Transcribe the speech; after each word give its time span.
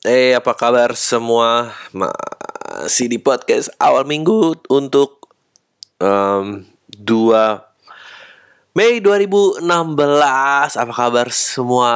Eh 0.00 0.32
apa 0.32 0.56
kabar 0.56 0.96
semua 0.96 1.76
Masih 1.92 3.04
di 3.12 3.20
podcast 3.20 3.68
awal 3.76 4.08
minggu 4.08 4.56
Untuk 4.72 5.28
um, 6.00 6.64
2 6.88 8.72
Mei 8.72 9.04
2016 9.04 9.60
Apa 10.80 10.92
kabar 10.96 11.28
semua? 11.28 11.92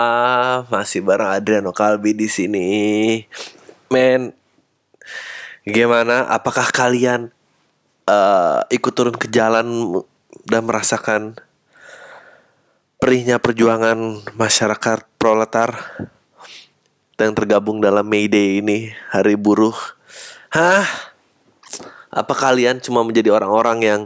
Masih 0.69 1.01
bareng 1.01 1.33
Adriano 1.33 1.73
Kalbi 1.73 2.13
di 2.13 2.29
sini. 2.29 2.69
Men 3.89 4.37
Gimana? 5.65 6.29
Apakah 6.29 6.77
kalian 6.77 7.33
uh, 8.05 8.69
Ikut 8.69 8.93
turun 8.93 9.17
ke 9.17 9.33
jalan 9.33 9.65
Dan 10.45 10.69
merasakan 10.69 11.41
Perihnya 13.01 13.41
perjuangan 13.41 14.21
Masyarakat 14.37 15.09
proletar 15.17 15.97
yang 17.19 17.35
tergabung 17.35 17.79
dalam 17.79 18.03
May 18.03 18.27
Day 18.27 18.59
ini, 18.59 18.91
Hari 19.15 19.39
Buruh. 19.39 19.77
Hah? 20.51 20.83
Apa 22.11 22.35
kalian 22.35 22.83
cuma 22.83 23.07
menjadi 23.07 23.31
orang-orang 23.35 23.79
yang 23.83 24.01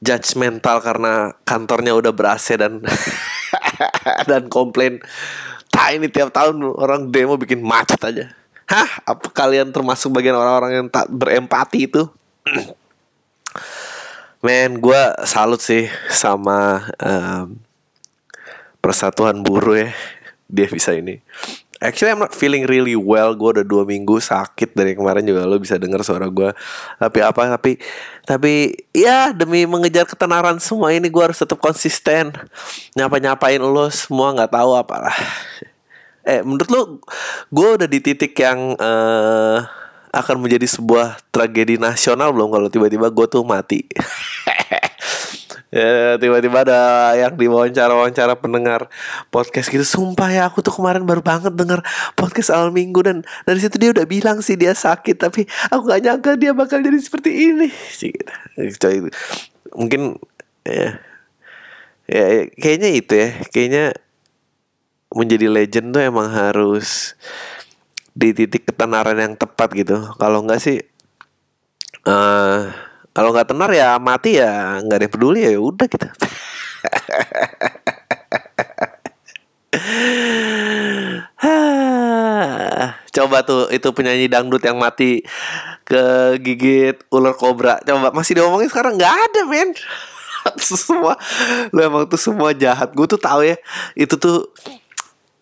judgmental 0.00 0.80
karena 0.84 1.32
kantornya 1.48 1.96
udah 1.96 2.12
ber 2.12 2.36
dan 2.36 2.84
dan 4.28 4.42
komplain 4.52 5.00
tak 5.72 5.96
ini 5.96 6.12
tiap 6.12 6.28
tahun 6.32 6.60
orang 6.60 7.08
demo 7.08 7.40
bikin 7.40 7.60
macet 7.64 8.00
aja. 8.04 8.32
Hah? 8.68 8.88
Apa 9.04 9.32
kalian 9.32 9.72
termasuk 9.72 10.12
bagian 10.12 10.36
orang-orang 10.36 10.72
yang 10.84 10.88
tak 10.88 11.08
berempati 11.12 11.88
itu? 11.88 12.08
Men, 14.44 14.80
gue 14.80 15.02
salut 15.24 15.60
sih 15.60 15.88
sama 16.12 16.88
um, 17.00 17.56
persatuan 18.80 19.40
buruh 19.40 19.88
ya. 19.88 19.90
Dia 20.46 20.68
bisa 20.70 20.94
ini 20.94 21.20
Actually 21.76 22.16
I'm 22.16 22.22
not 22.24 22.32
feeling 22.32 22.64
really 22.64 22.96
well. 22.96 23.36
Gue 23.36 23.60
udah 23.60 23.66
dua 23.66 23.84
minggu 23.84 24.16
sakit. 24.16 24.72
Dari 24.72 24.96
kemarin 24.96 25.28
juga 25.28 25.44
lo 25.44 25.60
bisa 25.60 25.76
denger 25.76 26.00
suara 26.00 26.26
gue 26.32 26.50
Tapi 26.96 27.18
apa? 27.20 27.52
Tapi 27.56 27.76
Tapi 28.24 28.52
Ya 28.96 29.36
demi 29.36 29.68
mengejar 29.68 30.08
ketenaran 30.08 30.56
semua 30.56 30.96
ini 30.96 31.12
Gue 31.12 31.28
harus 31.28 31.36
tetap 31.36 31.60
konsisten. 31.60 32.32
Nyapa-nyapain 32.96 33.60
lo 33.60 33.92
Semua 33.92 34.32
gak 34.32 34.56
tahu 34.56 34.70
apalah. 34.72 35.16
Eh 36.24 36.40
menurut 36.40 36.68
lo 36.72 36.80
Gue 37.52 37.76
udah 37.76 37.88
di 37.88 38.00
titik 38.00 38.32
yang 38.40 38.72
uh, 38.80 39.60
Akan 40.16 40.40
menjadi 40.40 40.64
sebuah 40.64 41.20
tragedi 41.28 41.76
nasional 41.76 42.32
belum 42.32 42.56
Kalau 42.56 42.68
tiba-tiba 42.72 43.12
gue 43.12 43.26
tuh 43.28 43.44
mati 43.44 43.84
ya 45.76 46.16
tiba-tiba 46.16 46.64
ada 46.64 47.12
yang 47.20 47.36
di 47.36 47.44
wawancara-wawancara 47.52 48.32
pendengar 48.40 48.88
podcast 49.28 49.68
gitu 49.68 49.84
sumpah 49.84 50.32
ya 50.32 50.42
aku 50.48 50.64
tuh 50.64 50.72
kemarin 50.72 51.04
baru 51.04 51.20
banget 51.20 51.52
denger 51.52 51.84
podcast 52.16 52.48
awal 52.48 52.72
minggu 52.72 53.04
dan 53.04 53.20
dari 53.44 53.60
situ 53.60 53.76
dia 53.76 53.92
udah 53.92 54.08
bilang 54.08 54.40
sih 54.40 54.56
dia 54.56 54.72
sakit 54.72 55.20
tapi 55.20 55.44
aku 55.68 55.82
gak 55.84 56.00
nyangka 56.00 56.32
dia 56.40 56.56
bakal 56.56 56.80
jadi 56.80 56.96
seperti 56.96 57.52
ini 57.52 57.68
gitu. 58.56 59.12
mungkin 59.76 60.16
ya, 60.64 60.96
ya 62.08 62.24
ya 62.24 62.42
kayaknya 62.56 62.88
itu 62.96 63.12
ya 63.12 63.28
kayaknya 63.52 63.84
menjadi 65.12 65.46
legend 65.52 65.92
tuh 65.92 66.02
emang 66.02 66.32
harus 66.32 67.12
di 68.16 68.32
titik 68.32 68.64
ketenaran 68.64 69.20
yang 69.20 69.34
tepat 69.36 69.76
gitu 69.76 70.08
kalau 70.16 70.40
enggak 70.40 70.64
sih 70.64 70.80
uh, 72.08 72.72
kalau 73.16 73.32
nggak 73.32 73.48
tenar 73.48 73.72
ya 73.72 73.96
mati 73.96 74.36
ya 74.36 74.76
nggak 74.84 74.98
ada 75.00 75.08
peduli 75.08 75.48
ya 75.48 75.56
udah 75.56 75.88
kita 75.88 76.12
Coba 83.16 83.40
tuh 83.48 83.72
itu 83.72 83.88
penyanyi 83.96 84.28
dangdut 84.28 84.60
yang 84.60 84.76
mati 84.76 85.24
ke 85.88 86.36
gigit 86.44 87.00
ular 87.08 87.32
kobra. 87.32 87.80
Coba 87.80 88.12
masih 88.12 88.36
diomongin 88.36 88.68
sekarang 88.68 89.00
nggak 89.00 89.16
ada 89.32 89.40
men. 89.48 89.72
semua 90.60 91.16
lu 91.72 91.80
emang 91.80 92.04
tuh 92.04 92.20
semua 92.20 92.52
jahat. 92.52 92.92
Gue 92.92 93.08
tuh 93.08 93.16
tahu 93.16 93.40
ya 93.40 93.56
itu 93.96 94.20
tuh 94.20 94.52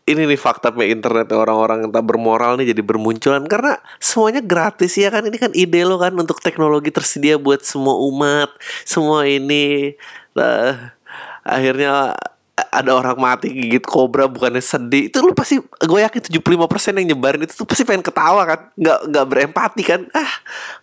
ini 0.05 0.29
nih 0.29 0.37
fakta 0.37 0.69
me 0.77 0.93
internet 0.93 1.33
orang-orang 1.33 1.89
yang 1.89 1.93
tak 1.93 2.05
bermoral 2.05 2.61
nih 2.61 2.77
jadi 2.77 2.83
bermunculan. 2.85 3.45
Karena 3.49 3.81
semuanya 3.97 4.45
gratis 4.45 4.93
ya 5.01 5.09
kan? 5.09 5.25
Ini 5.25 5.37
kan 5.41 5.53
ide 5.57 5.81
lo 5.89 5.97
kan 5.97 6.13
untuk 6.13 6.45
teknologi 6.45 6.93
tersedia 6.93 7.41
buat 7.41 7.65
semua 7.65 7.97
umat 8.13 8.53
semua 8.85 9.25
ini. 9.25 9.97
Nah, 10.37 10.93
akhirnya 11.41 12.13
ada 12.55 12.91
orang 12.95 13.17
mati 13.17 13.49
gigit 13.49 13.83
kobra 13.83 14.29
bukannya 14.29 14.61
sedih. 14.61 15.09
Itu 15.09 15.25
lu 15.25 15.33
pasti 15.33 15.57
gue 15.59 16.01
yakin 16.05 16.21
75% 16.37 17.01
yang 17.01 17.17
nyebarin 17.17 17.49
itu 17.49 17.57
tuh 17.57 17.67
pasti 17.67 17.89
pengen 17.89 18.05
ketawa 18.05 18.45
kan? 18.45 18.61
Nggak 18.77 18.99
nggak 19.09 19.27
berempati 19.27 19.83
kan? 19.89 20.01
Ah 20.13 20.33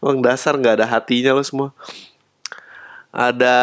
orang 0.01 0.25
dasar 0.25 0.57
nggak 0.57 0.81
ada 0.81 0.85
hatinya 0.89 1.37
lo 1.37 1.45
semua. 1.45 1.77
Ada 3.13 3.57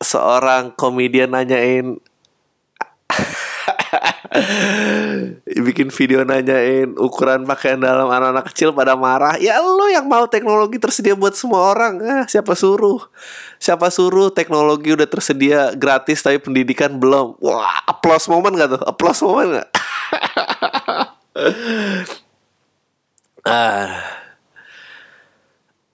seorang 0.00 0.72
komedian 0.72 1.36
nanyain 1.36 2.00
bikin 5.66 5.94
video 5.94 6.26
nanyain 6.26 6.98
ukuran 6.98 7.46
pakaian 7.46 7.78
dalam 7.78 8.10
anak-anak 8.10 8.50
kecil 8.50 8.74
pada 8.74 8.98
marah. 8.98 9.38
Ya 9.38 9.62
lo 9.62 9.86
yang 9.86 10.10
mau 10.10 10.26
teknologi 10.26 10.82
tersedia 10.82 11.14
buat 11.14 11.38
semua 11.38 11.70
orang. 11.70 12.02
Ah, 12.02 12.24
siapa 12.26 12.58
suruh? 12.58 12.98
Siapa 13.62 13.90
suruh 13.94 14.34
teknologi 14.34 14.90
udah 14.90 15.06
tersedia 15.06 15.70
gratis 15.78 16.22
tapi 16.22 16.42
pendidikan 16.42 16.98
belum? 16.98 17.38
Wah 17.38 17.86
applause 17.86 18.26
momen 18.26 18.58
gak 18.58 18.74
tuh? 18.74 18.82
Applause 18.82 19.22
momen 19.22 19.62
gak 19.62 19.68
ah. 23.46 24.02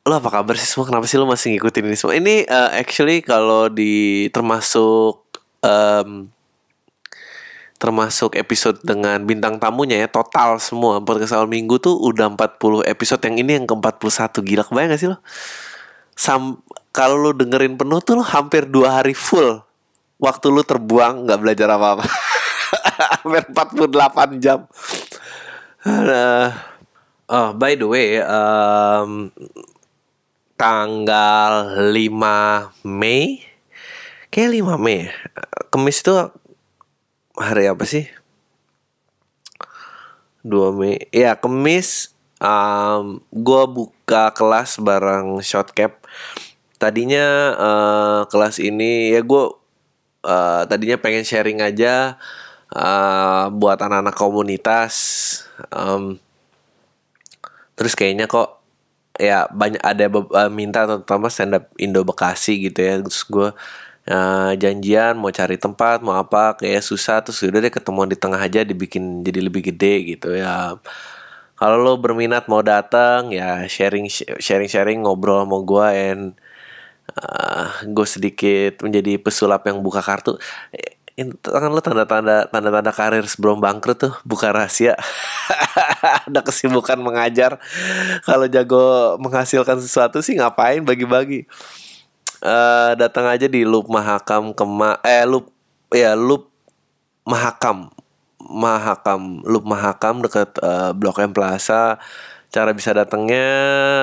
Lo 0.09 0.17
apa 0.17 0.33
kabar 0.33 0.57
sih 0.57 0.65
semua? 0.65 0.89
Kenapa 0.89 1.05
sih 1.05 1.21
lo 1.21 1.29
masih 1.29 1.53
ngikutin 1.57 1.85
ini 1.85 1.97
semua? 1.97 2.17
Ini 2.17 2.49
uh, 2.49 2.73
actually 2.73 3.21
kalau 3.21 3.69
di 3.69 4.27
termasuk 4.33 5.21
um, 5.61 6.33
termasuk 7.81 8.37
episode 8.37 8.77
dengan 8.85 9.25
bintang 9.25 9.57
tamunya 9.57 10.05
ya 10.05 10.09
total 10.13 10.61
semua 10.61 11.01
podcast 11.01 11.33
awal 11.33 11.49
minggu 11.49 11.81
tuh 11.81 11.97
udah 11.97 12.29
40 12.37 12.85
episode 12.85 13.25
yang 13.25 13.41
ini 13.41 13.57
yang 13.57 13.65
ke-41 13.65 14.37
gila 14.45 14.63
kebayang 14.69 14.93
gak 14.93 15.01
sih 15.01 15.09
lo? 15.09 15.17
Sam 16.13 16.61
kalau 16.93 17.17
lu 17.17 17.33
dengerin 17.33 17.81
penuh 17.81 18.05
tuh 18.05 18.21
lo 18.21 18.25
hampir 18.27 18.69
dua 18.69 19.01
hari 19.01 19.17
full. 19.17 19.65
Waktu 20.21 20.53
lu 20.53 20.61
terbuang 20.61 21.25
nggak 21.25 21.41
belajar 21.41 21.73
apa-apa. 21.73 22.05
Hampir 23.25 23.49
48 23.49 24.37
jam. 24.37 24.69
Uh, 25.81 26.53
oh 27.33 27.57
by 27.57 27.73
the 27.73 27.89
way 27.89 28.21
um, 28.21 29.33
tanggal 30.61 31.73
5 31.89 31.97
Mei 32.85 33.41
kayak 34.29 34.61
5 34.61 34.77
Mei 34.77 35.09
Kemis 35.73 36.05
tuh 36.05 36.37
hari 37.41 37.65
apa 37.67 37.89
sih? 37.89 38.05
2 40.45 40.77
Mei. 40.77 41.09
Ya, 41.13 41.37
Kemis 41.37 42.13
um, 42.41 43.21
gue 43.33 43.63
buka 43.69 44.33
kelas 44.37 44.81
bareng 44.81 45.41
Shotcap. 45.45 46.05
Tadinya 46.81 47.27
uh, 47.57 48.21
kelas 48.29 48.57
ini 48.57 49.13
ya 49.13 49.21
gue 49.21 49.45
uh, 50.25 50.63
tadinya 50.65 50.97
pengen 50.97 51.29
sharing 51.29 51.61
aja 51.61 52.17
uh, 52.73 53.53
buat 53.53 53.77
anak-anak 53.81 54.17
komunitas. 54.17 54.95
Um, 55.69 56.17
terus 57.77 57.93
kayaknya 57.93 58.25
kok 58.25 58.65
ya 59.21 59.45
banyak 59.53 59.81
ada 59.85 60.09
uh, 60.09 60.49
minta 60.49 60.89
terutama 60.89 61.29
stand 61.29 61.61
up 61.61 61.69
Indo 61.77 62.01
Bekasi 62.01 62.73
gitu 62.73 62.81
ya. 62.81 62.97
Terus 63.05 63.29
gue 63.29 63.49
uh, 64.09 64.53
janjian 64.57 65.19
mau 65.19 65.29
cari 65.35 65.61
tempat 65.61 66.01
mau 66.01 66.17
apa 66.17 66.57
kayak 66.57 66.81
susah 66.81 67.21
terus 67.21 67.43
udah 67.45 67.61
deh 67.61 67.73
ketemuan 67.73 68.09
di 68.09 68.17
tengah 68.17 68.41
aja 68.41 68.65
dibikin 68.65 69.21
jadi 69.27 69.41
lebih 69.45 69.75
gede 69.75 70.17
gitu 70.17 70.33
ya. 70.39 70.79
Kalau 71.61 71.77
lo 71.77 72.01
berminat 72.01 72.49
mau 72.49 72.65
datang 72.65 73.29
ya 73.37 73.69
sharing 73.69 74.09
sharing 74.41 74.71
sharing 74.71 74.99
ngobrol 75.05 75.45
sama 75.45 75.59
gue 75.61 75.87
and 75.93 76.23
uh, 77.21 77.69
gue 77.85 78.07
sedikit 78.09 78.81
menjadi 78.81 79.21
pesulap 79.21 79.69
yang 79.69 79.85
buka 79.85 80.01
kartu. 80.01 80.41
Tangan 81.45 81.69
lo 81.69 81.85
tanda-tanda 81.85 82.49
tanda-tanda 82.49 82.93
karir 82.97 83.29
sebelum 83.29 83.61
bangkrut 83.61 83.99
tuh 84.01 84.15
buka 84.25 84.57
rahasia. 84.57 84.97
Ada 86.33 86.41
kesibukan 86.41 86.97
mengajar. 86.97 87.61
Kalau 88.25 88.49
jago 88.49 89.21
menghasilkan 89.21 89.85
sesuatu 89.85 90.25
sih 90.25 90.41
ngapain 90.41 90.81
bagi-bagi 90.81 91.45
uh, 92.45 92.93
datang 92.97 93.29
aja 93.29 93.47
di 93.47 93.65
Loop 93.65 93.89
Mahakam 93.89 94.53
Kema 94.57 95.01
eh 95.05 95.25
Loop 95.29 95.53
ya 95.93 96.17
Loop 96.17 96.49
Mahakam 97.25 97.93
Mahakam 98.41 99.45
Loop 99.47 99.65
Mahakam 99.65 100.25
dekat 100.25 100.57
uh, 100.65 100.91
Blok 100.97 101.21
M 101.23 101.31
Plaza. 101.31 102.01
Cara 102.51 102.75
bisa 102.75 102.91
datangnya 102.91 103.47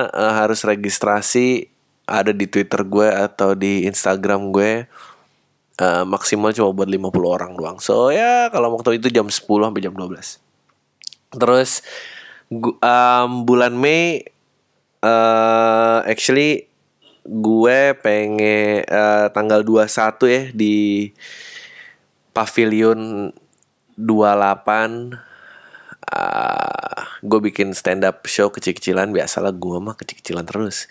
uh, 0.08 0.32
harus 0.32 0.64
registrasi 0.64 1.68
ada 2.08 2.32
di 2.32 2.48
Twitter 2.48 2.80
gue 2.80 3.08
atau 3.12 3.52
di 3.52 3.84
Instagram 3.84 4.48
gue. 4.48 4.88
Uh, 5.78 6.02
maksimal 6.08 6.50
cuma 6.56 6.74
buat 6.74 6.88
50 6.88 7.12
orang 7.22 7.52
doang. 7.54 7.78
So 7.78 8.08
ya 8.08 8.48
kalau 8.48 8.74
waktu 8.74 8.98
itu 8.98 9.12
jam 9.12 9.28
10 9.28 9.44
sampai 9.44 9.82
jam 9.84 9.92
12. 9.92 10.40
Terus 11.36 11.84
um, 12.56 13.30
bulan 13.44 13.76
Mei 13.76 14.24
uh, 15.04 16.00
actually 16.08 16.67
gue 17.28 17.92
pengen 18.00 18.80
uh, 18.88 19.28
tanggal 19.28 19.60
21 19.60 19.84
ya 20.32 20.42
di 20.56 21.12
Pavilion 22.32 23.28
28 24.00 25.28
uh, 26.08 27.00
gue 27.20 27.40
bikin 27.50 27.76
stand 27.76 28.06
up 28.08 28.24
show 28.24 28.48
kecil-kecilan. 28.48 29.12
Biasalah 29.12 29.52
gue 29.52 29.76
mah 29.76 29.94
kecil-kecilan 29.98 30.44
terus. 30.48 30.88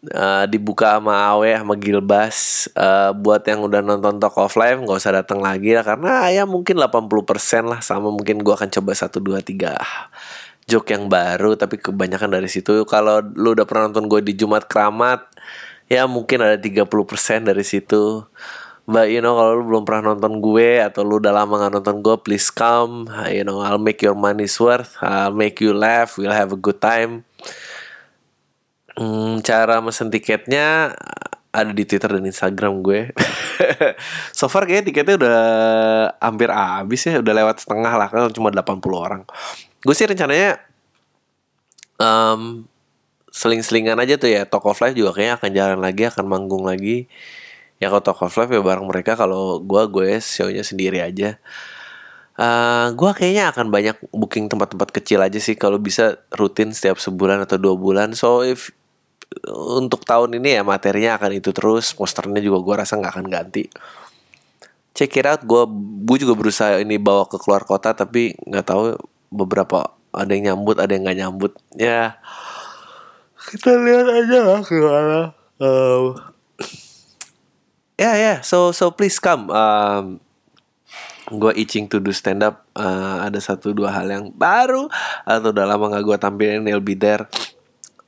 Uh, 0.00 0.48
dibuka 0.48 0.96
sama 0.96 1.28
Awe 1.36 1.60
sama 1.60 1.76
Gilbas. 1.76 2.66
Uh, 2.72 3.12
buat 3.14 3.44
yang 3.44 3.60
udah 3.62 3.84
nonton 3.84 4.16
Talk 4.16 4.40
of 4.40 4.56
Life 4.56 4.80
nggak 4.80 4.98
usah 4.98 5.14
datang 5.14 5.44
lagi 5.44 5.76
lah. 5.76 5.84
Karena 5.84 6.26
ya 6.32 6.48
mungkin 6.48 6.80
80% 6.80 7.70
lah. 7.70 7.80
Sama 7.84 8.08
mungkin 8.08 8.40
gua 8.40 8.56
akan 8.58 8.72
coba 8.72 8.96
1 8.96 9.12
2 9.12 9.44
3 9.44 9.76
joke 10.70 10.94
yang 10.94 11.10
baru 11.10 11.58
tapi 11.58 11.82
kebanyakan 11.82 12.38
dari 12.38 12.46
situ. 12.46 12.86
Kalau 12.86 13.18
lu 13.34 13.58
udah 13.58 13.66
pernah 13.66 13.90
nonton 13.90 14.06
gue 14.06 14.22
di 14.22 14.38
Jumat 14.38 14.70
Keramat 14.70 15.26
ya 15.90 16.06
mungkin 16.06 16.46
ada 16.46 16.54
30% 16.54 16.86
dari 17.42 17.66
situ. 17.66 18.22
But 18.86 19.10
you 19.10 19.18
know 19.18 19.34
kalau 19.34 19.58
lu 19.58 19.62
belum 19.66 19.82
pernah 19.82 20.14
nonton 20.14 20.38
gue 20.38 20.78
atau 20.78 21.02
lu 21.02 21.18
udah 21.18 21.34
lama 21.34 21.66
gak 21.66 21.74
nonton 21.82 21.96
gue 21.98 22.14
please 22.22 22.54
come. 22.54 23.10
You 23.26 23.42
know 23.42 23.58
I'll 23.58 23.82
make 23.82 23.98
your 23.98 24.14
money's 24.14 24.54
worth. 24.62 24.94
I'll 25.02 25.34
make 25.34 25.58
you 25.58 25.74
laugh. 25.74 26.14
We'll 26.14 26.34
have 26.34 26.54
a 26.54 26.60
good 26.60 26.78
time. 26.78 27.26
Hmm, 28.94 29.42
cara 29.42 29.82
mesen 29.82 30.10
tiketnya 30.14 30.94
ada 31.50 31.70
di 31.74 31.82
Twitter 31.82 32.10
dan 32.14 32.22
Instagram 32.26 32.82
gue. 32.82 33.10
so 34.38 34.46
far 34.46 34.66
kayaknya 34.66 34.86
tiketnya 34.90 35.14
udah 35.18 35.40
hampir 36.22 36.50
habis 36.50 37.06
ya, 37.06 37.18
udah 37.18 37.34
lewat 37.34 37.62
setengah 37.62 37.92
lah 37.94 38.06
kan 38.06 38.30
cuma 38.30 38.54
80 38.54 38.78
orang. 38.94 39.22
Gue 39.80 39.94
sih 39.96 40.04
rencananya 40.04 40.60
um, 41.96 42.64
seling-selingan 43.32 43.96
aja 43.96 44.20
tuh 44.20 44.28
ya. 44.28 44.44
Talk 44.44 44.68
of 44.68 44.80
Life 44.80 44.96
juga 44.96 45.16
kayaknya 45.16 45.34
akan 45.40 45.50
jalan 45.56 45.80
lagi, 45.80 46.02
akan 46.08 46.24
manggung 46.28 46.64
lagi. 46.68 47.08
Ya 47.80 47.88
kalau 47.88 48.04
Talk 48.04 48.20
of 48.20 48.36
Life 48.36 48.52
ya 48.52 48.60
bareng 48.60 48.86
mereka 48.88 49.16
kalau 49.16 49.60
gue 49.60 49.82
gue 49.88 50.20
show-nya 50.20 50.64
sendiri 50.64 51.00
aja. 51.00 51.40
Uh, 52.40 52.96
gue 52.96 53.10
kayaknya 53.12 53.52
akan 53.52 53.68
banyak 53.68 53.96
booking 54.16 54.48
tempat-tempat 54.48 54.96
kecil 54.96 55.20
aja 55.20 55.36
sih 55.36 55.60
kalau 55.60 55.76
bisa 55.76 56.24
rutin 56.32 56.72
setiap 56.72 56.96
sebulan 56.96 57.44
atau 57.44 57.60
dua 57.60 57.76
bulan. 57.76 58.16
So 58.16 58.44
if 58.44 58.72
untuk 59.48 60.02
tahun 60.02 60.42
ini 60.42 60.58
ya 60.58 60.62
materinya 60.66 61.16
akan 61.16 61.38
itu 61.38 61.54
terus 61.54 61.94
posternya 61.94 62.42
juga 62.42 62.58
gue 62.66 62.74
rasa 62.82 62.98
nggak 62.98 63.12
akan 63.14 63.26
ganti 63.30 63.70
check 64.90 65.14
it 65.16 65.26
out 65.26 65.40
gue 65.46 65.62
gue 66.02 66.16
juga 66.26 66.34
berusaha 66.34 66.82
ini 66.82 66.98
bawa 66.98 67.30
ke 67.30 67.38
keluar 67.38 67.62
kota 67.62 67.94
tapi 67.94 68.34
nggak 68.42 68.66
tahu 68.66 68.98
beberapa 69.30 69.94
ada 70.10 70.30
yang 70.34 70.54
nyambut 70.54 70.76
ada 70.82 70.90
yang 70.90 71.02
nggak 71.06 71.18
nyambut 71.22 71.52
ya 71.78 72.18
kita 73.50 73.78
lihat 73.78 74.06
aja 74.06 74.38
lah 74.42 74.60
gimana 74.66 75.20
um, 75.62 76.04
ya 77.96 78.10
yeah, 78.10 78.14
ya 78.14 78.22
yeah. 78.22 78.36
so 78.42 78.74
so 78.74 78.90
please 78.90 79.16
come 79.22 79.48
um, 79.48 80.18
gue 81.30 81.52
itching 81.54 81.86
to 81.86 82.02
do 82.02 82.10
stand 82.10 82.42
up 82.42 82.66
uh, 82.74 83.22
ada 83.22 83.38
satu 83.38 83.70
dua 83.70 83.94
hal 83.94 84.10
yang 84.10 84.34
baru 84.34 84.90
atau 85.22 85.54
udah 85.54 85.64
lama 85.64 85.94
nggak 85.94 86.04
gue 86.04 86.16
tampilin 86.18 86.66
will 86.66 86.82
be 86.82 86.98
there 86.98 87.30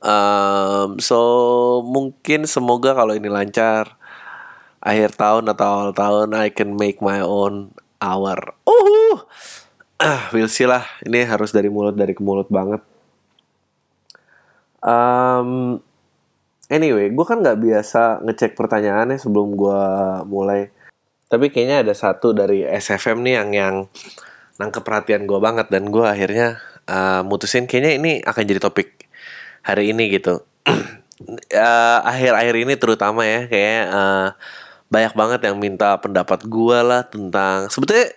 Um, 0.03 0.99
so 0.99 1.79
mungkin 1.87 2.43
semoga 2.43 2.91
kalau 2.91 3.15
ini 3.15 3.31
lancar 3.31 3.95
akhir 4.83 5.15
tahun 5.15 5.47
atau 5.55 5.63
awal 5.63 5.89
tahun 5.95 6.35
I 6.35 6.51
can 6.51 6.75
make 6.75 6.99
my 6.99 7.23
own 7.23 7.71
hour. 8.03 8.35
Uh, 8.67 9.23
ah, 10.03 10.27
we'll 10.35 10.51
see 10.51 10.67
lah. 10.67 10.83
Ini 11.07 11.23
harus 11.23 11.55
dari 11.55 11.71
mulut 11.71 11.95
dari 11.95 12.11
ke 12.11 12.19
mulut 12.19 12.51
banget. 12.51 12.83
Um, 14.83 15.79
anyway, 16.67 17.07
gue 17.07 17.25
kan 17.25 17.39
nggak 17.39 17.59
biasa 17.63 18.19
ngecek 18.27 18.59
pertanyaannya 18.59 19.15
sebelum 19.15 19.55
gue 19.55 19.81
mulai. 20.27 20.67
Tapi 21.31 21.49
kayaknya 21.49 21.87
ada 21.87 21.93
satu 21.95 22.35
dari 22.35 22.67
SFM 22.67 23.23
nih 23.23 23.33
yang 23.39 23.49
yang 23.55 23.75
nangkep 24.61 24.83
perhatian 24.85 25.25
gue 25.25 25.39
banget 25.41 25.71
dan 25.71 25.89
gue 25.89 26.05
akhirnya 26.05 26.61
uh, 26.85 27.25
mutusin 27.25 27.65
kayaknya 27.65 27.97
ini 27.97 28.11
akan 28.21 28.43
jadi 28.45 28.61
topik 28.61 29.09
hari 29.65 29.95
ini 29.95 30.13
gitu 30.13 30.45
uh, 30.69 31.99
akhir-akhir 32.11 32.55
ini 32.61 32.73
terutama 32.77 33.25
ya 33.25 33.49
kayak 33.49 33.83
uh, 33.89 34.27
banyak 34.93 35.13
banget 35.17 35.39
yang 35.49 35.57
minta 35.57 35.97
pendapat 35.97 36.45
gue 36.45 36.79
lah 36.85 37.01
tentang 37.09 37.65
sebetulnya 37.73 38.13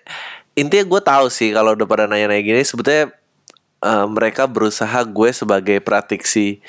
intinya 0.57 0.85
gue 0.89 1.01
tahu 1.05 1.27
sih 1.29 1.53
kalau 1.53 1.77
udah 1.77 1.87
pada 1.87 2.09
nanya-nanya 2.09 2.43
gini 2.43 2.63
sebetulnya 2.65 3.13
uh, 3.85 4.09
mereka 4.09 4.49
berusaha 4.49 5.05
gue 5.05 5.31
sebagai 5.37 5.79
praktisi 5.85 6.65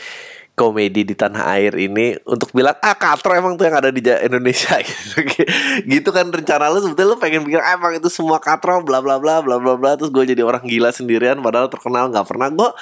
komedi 0.58 1.06
di 1.06 1.14
tanah 1.14 1.54
air 1.54 1.78
ini 1.78 2.18
untuk 2.26 2.50
bilang 2.50 2.74
ah 2.82 2.98
katro 2.98 3.30
emang 3.38 3.54
tuh 3.54 3.70
yang 3.70 3.78
ada 3.78 3.94
di 3.94 4.02
Indonesia 4.02 4.82
gitu 4.90 5.22
gitu 5.86 6.10
kan 6.10 6.34
rencana 6.34 6.74
lu 6.74 6.82
sebetulnya 6.82 7.14
lu 7.14 7.18
pengen 7.22 7.46
bilang 7.46 7.62
ah, 7.62 7.78
emang 7.78 7.94
itu 7.94 8.10
semua 8.10 8.42
katro 8.42 8.82
bla 8.82 8.98
bla 8.98 9.22
bla 9.22 9.46
bla 9.46 9.62
bla 9.62 9.78
bla 9.78 9.94
terus 9.94 10.10
gue 10.10 10.34
jadi 10.34 10.42
orang 10.42 10.66
gila 10.66 10.90
sendirian 10.90 11.38
padahal 11.46 11.70
terkenal 11.70 12.10
nggak 12.10 12.26
pernah. 12.26 12.50
Gue 12.50 12.74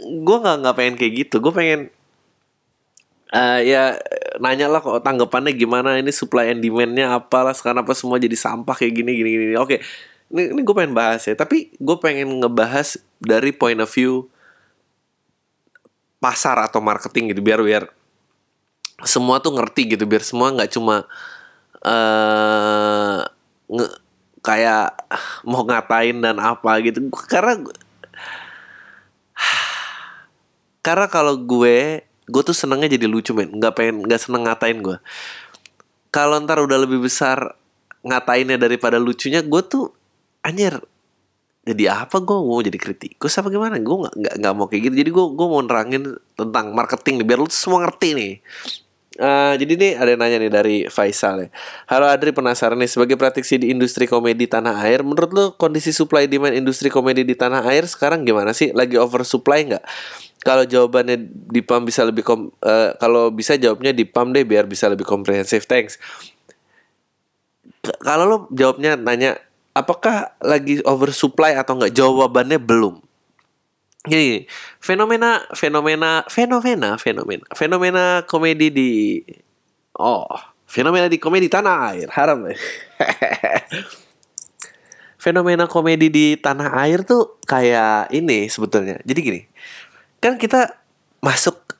gue 0.00 0.36
nggak 0.40 0.56
nggak 0.64 0.74
pengen 0.80 0.94
kayak 0.96 1.12
gitu. 1.28 1.44
Gue 1.44 1.52
pengen 1.52 1.80
uh, 3.36 3.60
ya 3.60 4.00
nanya 4.40 4.72
lah 4.72 4.80
kok 4.80 5.04
tanggapannya 5.04 5.52
gimana 5.52 6.00
ini 6.00 6.08
supply 6.16 6.56
and 6.56 6.64
demandnya 6.64 7.20
apalah 7.20 7.52
sekarang 7.52 7.84
apa 7.84 7.92
semua 7.92 8.16
jadi 8.16 8.32
sampah 8.32 8.72
kayak 8.72 8.96
gini 8.96 9.12
gini 9.12 9.28
gini. 9.28 9.54
Oke 9.60 9.84
ini, 10.30 10.54
ini 10.54 10.60
gue 10.62 10.74
pengen 10.74 10.94
bahas 10.94 11.26
ya. 11.26 11.34
Tapi 11.34 11.74
gue 11.76 11.96
pengen 11.98 12.40
ngebahas 12.40 12.98
dari 13.20 13.50
point 13.54 13.78
of 13.78 13.90
view 13.90 14.26
pasar 16.20 16.60
atau 16.60 16.84
marketing 16.84 17.32
gitu 17.32 17.40
biar 17.40 17.64
biar 17.64 17.88
semua 19.08 19.40
tuh 19.40 19.56
ngerti 19.56 19.96
gitu 19.96 20.04
biar 20.04 20.20
semua 20.20 20.52
nggak 20.52 20.76
cuma 20.76 21.08
uh, 21.80 23.24
nge, 23.72 23.88
kayak 24.44 24.92
mau 25.48 25.64
ngatain 25.64 26.16
dan 26.20 26.36
apa 26.38 26.70
gitu. 26.84 27.04
Karena 27.28 27.60
karena 30.86 31.06
kalau 31.12 31.36
gue 31.36 32.04
gue 32.30 32.42
tuh 32.44 32.54
senengnya 32.54 32.94
jadi 32.94 33.10
lucu 33.10 33.34
men. 33.34 33.52
Nggak 33.52 33.74
pengen 33.76 34.06
nggak 34.06 34.20
seneng 34.20 34.44
ngatain 34.48 34.78
gue 34.80 34.98
kalau 36.10 36.42
ntar 36.42 36.58
udah 36.58 36.78
lebih 36.84 37.00
besar 37.06 37.54
ngatainnya 38.02 38.58
daripada 38.58 38.98
lucunya 38.98 39.40
gue 39.40 39.62
tuh 39.64 39.94
anjir 40.40 40.80
jadi 41.60 42.08
apa 42.08 42.18
gue 42.24 42.38
mau 42.40 42.60
jadi 42.64 42.78
kritikus 42.80 43.36
apa 43.36 43.52
gimana 43.52 43.76
gue 43.76 43.96
nggak 43.96 44.14
nggak 44.16 44.34
nggak 44.40 44.54
mau 44.56 44.66
kayak 44.66 44.82
gitu 44.90 44.94
jadi 45.04 45.10
gue 45.12 45.26
gue 45.36 45.46
mau 45.46 45.60
nerangin 45.60 46.02
tentang 46.34 46.72
marketing 46.72 47.20
nih 47.20 47.26
biar 47.28 47.38
lu 47.44 47.48
semua 47.52 47.84
ngerti 47.86 48.08
nih 48.16 48.34
Uh, 49.20 49.52
jadi 49.60 49.76
nih 49.76 49.92
ada 50.00 50.08
yang 50.16 50.20
nanya 50.22 50.38
nih 50.40 50.48
dari 50.48 50.76
Faisal 50.88 51.44
ya. 51.44 51.48
Halo 51.92 52.08
Adri 52.08 52.32
penasaran 52.32 52.80
nih 52.80 52.88
sebagai 52.88 53.20
praktisi 53.20 53.60
di 53.60 53.68
industri 53.68 54.08
komedi 54.08 54.48
tanah 54.48 54.80
air, 54.86 55.04
menurut 55.04 55.30
lu 55.34 55.44
kondisi 55.60 55.92
supply 55.92 56.24
demand 56.24 56.56
industri 56.56 56.88
komedi 56.88 57.26
di 57.26 57.36
tanah 57.36 57.60
air 57.68 57.84
sekarang 57.84 58.24
gimana 58.24 58.56
sih? 58.56 58.72
Lagi 58.72 58.96
oversupply 58.96 59.76
nggak? 59.76 59.84
Kalau 60.40 60.64
jawabannya 60.64 61.20
di 61.26 61.60
PAM 61.60 61.84
bisa 61.84 62.00
lebih 62.00 62.24
kom 62.24 62.48
uh, 62.64 62.96
kalau 62.96 63.28
bisa 63.28 63.60
jawabnya 63.60 63.92
di 63.92 64.08
PAM 64.08 64.32
deh 64.32 64.46
biar 64.46 64.64
bisa 64.64 64.88
lebih 64.88 65.04
komprehensif. 65.04 65.68
Thanks. 65.68 66.00
Kalau 68.00 68.24
lo 68.24 68.36
jawabnya 68.56 68.96
nanya 68.96 69.36
apakah 69.74 70.34
lagi 70.42 70.82
oversupply 70.82 71.54
atau 71.56 71.78
enggak? 71.78 71.94
Jawabannya 71.94 72.58
belum. 72.58 73.00
Jadi 74.08 74.48
fenomena 74.80 75.44
fenomena 75.52 76.24
fenomena 76.32 76.96
fenomena 76.96 77.44
fenomena 77.52 78.04
komedi 78.24 78.72
di 78.72 78.90
oh 80.00 80.24
fenomena 80.64 81.04
di 81.04 81.20
komedi 81.20 81.52
tanah 81.52 81.92
air 81.92 82.08
haram 82.08 82.48
ya. 82.48 82.56
fenomena 85.20 85.68
komedi 85.68 86.08
di 86.08 86.26
tanah 86.40 86.80
air 86.80 87.04
tuh 87.04 87.36
kayak 87.44 88.08
ini 88.16 88.48
sebetulnya. 88.48 88.96
Jadi 89.04 89.20
gini, 89.20 89.40
kan 90.16 90.40
kita 90.40 90.80
masuk 91.20 91.76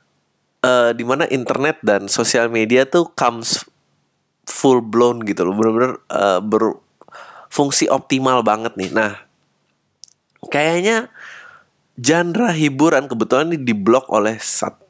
uh, 0.61 0.93
di 0.93 1.01
mana 1.01 1.25
internet 1.25 1.81
dan 1.81 2.05
sosial 2.05 2.53
media 2.53 2.85
tuh 2.85 3.09
comes 3.17 3.65
full 4.45 4.85
blown 4.85 5.25
gitu 5.25 5.41
loh, 5.41 5.57
bener-bener 5.57 5.97
uh, 6.13 6.37
ber 6.37 6.77
fungsi 7.51 7.91
optimal 7.91 8.41
banget 8.41 8.73
nih. 8.79 8.89
Nah, 8.95 9.19
kayaknya 10.47 11.11
genre 11.99 12.49
hiburan 12.55 13.11
kebetulan 13.11 13.51
ini 13.51 13.59
diblok 13.59 14.07
oleh 14.07 14.39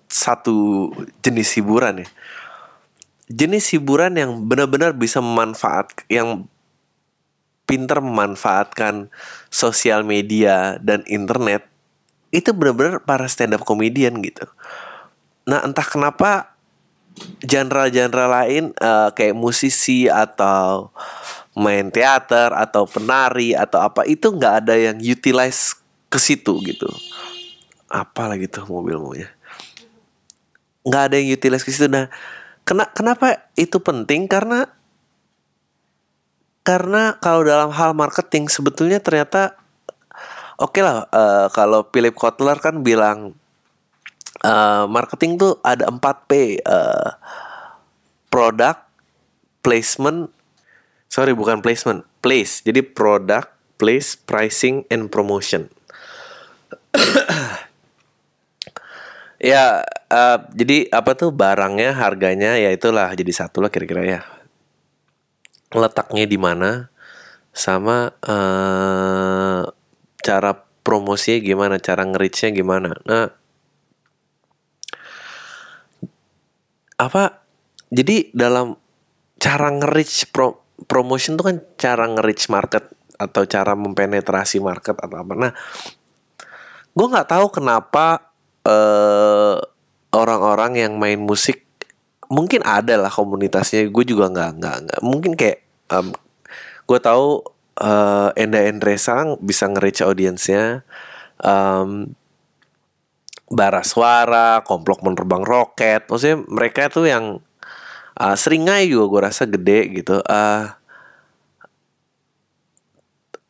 satu 0.07 0.93
jenis 1.25 1.57
hiburan 1.57 2.05
ya. 2.05 2.07
Jenis 3.31 3.73
hiburan 3.73 4.13
yang 4.13 4.45
benar-benar 4.45 4.93
bisa 4.93 5.17
memanfaat 5.19 6.05
yang 6.05 6.45
pinter 7.65 8.03
memanfaatkan 8.03 9.07
sosial 9.47 10.03
media 10.03 10.75
dan 10.83 11.07
internet 11.07 11.65
itu 12.31 12.51
benar-benar 12.51 13.03
para 13.03 13.27
stand 13.31 13.55
up 13.55 13.63
comedian 13.63 14.19
gitu. 14.19 14.43
Nah, 15.47 15.63
entah 15.63 15.83
kenapa 15.83 16.51
genre-genre 17.43 18.25
lain 18.27 18.71
uh, 18.79 19.11
kayak 19.11 19.35
musisi 19.35 20.07
atau 20.07 20.91
main 21.57 21.91
teater 21.91 22.55
atau 22.55 22.87
penari 22.87 23.51
atau 23.51 23.83
apa 23.83 24.07
itu 24.07 24.31
nggak 24.31 24.53
ada 24.65 24.75
yang 24.79 24.97
utilize 24.99 25.75
ke 26.07 26.19
situ 26.19 26.59
gitu. 26.63 26.87
Apa 27.91 28.31
lagi 28.31 28.47
tuh 28.47 28.63
mobil 28.67 28.95
maunya 28.95 29.29
nggak 30.85 31.03
ada 31.11 31.15
yang 31.17 31.29
utilize 31.33 31.65
ke 31.65 31.71
situ. 31.73 31.87
Nah 31.89 32.09
kena 32.65 32.89
kenapa 32.93 33.49
itu 33.57 33.77
penting? 33.81 34.25
Karena 34.25 34.65
karena 36.61 37.17
kalau 37.17 37.41
dalam 37.41 37.73
hal 37.73 37.97
marketing 37.97 38.45
sebetulnya 38.45 39.01
ternyata 39.01 39.57
oke 40.61 40.77
okay 40.77 40.81
lah 40.85 41.09
uh, 41.09 41.47
kalau 41.49 41.89
Philip 41.89 42.13
Kotler 42.13 42.57
kan 42.61 42.85
bilang 42.85 43.33
uh, 44.45 44.85
marketing 44.85 45.41
tuh 45.41 45.57
ada 45.65 45.89
4 45.89 45.97
P 46.29 46.61
uh, 46.61 47.17
product 48.29 48.85
placement 49.65 50.29
sorry 51.11 51.35
bukan 51.35 51.59
placement 51.59 52.07
place 52.23 52.63
jadi 52.63 52.79
product 52.79 53.51
place 53.75 54.15
pricing 54.15 54.87
and 54.87 55.11
promotion 55.11 55.67
ya 59.51 59.83
uh, 60.07 60.37
jadi 60.55 60.87
apa 60.95 61.11
tuh 61.19 61.35
barangnya 61.35 61.91
harganya 61.99 62.55
ya 62.55 62.71
itulah 62.71 63.11
jadi 63.11 63.31
satu 63.35 63.59
lah 63.59 63.67
kira-kira 63.67 64.07
ya 64.07 64.21
letaknya 65.75 66.23
di 66.23 66.39
mana 66.39 66.91
sama 67.51 68.15
uh, 68.23 69.63
cara 70.23 70.51
promosinya 70.81 71.39
gimana, 71.41 71.75
cara 71.77 72.03
nge 72.07 72.51
gimana. 72.51 72.95
Nah, 73.05 73.27
apa? 76.97 77.23
Jadi 77.91 78.31
dalam 78.31 78.77
cara 79.35 79.67
nge 79.73 80.31
pro, 80.31 80.60
promotion 80.85 81.37
tuh 81.37 81.45
kan 81.51 81.57
cara 81.77 82.05
nge 82.09 82.47
market 82.49 82.83
atau 83.21 83.45
cara 83.45 83.77
mempenetrasi 83.77 84.57
market 84.57 84.97
atau 84.97 85.17
apa. 85.21 85.33
Nah, 85.37 85.53
gue 86.91 87.07
nggak 87.07 87.29
tahu 87.29 87.47
kenapa 87.53 88.33
uh, 88.65 89.61
orang-orang 90.11 90.81
yang 90.81 90.93
main 90.97 91.21
musik 91.21 91.63
mungkin 92.31 92.63
ada 92.63 92.95
lah 92.95 93.11
komunitasnya 93.11 93.91
gue 93.91 94.05
juga 94.07 94.31
nggak 94.31 94.51
nggak 94.59 94.77
nggak 94.87 95.01
mungkin 95.03 95.35
kayak 95.35 95.67
um, 95.91 96.15
gue 96.87 96.99
tahu 96.99 97.43
uh, 97.83 98.31
Enda 98.39 98.67
Endresang 98.71 99.35
bisa 99.43 99.67
nge-reach 99.67 100.03
audiensnya 100.03 100.87
um, 101.43 102.15
Bara 103.51 103.83
Suara, 103.83 104.63
Komplok 104.63 105.03
Menerbang 105.03 105.43
Roket 105.43 106.07
Maksudnya 106.07 106.39
mereka 106.47 106.87
tuh 106.87 107.11
yang 107.11 107.43
uh, 108.17 108.35
Seringai 108.35 108.89
juga 108.89 109.05
gue 109.07 109.21
rasa 109.27 109.43
gede 109.47 109.79
gitu. 110.01 110.19
Uh, 110.25 110.67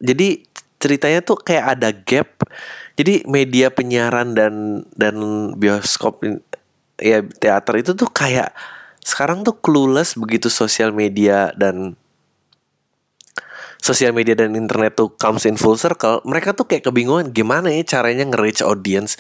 Jadi 0.01 0.49
ceritanya 0.81 1.21
tuh 1.21 1.37
kayak 1.37 1.77
ada 1.77 1.93
gap. 1.93 2.41
Jadi 2.97 3.21
media 3.29 3.69
penyiaran 3.69 4.33
dan 4.33 4.83
dan 4.97 5.15
bioskop 5.55 6.25
ya 6.97 7.21
teater 7.21 7.73
itu 7.77 7.93
tuh 7.93 8.09
kayak 8.09 8.49
sekarang 9.01 9.45
tuh 9.45 9.57
clueless 9.61 10.17
begitu 10.17 10.49
sosial 10.49 10.89
media 10.93 11.53
dan 11.53 11.97
sosial 13.81 14.13
media 14.13 14.37
dan 14.37 14.53
internet 14.53 14.93
tuh 14.93 15.09
comes 15.17 15.45
in 15.49 15.57
full 15.57 15.73
circle, 15.73 16.21
mereka 16.21 16.53
tuh 16.53 16.69
kayak 16.69 16.85
kebingungan 16.85 17.33
gimana 17.33 17.73
ya 17.73 17.81
caranya 17.81 18.29
nge-reach 18.29 18.61
audience. 18.61 19.17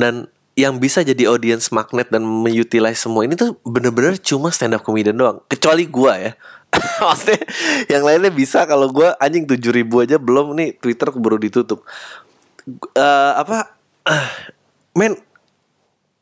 Dan 0.00 0.32
yang 0.58 0.82
bisa 0.82 1.06
jadi 1.06 1.30
audience 1.30 1.70
magnet 1.70 2.10
dan 2.10 2.26
mengutilize 2.26 2.98
semua 2.98 3.22
ini 3.22 3.38
tuh 3.38 3.54
bener-bener 3.62 4.18
cuma 4.18 4.50
stand 4.50 4.74
up 4.74 4.82
comedian 4.82 5.14
doang. 5.14 5.38
Kecuali 5.46 5.86
gua 5.86 6.18
ya. 6.18 6.32
Maksudnya 7.06 7.38
yang 7.86 8.02
lainnya 8.02 8.34
bisa 8.34 8.66
kalau 8.66 8.90
gua 8.90 9.14
anjing 9.22 9.46
tujuh 9.46 9.70
ribu 9.70 10.02
aja 10.02 10.18
belum 10.18 10.58
nih 10.58 10.74
Twitter 10.82 11.14
baru 11.14 11.38
ditutup. 11.38 11.86
Uh, 12.98 13.32
apa? 13.38 13.78
Uh, 14.02 14.28
men 14.98 15.14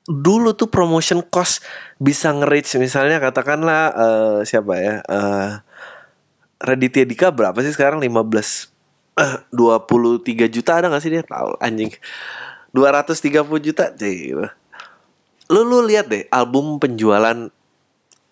dulu 0.05 0.53
tuh 0.53 0.69
promotion 0.69 1.25
cost 1.25 1.65
bisa 1.97 2.31
nge-reach 2.31 2.79
misalnya 2.79 3.19
katakanlah 3.19 3.91
uh, 3.91 4.39
siapa 4.47 4.79
ya 4.79 4.95
uh, 5.03 5.59
Raditya 6.63 7.03
Dika 7.03 7.35
berapa 7.35 7.59
sih 7.59 7.75
sekarang 7.75 7.99
15 7.99 8.07
uh, 9.19 9.37
23 9.51 10.47
juta 10.47 10.79
ada 10.79 10.95
gak 10.95 11.03
sih 11.03 11.11
dia 11.11 11.27
tahu 11.27 11.59
anjing 11.59 11.91
230 12.77 13.49
juta 13.65 13.89
jadi 13.89 14.53
lu 15.47 15.63
lu 15.63 15.79
lihat 15.87 16.11
deh 16.11 16.27
album 16.29 16.83
penjualan 16.83 17.49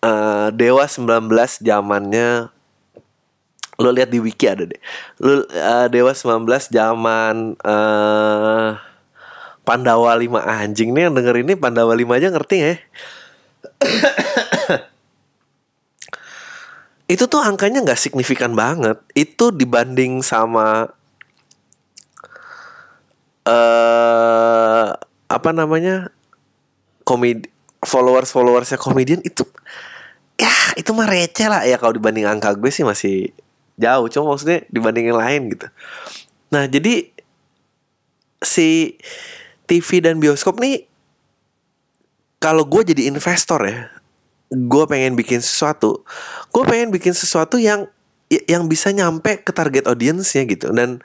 uh, 0.05 0.47
Dewa 0.53 0.85
19 0.87 1.31
zamannya. 1.63 2.51
Lu 3.75 3.91
lihat 3.91 4.07
di 4.07 4.23
wiki 4.23 4.47
ada 4.47 4.63
deh. 4.63 4.79
Lu 5.19 5.43
uh, 5.43 5.87
Dewa 5.91 6.15
19 6.15 6.47
zaman 6.71 7.59
uh, 7.59 8.79
Pandawa 9.65 10.15
5 10.15 10.31
anjing 10.39 10.93
nih 10.95 11.09
yang 11.09 11.15
denger 11.17 11.35
ini 11.43 11.57
Pandawa 11.57 11.91
5 11.97 12.07
aja 12.15 12.27
ngerti 12.31 12.57
ya? 12.61 12.73
Itu 17.11 17.29
tuh 17.29 17.43
angkanya 17.43 17.83
nggak 17.83 17.99
signifikan 17.99 18.55
banget. 18.55 18.97
Itu 19.11 19.51
dibanding 19.51 20.23
sama 20.23 20.94
uh, 23.45 24.89
apa 25.25 25.49
namanya 25.53 26.09
komedi 27.05 27.49
followers 27.85 28.33
followersnya 28.33 28.81
komedian 28.81 29.21
itu 29.21 29.45
ya 30.35 30.51
itu 30.75 30.91
mah 30.91 31.07
receh 31.07 31.47
lah. 31.47 31.63
Ya 31.63 31.77
kalau 31.79 31.95
dibanding 31.95 32.27
angka 32.27 32.57
gue 32.57 32.71
sih 32.73 32.83
masih 32.83 33.31
jauh. 33.79 34.09
Cuma 34.11 34.35
maksudnya 34.35 34.65
dibanding 34.67 35.13
yang 35.13 35.19
lain 35.21 35.41
gitu. 35.53 35.67
Nah 36.51 36.67
jadi 36.67 37.09
si 38.43 38.99
TV 39.65 40.03
dan 40.03 40.21
bioskop 40.21 40.61
nih 40.61 40.85
kalau 42.37 42.67
gue 42.67 42.85
jadi 42.85 43.09
investor 43.09 43.57
ya 43.65 43.89
gue 44.53 44.83
pengen 44.85 45.17
bikin 45.17 45.41
sesuatu 45.41 46.05
gue 46.53 46.63
pengen 46.69 46.93
bikin 46.93 47.17
sesuatu 47.17 47.57
yang 47.57 47.89
yang 48.29 48.69
bisa 48.69 48.93
nyampe 48.93 49.41
ke 49.41 49.51
target 49.53 49.85
audiensnya 49.85 50.45
gitu. 50.49 50.73
Dan 50.73 51.01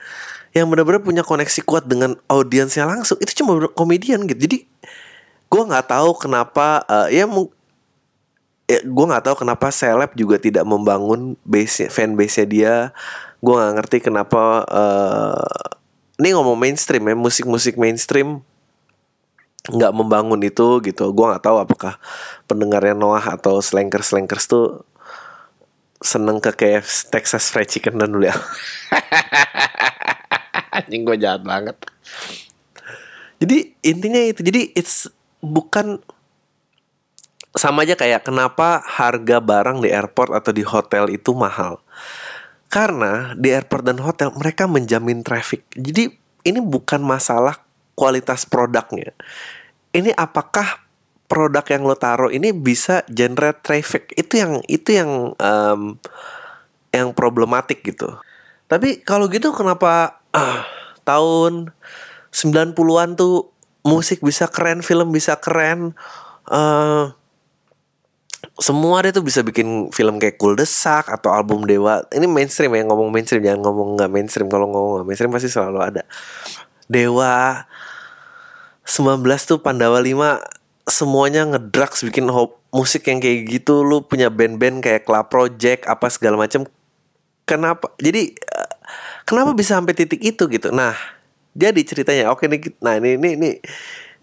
yang 0.50 0.66
benar-benar 0.66 1.02
punya 1.02 1.22
koneksi 1.22 1.60
kuat 1.62 1.86
dengan 1.86 2.18
audiensnya 2.26 2.86
langsung. 2.86 3.18
Itu 3.22 3.42
cuma 3.42 3.70
komedian 3.70 4.26
gitu. 4.26 4.40
Jadi 4.50 4.58
gue 5.50 5.62
nggak 5.62 5.90
tahu 5.90 6.10
kenapa 6.18 6.82
uh, 6.86 7.06
ya, 7.10 7.26
ya 8.66 8.78
gue 8.82 9.04
nggak 9.10 9.24
tahu 9.30 9.46
kenapa 9.46 9.70
seleb 9.70 10.14
juga 10.18 10.38
tidak 10.38 10.66
membangun 10.66 11.38
base 11.46 11.86
fan 11.86 12.18
base 12.18 12.42
nya 12.42 12.46
dia. 12.46 12.74
Gue 13.38 13.54
nggak 13.54 13.74
ngerti 13.78 13.96
kenapa 14.10 14.66
uh, 14.66 15.70
ini 16.18 16.34
ngomong 16.34 16.58
mainstream 16.58 17.06
ya 17.06 17.14
musik-musik 17.14 17.78
mainstream 17.78 18.42
nggak 19.70 19.92
membangun 19.94 20.42
itu 20.42 20.82
gitu. 20.82 21.14
Gue 21.14 21.26
nggak 21.30 21.46
tahu 21.46 21.62
apakah 21.62 22.02
pendengarnya 22.50 22.98
Noah 22.98 23.38
atau 23.38 23.62
slankers 23.62 24.10
slankers 24.10 24.50
tuh 24.50 24.82
seneng 26.02 26.40
ke 26.42 26.50
kayak 26.56 26.88
Texas 27.12 27.52
Fried 27.52 27.68
Chicken 27.68 28.00
dan 28.00 28.08
dulu 28.08 28.24
ya 28.32 28.36
anjing 30.74 31.02
gue 31.06 31.16
jahat 31.18 31.42
banget 31.42 31.76
jadi 33.42 33.72
intinya 33.82 34.20
itu 34.22 34.40
jadi 34.42 34.72
it's 34.74 35.10
bukan 35.40 36.02
sama 37.56 37.82
aja 37.82 37.98
kayak 37.98 38.22
kenapa 38.22 38.78
harga 38.86 39.42
barang 39.42 39.82
di 39.82 39.90
airport 39.90 40.30
atau 40.30 40.54
di 40.54 40.62
hotel 40.62 41.10
itu 41.10 41.34
mahal 41.34 41.82
karena 42.70 43.34
di 43.34 43.50
airport 43.50 43.82
dan 43.82 43.98
hotel 43.98 44.30
mereka 44.38 44.70
menjamin 44.70 45.26
traffic 45.26 45.66
jadi 45.74 46.14
ini 46.44 46.60
bukan 46.62 47.04
masalah 47.04 47.60
kualitas 48.00 48.48
produknya. 48.48 49.12
Ini 49.92 50.14
apakah 50.16 50.88
produk 51.28 51.62
yang 51.68 51.82
lo 51.84 51.96
taruh 51.98 52.32
ini 52.32 52.54
bisa 52.54 53.04
generate 53.10 53.60
traffic? 53.60 54.14
Itu 54.16 54.40
yang 54.40 54.52
itu 54.70 54.96
yang 54.96 55.36
um, 55.36 56.00
yang 56.94 57.12
problematik 57.12 57.84
gitu. 57.84 58.16
Tapi 58.70 59.02
kalau 59.02 59.26
gitu 59.28 59.50
kenapa 59.52 60.19
uh, 60.34 60.62
tahun 61.02 61.74
90-an 62.30 63.18
tuh 63.18 63.50
musik 63.82 64.20
bisa 64.20 64.46
keren, 64.46 64.84
film 64.84 65.10
bisa 65.10 65.38
keren, 65.40 65.96
uh, 66.50 67.10
semua 68.60 69.00
dia 69.00 69.12
tuh 69.12 69.24
bisa 69.24 69.40
bikin 69.40 69.88
film 69.88 70.20
kayak 70.20 70.36
Cool 70.36 70.56
Desak 70.56 71.08
atau 71.08 71.32
album 71.32 71.64
Dewa. 71.64 72.04
Ini 72.12 72.28
mainstream 72.28 72.72
ya 72.76 72.84
ngomong 72.84 73.08
mainstream 73.08 73.40
jangan 73.40 73.64
ngomong 73.64 73.96
nggak 73.96 74.10
mainstream. 74.12 74.48
Kalau 74.52 74.68
ngomong 74.68 74.92
nggak 75.00 75.06
mainstream 75.08 75.32
pasti 75.32 75.48
selalu 75.48 75.80
ada. 75.80 76.02
Dewa 76.90 77.64
19 78.84 79.22
tuh 79.48 79.58
Pandawa 79.62 80.02
5 80.02 80.90
semuanya 80.90 81.46
ngedrugs 81.46 82.02
bikin 82.02 82.26
hop, 82.28 82.58
musik 82.74 83.06
yang 83.06 83.22
kayak 83.22 83.46
gitu 83.46 83.86
lu 83.86 84.02
punya 84.02 84.28
band-band 84.28 84.82
kayak 84.82 85.06
Club 85.06 85.30
Project 85.30 85.86
apa 85.86 86.10
segala 86.10 86.34
macam 86.34 86.66
kenapa 87.46 87.94
jadi 88.02 88.34
uh, 88.34 88.69
kenapa 89.24 89.56
bisa 89.56 89.76
sampai 89.78 89.94
titik 89.96 90.20
itu 90.20 90.46
gitu 90.48 90.70
nah 90.70 90.94
jadi 91.52 91.80
ceritanya 91.82 92.30
oke 92.30 92.46
nih 92.46 92.60
nah 92.78 92.94
ini 92.96 93.18
ini, 93.18 93.28
ini 93.36 93.50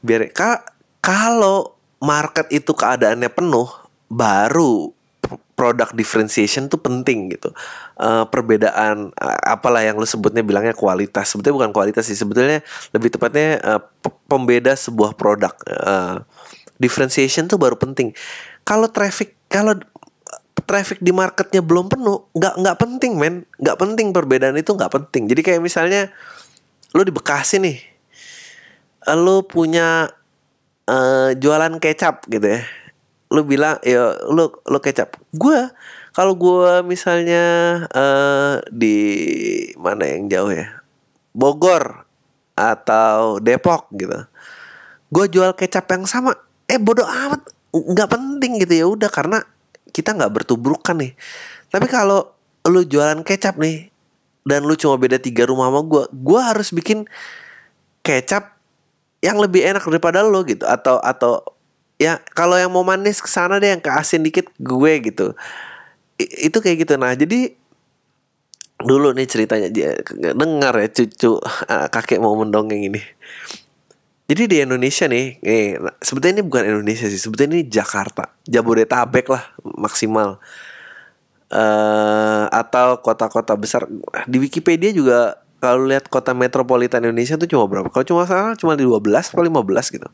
biar 0.02 0.30
ka, 0.32 0.64
kalau 1.02 1.76
market 2.00 2.48
itu 2.54 2.72
keadaannya 2.72 3.30
penuh 3.34 3.68
baru 4.08 4.94
product 5.58 5.98
differentiation 5.98 6.70
tuh 6.70 6.78
penting 6.78 7.34
gitu. 7.34 7.50
Uh, 7.98 8.24
perbedaan 8.30 9.10
uh, 9.18 9.40
apalah 9.42 9.82
yang 9.82 9.98
lu 9.98 10.06
sebutnya 10.06 10.46
bilangnya 10.46 10.78
kualitas. 10.78 11.34
Sebetulnya 11.34 11.66
bukan 11.66 11.72
kualitas 11.74 12.06
sih, 12.06 12.14
sebetulnya 12.14 12.62
lebih 12.94 13.10
tepatnya 13.10 13.58
uh, 13.66 13.82
pembeda 14.30 14.78
sebuah 14.78 15.18
produk. 15.18 15.58
Uh, 15.66 16.22
differentiation 16.78 17.50
tuh 17.50 17.58
baru 17.58 17.74
penting. 17.74 18.14
Kalau 18.62 18.86
traffic 18.94 19.34
kalau 19.50 19.82
traffic 20.68 21.00
di 21.00 21.16
marketnya 21.16 21.64
belum 21.64 21.88
penuh, 21.88 22.28
nggak 22.36 22.54
nggak 22.60 22.78
penting 22.78 23.16
men, 23.16 23.48
nggak 23.58 23.78
penting 23.80 24.12
perbedaan 24.12 24.60
itu 24.60 24.76
nggak 24.76 24.92
penting. 24.92 25.32
Jadi 25.32 25.42
kayak 25.42 25.62
misalnya 25.64 26.12
lu 26.92 27.08
di 27.08 27.16
Bekasi 27.16 27.64
nih, 27.64 27.80
lu 29.16 29.48
punya 29.48 30.12
uh, 30.92 31.32
jualan 31.34 31.80
kecap 31.80 32.28
gitu 32.28 32.60
ya. 32.60 32.62
Lu 33.32 33.48
bilang 33.48 33.80
ya 33.84 34.20
lu 34.28 34.52
lu 34.52 34.80
kecap. 34.84 35.16
Gue 35.32 35.72
kalau 36.12 36.36
gue 36.36 36.84
misalnya 36.84 37.44
uh, 37.92 38.60
di 38.68 38.98
mana 39.80 40.04
yang 40.04 40.28
jauh 40.28 40.52
ya? 40.52 40.84
Bogor 41.32 42.08
atau 42.58 43.38
Depok 43.38 43.88
gitu. 43.94 44.26
Gue 45.14 45.26
jual 45.32 45.56
kecap 45.56 45.88
yang 45.94 46.04
sama. 46.04 46.36
Eh 46.68 46.82
bodoh 46.82 47.06
amat. 47.06 47.46
Nggak 47.72 48.10
penting 48.12 48.60
gitu 48.64 48.74
ya. 48.74 48.86
Udah 48.90 49.12
karena 49.12 49.44
kita 49.98 50.14
nggak 50.14 50.30
bertubrukan 50.30 50.94
nih. 50.94 51.18
Tapi 51.74 51.90
kalau 51.90 52.30
lu 52.70 52.86
jualan 52.86 53.26
kecap 53.26 53.58
nih 53.58 53.90
dan 54.46 54.62
lu 54.62 54.78
cuma 54.78 54.94
beda 55.02 55.18
tiga 55.18 55.50
rumah 55.50 55.74
sama 55.74 55.82
gue 55.82 56.04
gue 56.14 56.42
harus 56.42 56.70
bikin 56.70 57.10
kecap 58.06 58.54
yang 59.26 59.42
lebih 59.42 59.66
enak 59.66 59.82
daripada 59.82 60.22
lo 60.22 60.46
gitu. 60.46 60.70
Atau 60.70 61.02
atau 61.02 61.42
ya 61.98 62.22
kalau 62.38 62.54
yang 62.54 62.70
mau 62.70 62.86
manis 62.86 63.18
ke 63.18 63.30
sana 63.30 63.58
deh 63.58 63.74
yang 63.74 63.82
ke 63.82 63.90
asin 63.90 64.22
dikit 64.22 64.46
gue 64.62 64.92
gitu. 65.02 65.34
I, 66.22 66.54
itu 66.54 66.58
kayak 66.62 66.86
gitu. 66.86 66.94
Nah 67.02 67.18
jadi 67.18 67.58
dulu 68.78 69.10
nih 69.18 69.26
ceritanya 69.26 69.74
dia 69.74 69.98
dengar 70.38 70.78
ya 70.78 70.88
cucu 70.94 71.42
kakek 71.98 72.22
mau 72.22 72.38
mendongeng 72.38 72.94
ini 72.94 73.02
jadi 74.28 74.44
di 74.44 74.58
Indonesia 74.60 75.08
nih, 75.08 75.40
nih 75.40 75.80
sebetulnya 76.04 76.44
ini 76.44 76.44
bukan 76.44 76.64
Indonesia 76.68 77.08
sih, 77.08 77.16
sebetulnya 77.16 77.56
ini 77.56 77.64
Jakarta, 77.72 78.36
Jabodetabek 78.44 79.32
lah 79.32 79.44
maksimal. 79.64 80.44
Uh, 81.48 82.44
atau 82.52 83.00
kota-kota 83.00 83.56
besar 83.56 83.88
di 84.28 84.36
Wikipedia 84.36 84.92
juga 84.92 85.40
kalau 85.64 85.88
lihat 85.88 86.12
kota 86.12 86.36
metropolitan 86.36 87.08
Indonesia 87.08 87.40
tuh 87.40 87.48
cuma 87.48 87.72
berapa? 87.72 87.88
Kalau 87.88 88.04
cuma 88.04 88.28
salah 88.28 88.54
cuma 88.60 88.76
di 88.76 88.84
12 88.84 89.32
atau 89.32 89.48
15 89.48 89.96
gitu. 89.96 90.08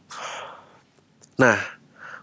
Nah, 1.42 1.58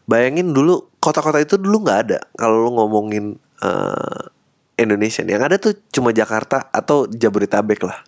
bayangin 0.06 0.54
dulu 0.54 0.94
kota-kota 1.02 1.42
itu 1.42 1.59
dulu 1.59 1.82
nggak 1.82 1.99
ada 2.06 2.18
kalau 2.38 2.70
lu 2.70 2.70
ngomongin 2.78 3.35
uh, 3.66 4.30
Indonesia. 4.78 5.26
Yang 5.26 5.42
ada 5.42 5.56
tuh 5.59 5.75
cuma 5.90 6.14
Jakarta 6.14 6.70
atau 6.70 7.11
Jabodetabek 7.11 7.82
lah. 7.82 7.99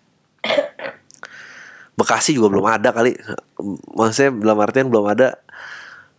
Bekasi 1.98 2.36
juga 2.36 2.48
belum 2.52 2.66
ada 2.68 2.88
kali. 2.90 3.16
Maksudnya 3.96 4.30
dalam 4.32 4.58
artian 4.60 4.86
belum 4.88 5.06
ada 5.08 5.38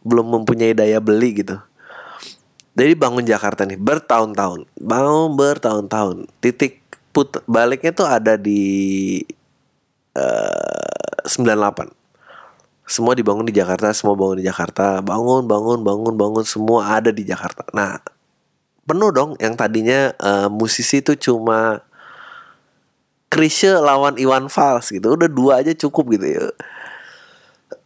belum 0.03 0.41
mempunyai 0.41 0.75
daya 0.75 0.99
beli 1.01 1.43
gitu. 1.43 1.57
Jadi 2.73 2.93
bangun 2.97 3.25
Jakarta 3.25 3.69
nih 3.69 3.77
bertahun-tahun, 3.77 4.65
bangun 4.81 5.37
bertahun-tahun. 5.37 6.25
Titik 6.41 6.81
put 7.13 7.29
baliknya 7.45 7.93
tuh 7.93 8.09
ada 8.09 8.33
di 8.33 9.21
uh, 10.17 11.29
98 11.29 12.03
semua 12.83 13.15
dibangun 13.15 13.47
di 13.47 13.55
Jakarta, 13.55 13.95
semua 13.95 14.13
bangun 14.13 14.43
di 14.43 14.45
Jakarta, 14.45 14.99
bangun, 14.99 15.47
bangun, 15.47 15.79
bangun, 15.81 16.13
bangun, 16.19 16.43
semua 16.43 16.99
ada 16.99 17.15
di 17.15 17.23
Jakarta. 17.23 17.63
Nah, 17.71 17.95
penuh 18.83 19.09
dong 19.15 19.39
yang 19.39 19.55
tadinya 19.55 20.11
uh, 20.19 20.51
musisi 20.51 20.99
itu 20.99 21.15
cuma 21.15 21.79
Krisye 23.33 23.73
lawan 23.81 24.15
Iwan 24.21 24.45
Fals 24.47 24.93
gitu, 24.93 25.17
udah 25.17 25.27
dua 25.27 25.65
aja 25.65 25.73
cukup 25.73 26.13
gitu 26.13 26.27
ya. 26.37 26.45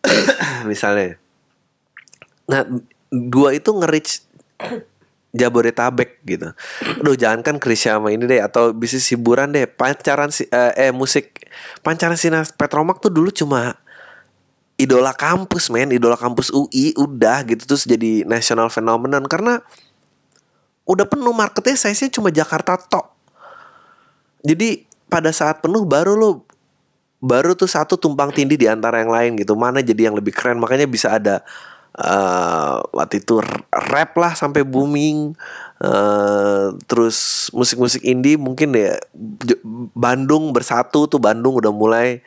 Misalnya, 0.70 1.16
nah 2.46 2.68
dua 3.12 3.56
itu 3.56 3.72
nge-reach 3.72 4.28
Jabodetabek 5.38 6.26
gitu. 6.26 6.50
Aduh 7.04 7.14
jangan 7.14 7.46
kan 7.46 7.56
Krisya 7.62 8.02
sama 8.02 8.10
ini 8.10 8.26
deh 8.26 8.42
atau 8.42 8.74
bisnis 8.74 9.06
hiburan 9.14 9.54
deh. 9.54 9.70
Pancaran 9.70 10.34
si 10.34 10.50
eh, 10.50 10.90
eh 10.90 10.92
musik. 10.96 11.46
Pancaran 11.86 12.18
sinas 12.18 12.50
Petromak 12.56 13.04
tuh 13.04 13.14
dulu 13.14 13.30
cuma 13.30 13.78
idola 14.80 15.14
kampus 15.14 15.70
men. 15.70 15.94
Idola 15.94 16.18
kampus 16.18 16.50
UI 16.50 16.98
udah 16.98 17.46
gitu. 17.46 17.70
Terus 17.70 17.86
jadi 17.86 18.26
national 18.26 18.74
phenomenon. 18.74 19.30
Karena 19.30 19.62
udah 20.90 21.06
penuh 21.06 21.36
marketnya 21.36 21.78
size 21.78 22.08
nya 22.08 22.10
cuma 22.10 22.32
Jakarta 22.34 22.80
tok. 22.80 23.14
Jadi 24.42 24.87
pada 25.08 25.32
saat 25.32 25.64
penuh 25.64 25.88
baru 25.88 26.16
lo 26.16 26.48
baru 27.18 27.58
tuh 27.58 27.66
satu 27.66 27.98
tumpang 27.98 28.30
tindih 28.30 28.60
di 28.60 28.68
antara 28.70 29.02
yang 29.02 29.12
lain 29.12 29.32
gitu. 29.40 29.58
Mana 29.58 29.82
jadi 29.82 30.12
yang 30.12 30.16
lebih 30.16 30.36
keren? 30.36 30.62
Makanya 30.62 30.86
bisa 30.86 31.18
ada 31.18 31.42
uh, 31.98 32.84
waktu 32.94 33.26
itu 33.26 33.42
rap 33.74 34.14
lah 34.16 34.38
sampai 34.38 34.62
booming. 34.62 35.34
Uh, 35.78 36.74
terus 36.90 37.50
musik-musik 37.54 38.02
indie 38.02 38.34
mungkin 38.34 38.74
ya 38.74 38.98
Bandung 39.94 40.50
bersatu 40.50 41.06
tuh 41.06 41.22
Bandung 41.22 41.58
udah 41.58 41.74
mulai 41.74 42.22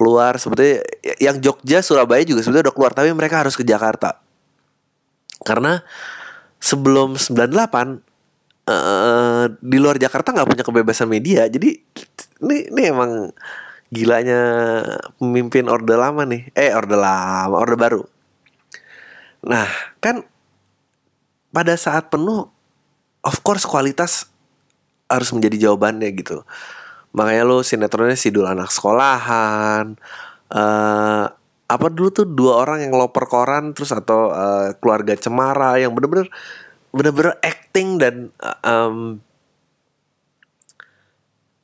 keluar. 0.00 0.40
Sebetulnya 0.40 0.80
yang 1.20 1.36
Jogja 1.40 1.84
Surabaya 1.84 2.24
juga 2.24 2.40
sebetulnya 2.40 2.72
udah 2.72 2.76
keluar 2.76 2.92
tapi 2.96 3.12
mereka 3.12 3.44
harus 3.44 3.56
ke 3.56 3.64
Jakarta. 3.64 4.16
Karena 5.42 5.82
sebelum 6.62 7.18
98 7.18 7.42
uh, 7.50 7.98
eh, 8.70 9.44
di 9.58 9.78
luar 9.82 9.98
Jakarta 9.98 10.30
nggak 10.30 10.48
punya 10.48 10.64
kebebasan 10.64 11.10
media 11.10 11.50
jadi 11.50 11.74
ini 12.42 12.68
ini 12.68 12.82
emang 12.90 13.30
gilanya 13.92 14.40
pemimpin 15.16 15.70
orde 15.70 15.94
lama 15.94 16.26
nih. 16.26 16.50
Eh 16.52 16.74
orde 16.74 16.98
lama 16.98 17.56
orde 17.56 17.76
baru. 17.78 18.02
Nah 19.46 19.68
kan 20.02 20.26
pada 21.52 21.74
saat 21.78 22.10
penuh 22.10 22.48
of 23.22 23.36
course 23.46 23.62
kualitas 23.68 24.26
harus 25.06 25.30
menjadi 25.30 25.68
jawabannya 25.68 26.08
gitu. 26.18 26.42
Makanya 27.12 27.44
lo 27.44 27.60
sinetronnya 27.60 28.16
sidul 28.16 28.48
anak 28.48 28.72
sekolahan 28.72 30.00
uh, 30.52 31.26
apa 31.72 31.86
dulu 31.88 32.08
tuh 32.12 32.28
dua 32.28 32.60
orang 32.60 32.84
yang 32.84 32.92
loper 32.92 33.24
koran 33.24 33.72
terus 33.72 33.92
atau 33.96 34.28
uh, 34.28 34.76
keluarga 34.76 35.16
cemara 35.16 35.80
yang 35.80 35.96
bener-bener 35.96 36.28
bener-bener 36.92 37.40
acting 37.40 37.96
dan 37.96 38.28
um, 38.60 39.20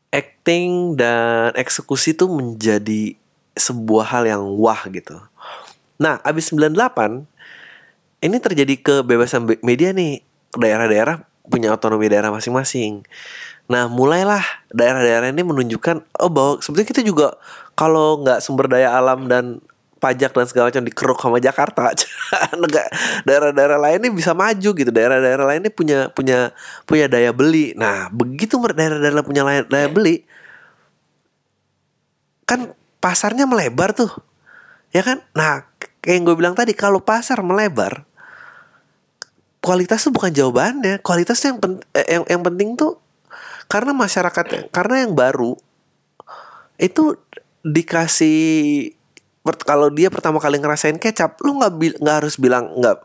acting 0.09 0.97
dan 0.97 1.53
eksekusi 1.55 2.16
tuh 2.16 2.33
menjadi 2.33 3.14
sebuah 3.59 4.07
hal 4.14 4.25
yang 4.25 4.42
wah 4.57 4.87
gitu. 4.88 5.18
Nah, 5.99 6.23
abis 6.23 6.55
98 6.55 7.27
ini 8.23 8.37
terjadi 8.38 8.75
kebebasan 8.79 9.47
media 9.62 9.90
nih. 9.94 10.23
Daerah-daerah 10.49 11.29
punya 11.49 11.73
otonomi 11.73 12.09
daerah 12.12 12.29
masing-masing. 12.33 13.03
Nah 13.68 13.88
mulailah 13.88 14.40
daerah-daerah 14.73 15.29
ini 15.29 15.44
menunjukkan 15.44 16.01
oh 16.25 16.31
bahwa 16.33 16.53
sebetulnya 16.64 16.88
kita 16.88 17.03
juga 17.05 17.37
kalau 17.77 18.25
nggak 18.25 18.40
sumber 18.40 18.68
daya 18.68 18.97
alam 18.97 19.29
dan 19.29 19.61
pajak 19.99 20.31
dan 20.33 20.47
segala 20.47 20.71
macam 20.71 20.87
dikeruk 20.87 21.19
sama 21.19 21.39
Jakarta, 21.43 21.91
daerah-daerah 23.27 23.79
lain 23.79 23.99
ini 24.07 24.11
bisa 24.15 24.33
maju 24.33 24.71
gitu. 24.73 24.91
Daerah-daerah 24.95 25.45
lain 25.45 25.67
ini 25.67 25.71
punya 25.75 26.09
punya 26.15 26.55
punya 26.87 27.11
daya 27.11 27.35
beli. 27.35 27.75
Nah 27.75 28.09
begitu 28.15 28.57
daerah-daerah 28.63 29.23
punya 29.27 29.43
daya 29.67 29.91
beli, 29.91 30.23
kan 32.47 32.73
pasarnya 33.03 33.45
melebar 33.45 33.93
tuh, 33.93 34.11
ya 34.95 35.03
kan? 35.03 35.21
Nah 35.35 35.67
kayak 36.01 36.15
yang 36.15 36.25
gue 36.25 36.37
bilang 36.39 36.55
tadi 36.55 36.73
kalau 36.73 37.03
pasar 37.03 37.43
melebar, 37.43 38.07
kualitas 39.61 40.07
tuh 40.07 40.15
bukan 40.15 40.31
jawabannya. 40.31 41.03
Kualitas 41.03 41.43
yang 41.43 41.59
pen, 41.59 41.83
eh, 41.93 42.07
yang 42.07 42.25
yang 42.31 42.43
penting 42.47 42.79
tuh 42.79 43.03
karena 43.69 43.93
masyarakat 43.93 44.73
karena 44.73 45.05
yang 45.05 45.13
baru 45.13 45.61
itu 46.81 47.19
dikasih 47.67 48.95
kalau 49.65 49.89
dia 49.89 50.13
pertama 50.13 50.43
kali 50.43 50.61
ngerasain 50.61 51.01
kecap 51.01 51.41
lu 51.45 51.61
nggak 51.63 52.03
nggak 52.03 52.17
harus 52.25 52.37
bilang 52.37 52.69
nggak 52.77 52.99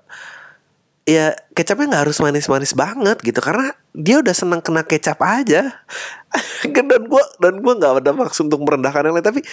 ya 1.04 1.36
kecapnya 1.52 1.96
nggak 1.96 2.04
harus 2.08 2.18
manis-manis 2.24 2.74
banget 2.76 3.20
gitu 3.20 3.40
karena 3.44 3.76
dia 3.92 4.20
udah 4.24 4.34
seneng 4.34 4.62
kena 4.64 4.82
kecap 4.84 5.20
aja. 5.22 5.84
Dan 6.66 7.06
gue 7.06 7.24
dan 7.38 7.62
gue 7.62 7.74
nggak 7.78 8.02
ada 8.02 8.10
maksud 8.10 8.50
untuk 8.50 8.66
merendahkan 8.66 9.06
yang 9.06 9.14
lain 9.14 9.22
tapi 9.22 9.46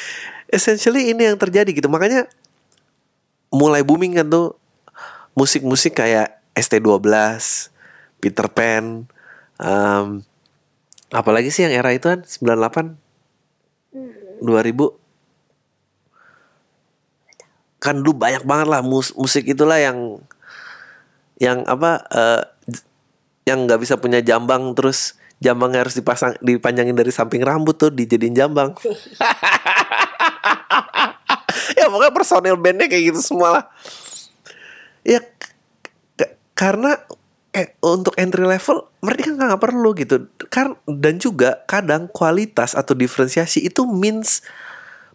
essentially 0.48 1.12
ini 1.12 1.29
yang 1.29 1.37
terjadi 1.37 1.68
gitu. 1.76 1.92
Makanya 1.92 2.24
mulai 3.53 3.85
booming 3.85 4.16
kan 4.16 4.33
tuh 4.33 4.57
musik-musik 5.37 6.00
kayak 6.00 6.40
ST12 6.57 7.05
Peter 8.24 8.48
Pan 8.48 9.05
um, 9.61 10.24
Apalagi 11.11 11.50
sih 11.50 11.66
yang 11.66 11.74
era 11.74 11.90
itu 11.90 12.07
kan 12.07 12.22
98 12.22 12.94
2000 14.40 14.99
kan 17.80 18.04
dulu 18.04 18.22
banyak 18.22 18.44
banget 18.44 18.68
lah 18.68 18.84
mus 18.84 19.16
musik 19.16 19.48
itulah 19.48 19.80
yang 19.80 20.20
yang 21.40 21.64
apa 21.64 22.04
uh, 22.12 22.42
yang 23.48 23.64
nggak 23.64 23.80
bisa 23.80 23.96
punya 23.96 24.20
jambang 24.20 24.76
terus 24.76 25.16
jambangnya 25.40 25.88
harus 25.88 25.96
dipasang 25.96 26.36
dipanjangin 26.44 26.92
dari 26.92 27.08
samping 27.08 27.40
rambut 27.40 27.74
tuh 27.80 27.90
dijadiin 27.90 28.36
jambang. 28.36 28.76
Ya 31.70 31.88
pokoknya 31.88 32.12
personil 32.12 32.60
bandnya 32.60 32.92
kayak 32.92 33.14
gitu 33.14 33.20
semua 33.24 33.48
lah 33.56 33.64
ya 35.04 35.20
karena 36.56 37.00
eh 37.50 37.74
untuk 37.82 38.14
entry 38.20 38.46
level 38.46 38.86
mereka 39.00 39.32
nggak 39.34 39.60
perlu 39.60 39.90
gitu. 39.96 40.28
Kan 40.52 40.76
dan 40.86 41.16
juga 41.18 41.64
kadang 41.64 42.06
kualitas 42.12 42.76
atau 42.76 42.92
diferensiasi 42.92 43.64
itu 43.64 43.88
means 43.88 44.44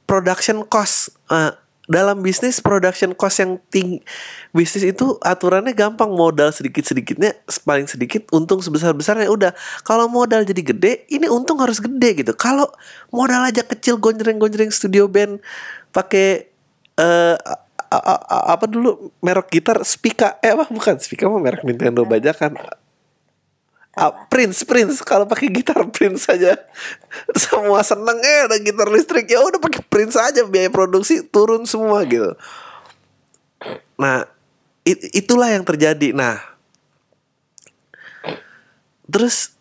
production 0.10 0.65
cost. 0.65 1.13
Uh, 1.30 1.54
dalam 1.86 2.26
bisnis 2.26 2.58
production 2.58 3.13
cost 3.13 3.41
yang 3.41 3.62
tinggi 3.69 4.02
bisnis 4.50 4.89
itu 4.89 5.21
aturannya 5.21 5.74
gampang 5.78 6.10
modal 6.10 6.50
sedikit 6.50 6.82
sedikitnya 6.82 7.38
paling 7.62 7.86
sedikit 7.86 8.26
untung 8.34 8.62
sebesar 8.62 8.98
besarnya 8.98 9.30
udah. 9.30 9.52
Kalau 9.86 10.10
modal 10.10 10.41
jadi 10.45 10.62
gede 10.65 10.93
ini 11.13 11.30
untung 11.30 11.62
harus 11.62 11.78
gede 11.78 12.26
gitu. 12.26 12.34
Kalau 12.34 12.65
modal 13.13 13.45
aja 13.45 13.62
kecil 13.62 14.02
gonjreng 14.02 14.41
gonjreng 14.41 14.74
studio 14.74 15.06
band 15.06 15.38
pakai 15.93 16.50
uh, 16.98 17.38
apa 18.50 18.65
dulu 18.65 19.13
merek 19.21 19.54
gitar 19.54 19.86
Spika 19.86 20.41
eh 20.41 20.58
apa? 20.58 20.65
Bukan 20.67 20.98
Spika 20.98 21.30
mah 21.30 21.39
merek 21.39 21.62
Nintendo 21.63 22.02
bajakan 22.04 22.58
Uh, 23.96 24.12
Prince 24.28 24.68
Prince. 24.68 25.00
Kalau 25.00 25.24
pakai 25.24 25.48
gitar 25.48 25.80
Prince 25.88 26.28
saja. 26.28 26.60
Semua 27.48 27.80
seneng 27.80 28.20
eh 28.20 28.40
ada 28.48 28.60
gitar 28.60 28.92
listrik. 28.92 29.32
Ya 29.32 29.40
udah 29.40 29.60
pakai 29.60 29.80
Prince 29.88 30.20
aja. 30.20 30.44
Biaya 30.44 30.68
produksi 30.68 31.24
turun 31.24 31.64
semua 31.64 32.04
gitu. 32.04 32.36
Nah 33.96 34.28
it, 34.84 35.00
itulah 35.16 35.48
yang 35.48 35.64
terjadi. 35.64 36.12
Nah 36.12 36.44
terus 39.08 39.56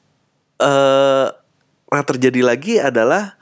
uh, 0.59 1.31
nah 1.93 2.03
terjadi 2.03 2.43
lagi 2.43 2.83
adalah 2.83 3.39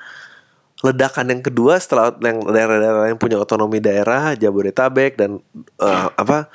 ledakan 0.83 1.31
yang 1.31 1.43
kedua 1.47 1.79
setelah 1.79 2.11
yang 2.21 2.43
daerah-daerah 2.43 3.07
yang 3.09 3.17
punya 3.17 3.39
otonomi 3.39 3.79
daerah 3.79 4.35
Jabodetabek 4.35 5.15
dan 5.15 5.39
uh, 5.79 6.11
apa 6.19 6.51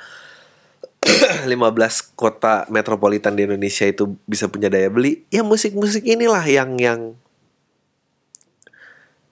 15 1.46 2.18
kota 2.18 2.66
metropolitan 2.68 3.38
di 3.38 3.46
Indonesia 3.46 3.86
itu 3.86 4.18
bisa 4.26 4.50
punya 4.50 4.66
daya 4.68 4.90
beli, 4.90 5.24
ya 5.30 5.46
musik-musik 5.46 6.02
inilah 6.02 6.42
yang 6.44 6.74
yang 6.78 7.00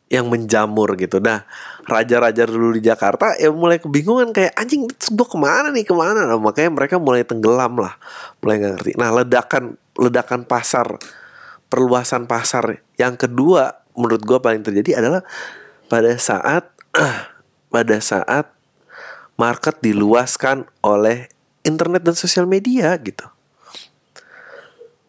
yang 0.06 0.30
menjamur 0.30 0.94
gitu. 0.94 1.18
Nah, 1.18 1.42
raja-raja 1.86 2.46
dulu 2.46 2.78
di 2.78 2.82
Jakarta 2.86 3.34
ya 3.34 3.50
mulai 3.50 3.82
kebingungan 3.82 4.30
kayak 4.30 4.54
anjing 4.54 4.86
gue 4.86 5.26
ke 5.26 5.38
mana 5.38 5.74
nih 5.74 5.82
ke 5.82 5.94
mana? 5.94 6.22
Nah, 6.26 6.38
makanya 6.38 6.70
mereka 6.70 6.96
mulai 7.02 7.26
tenggelam 7.26 7.74
lah, 7.78 7.98
mulai 8.38 8.62
nggak 8.62 8.72
ngerti. 8.78 8.92
Nah, 8.94 9.10
ledakan 9.10 9.74
ledakan 9.98 10.46
pasar, 10.46 10.86
perluasan 11.66 12.30
pasar 12.30 12.78
yang 12.94 13.18
kedua 13.18 13.82
menurut 13.98 14.22
gue 14.22 14.38
paling 14.38 14.62
terjadi 14.62 15.02
adalah 15.02 15.26
pada 15.90 16.14
saat 16.20 16.70
pada 17.74 17.96
saat 17.98 18.46
market 19.36 19.76
diluaskan 19.82 20.70
oleh 20.86 21.28
internet 21.66 22.06
dan 22.06 22.14
sosial 22.14 22.46
media 22.46 22.94
gitu. 23.02 23.26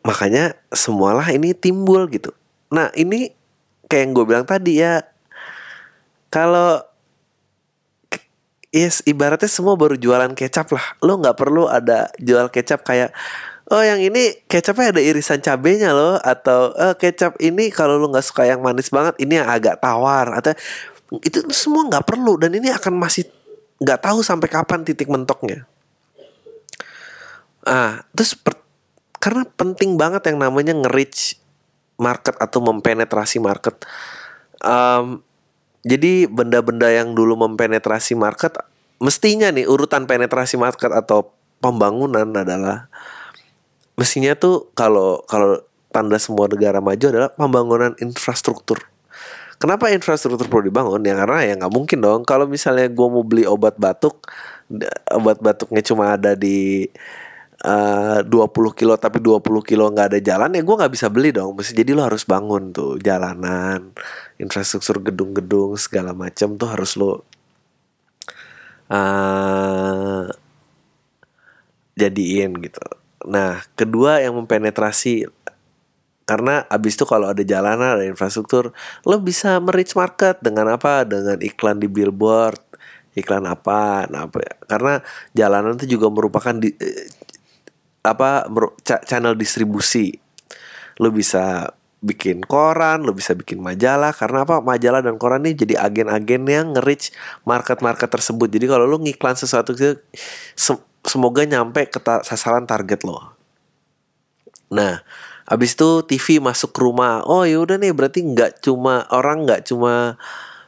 Makanya 0.02 0.58
semualah 0.74 1.30
ini 1.30 1.54
timbul 1.54 2.10
gitu. 2.10 2.34
Nah 2.74 2.89
ini 2.98 3.30
kayak 3.86 4.02
yang 4.02 4.12
gue 4.17 4.26
bilang 4.26 4.46
tadi 4.50 4.82
ya, 4.82 5.06
kalau 6.34 6.82
yes 8.74 9.06
ibaratnya 9.06 9.48
semua 9.48 9.78
baru 9.78 9.96
jualan 9.96 10.34
kecap 10.34 10.74
lah. 10.74 10.86
Lo 11.06 11.22
nggak 11.22 11.38
perlu 11.38 11.70
ada 11.70 12.10
jual 12.17 12.50
kecap 12.50 12.82
kayak 12.82 13.13
oh 13.67 13.84
yang 13.84 14.00
ini 14.00 14.48
kecapnya 14.48 14.96
ada 14.96 15.02
irisan 15.04 15.43
cabenya 15.43 15.91
loh 15.91 16.15
atau 16.24 16.72
oh, 16.72 16.96
kecap 16.96 17.36
ini 17.43 17.67
kalau 17.67 18.00
lo 18.00 18.08
nggak 18.08 18.24
suka 18.24 18.48
yang 18.48 18.63
manis 18.63 18.88
banget 18.88 19.20
ini 19.20 19.43
yang 19.43 19.48
agak 19.52 19.84
tawar 19.84 20.32
atau 20.39 20.56
itu 21.24 21.39
semua 21.52 21.88
nggak 21.88 22.04
perlu 22.04 22.39
dan 22.39 22.52
ini 22.56 22.72
akan 22.72 22.96
masih 22.96 23.28
nggak 23.80 24.00
tahu 24.04 24.20
sampai 24.24 24.48
kapan 24.50 24.82
titik 24.88 25.08
mentoknya. 25.08 25.67
Ah, 27.67 28.08
terus 28.15 28.32
per, 28.32 28.56
karena 29.19 29.43
penting 29.43 29.99
banget 29.99 30.32
yang 30.32 30.39
namanya 30.39 30.71
nge-reach 30.71 31.36
market 31.99 32.39
atau 32.39 32.63
mempenetrasi 32.63 33.43
market. 33.43 33.84
Um, 34.63 35.19
jadi 35.84 36.32
benda-benda 36.32 36.88
yang 36.89 37.12
dulu 37.12 37.36
mempenetrasi 37.36 38.15
market 38.15 38.56
mestinya 38.97 39.53
nih 39.53 39.69
urutan 39.69 40.10
penetrasi 40.10 40.58
market 40.58 40.89
atau 40.89 41.30
pembangunan 41.62 42.25
adalah 42.34 42.89
mestinya 43.97 44.34
tuh 44.34 44.73
kalau 44.73 45.21
kalau 45.30 45.62
tanda 45.93 46.17
semua 46.21 46.49
negara 46.49 46.82
maju 46.82 47.06
adalah 47.10 47.30
pembangunan 47.34 47.93
infrastruktur. 48.01 48.82
Kenapa 49.58 49.89
infrastruktur 49.89 50.45
perlu 50.45 50.69
dibangun? 50.69 51.01
Ya 51.01 51.17
karena 51.17 51.41
ya 51.41 51.53
nggak 51.58 51.73
mungkin 51.73 51.97
dong. 51.97 52.21
Kalau 52.21 52.45
misalnya 52.45 52.86
gue 52.93 53.08
mau 53.10 53.25
beli 53.25 53.49
obat 53.49 53.73
batuk, 53.82 54.21
obat 55.10 55.41
batuknya 55.41 55.82
cuma 55.82 56.13
ada 56.13 56.38
di 56.38 56.86
uh, 57.67 58.19
20 58.23 58.80
kilo 58.80 58.95
tapi 58.95 59.19
20 59.19 59.43
kilo 59.67 59.91
nggak 59.91 60.15
ada 60.15 60.19
jalan 60.23 60.56
ya 60.56 60.62
gue 60.63 60.75
nggak 60.80 60.93
bisa 60.93 61.08
beli 61.12 61.36
dong. 61.36 61.51
Mesti 61.60 61.75
jadi 61.75 61.91
lo 61.91 62.08
harus 62.08 62.23
bangun 62.23 62.71
tuh 62.71 62.95
jalanan 63.03 63.91
infrastruktur 64.39 65.03
gedung-gedung 65.03 65.75
segala 65.75 66.15
macam 66.15 66.56
tuh 66.56 66.69
harus 66.71 66.95
lo 66.95 67.27
uh, 68.91 70.25
jadiin 71.99 72.56
gitu. 72.63 72.84
Nah 73.27 73.60
kedua 73.75 74.23
yang 74.23 74.39
mempenetrasi 74.39 75.27
karena 76.27 76.67
abis 76.67 76.99
itu 76.99 77.08
kalau 77.08 77.32
ada 77.32 77.39
jalanan 77.39 77.95
ada 77.99 78.03
infrastruktur 78.03 78.75
lo 79.08 79.15
bisa 79.19 79.60
merich 79.60 79.91
market 79.95 80.39
dengan 80.39 80.71
apa? 80.71 81.03
Dengan 81.03 81.39
iklan 81.43 81.80
di 81.84 81.88
billboard 81.91 82.63
iklan 83.17 83.49
apa? 83.49 84.06
Nah 84.13 84.30
apa 84.30 84.38
ya? 84.39 84.53
Karena 84.69 84.93
jalanan 85.34 85.73
itu 85.82 85.97
juga 85.97 86.13
merupakan 86.13 86.53
di, 86.53 86.69
apa 88.08 88.48
channel 88.84 89.36
distribusi 89.36 90.15
lu 90.98 91.13
bisa 91.13 91.78
bikin 91.98 92.46
koran, 92.46 93.02
lu 93.02 93.13
bisa 93.13 93.34
bikin 93.34 93.58
majalah 93.58 94.13
karena 94.13 94.46
apa? 94.46 94.62
Majalah 94.62 95.02
dan 95.02 95.17
koran 95.17 95.46
ini 95.46 95.58
jadi 95.58 95.76
agen-agen 95.82 96.46
yang 96.46 96.65
nge-reach 96.78 97.13
market-market 97.46 98.10
tersebut. 98.10 98.48
Jadi 98.50 98.65
kalau 98.70 98.86
lu 98.86 99.02
ngiklan 99.02 99.34
sesuatu 99.34 99.74
itu 99.74 99.98
semoga 101.02 101.41
nyampe 101.46 101.89
ke 101.89 101.98
ta 101.98 102.22
sasaran 102.22 102.70
target 102.70 103.02
lo. 103.02 103.34
Nah, 104.70 105.02
abis 105.50 105.74
itu 105.74 106.06
TV 106.06 106.38
masuk 106.38 106.76
ke 106.76 106.80
rumah. 106.86 107.26
Oh 107.26 107.48
ya 107.48 107.58
udah 107.58 107.82
nih 107.82 107.93
berarti 107.96 108.22
nggak 108.22 108.62
cuma 108.62 109.08
orang 109.10 109.48
nggak 109.48 109.65
cuma 109.74 110.22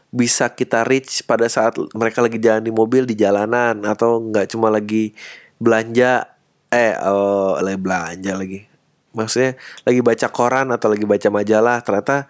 bisa 0.10 0.50
kita 0.50 0.82
reach 0.90 1.22
pada 1.30 1.46
saat 1.46 1.78
mereka 1.94 2.26
lagi 2.26 2.42
jalan 2.42 2.66
di 2.66 2.74
mobil 2.74 3.06
di 3.06 3.14
jalanan 3.14 3.86
atau 3.86 4.18
nggak 4.18 4.50
cuma 4.50 4.74
lagi 4.74 5.14
belanja 5.62 6.26
eh 6.70 6.94
oh, 7.06 7.58
lagi 7.60 7.80
belanja 7.82 8.34
lagi. 8.38 8.66
Maksudnya 9.14 9.58
lagi 9.86 10.00
baca 10.06 10.28
koran 10.30 10.70
atau 10.70 10.88
lagi 10.94 11.06
baca 11.06 11.28
majalah 11.34 11.82
ternyata 11.82 12.30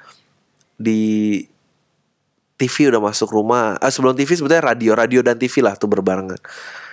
di 0.79 1.43
TV 2.59 2.91
udah 2.91 3.03
masuk 3.03 3.31
rumah. 3.31 3.75
Ah, 3.79 3.91
sebelum 3.91 4.15
TV 4.15 4.35
sebetulnya 4.35 4.75
radio 4.75 4.95
radio 4.95 5.19
dan 5.19 5.35
TV 5.35 5.59
lah 5.63 5.75
tuh 5.75 5.91
berbarengan. 5.91 6.39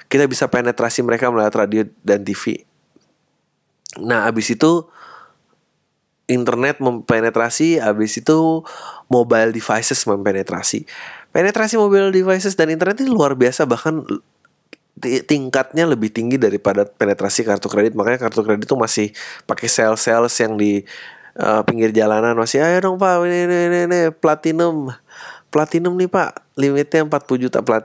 Kita 0.06 0.26
bisa 0.30 0.46
penetrasi 0.46 1.02
mereka 1.02 1.30
melalui 1.30 1.54
radio 1.54 1.82
dan 2.02 2.22
TV 2.22 2.66
nah 3.96 4.28
abis 4.28 4.52
itu 4.52 4.84
internet 6.26 6.82
mempenetrasi 6.82 7.78
abis 7.78 8.20
itu 8.20 8.66
mobile 9.06 9.54
devices 9.54 10.02
mempenetrasi. 10.04 10.84
Penetrasi 11.30 11.78
mobile 11.78 12.10
devices 12.10 12.58
dan 12.58 12.72
internet 12.72 12.98
ini 12.98 13.12
luar 13.12 13.38
biasa 13.38 13.62
bahkan 13.68 14.02
tingkatnya 15.00 15.84
lebih 15.84 16.08
tinggi 16.08 16.40
daripada 16.40 16.88
penetrasi 16.88 17.44
kartu 17.44 17.68
kredit. 17.68 17.92
Makanya 17.92 18.28
kartu 18.28 18.40
kredit 18.40 18.64
itu 18.64 18.76
masih 18.76 19.12
pakai 19.44 19.68
sales 19.68 20.00
sales 20.00 20.32
yang 20.40 20.56
di 20.56 20.82
uh, 21.36 21.60
pinggir 21.68 21.92
jalanan. 21.92 22.32
Masih 22.32 22.64
ayo 22.64 22.80
dong 22.80 22.96
pak 22.96 23.20
ini 23.28 23.44
ini 23.44 23.56
ini, 23.68 23.78
ini 23.88 24.00
platinum. 24.12 24.88
Platinum 25.52 25.94
nih 26.00 26.08
pak. 26.08 26.40
Limitnya 26.56 27.04
40 27.04 27.44
juta 27.48 27.60
plat 27.60 27.84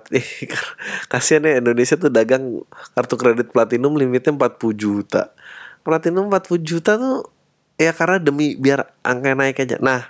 kasian 1.12 1.44
ya 1.44 1.60
Indonesia 1.60 2.00
tuh 2.00 2.08
dagang 2.08 2.64
kartu 2.96 3.16
kredit 3.20 3.52
platinum 3.52 4.00
limitnya 4.00 4.32
40 4.32 4.72
juta. 4.72 5.36
Platinum 5.84 6.32
40 6.32 6.64
juta 6.64 6.96
tuh 6.96 7.28
ya 7.76 7.92
karena 7.92 8.24
demi 8.24 8.56
biar 8.56 8.88
angka 9.04 9.36
naik 9.36 9.60
aja. 9.60 9.76
Nah 9.84 10.08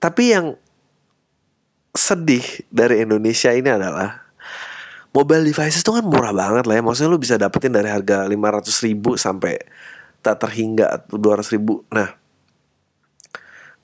tapi 0.00 0.32
yang 0.32 0.56
sedih 1.92 2.42
dari 2.72 3.04
Indonesia 3.04 3.52
ini 3.52 3.68
adalah 3.68 4.21
mobile 5.12 5.44
devices 5.44 5.84
itu 5.84 5.92
kan 5.92 6.04
murah 6.04 6.32
banget 6.32 6.64
lah 6.64 6.74
ya. 6.80 6.82
Maksudnya 6.82 7.10
lu 7.12 7.20
bisa 7.20 7.36
dapetin 7.36 7.72
dari 7.72 7.88
harga 7.88 8.24
500 8.24 8.86
ribu 8.88 9.14
sampai 9.20 9.60
tak 10.24 10.40
terhingga 10.40 11.06
200 11.12 11.54
ribu. 11.54 11.84
Nah 11.92 12.16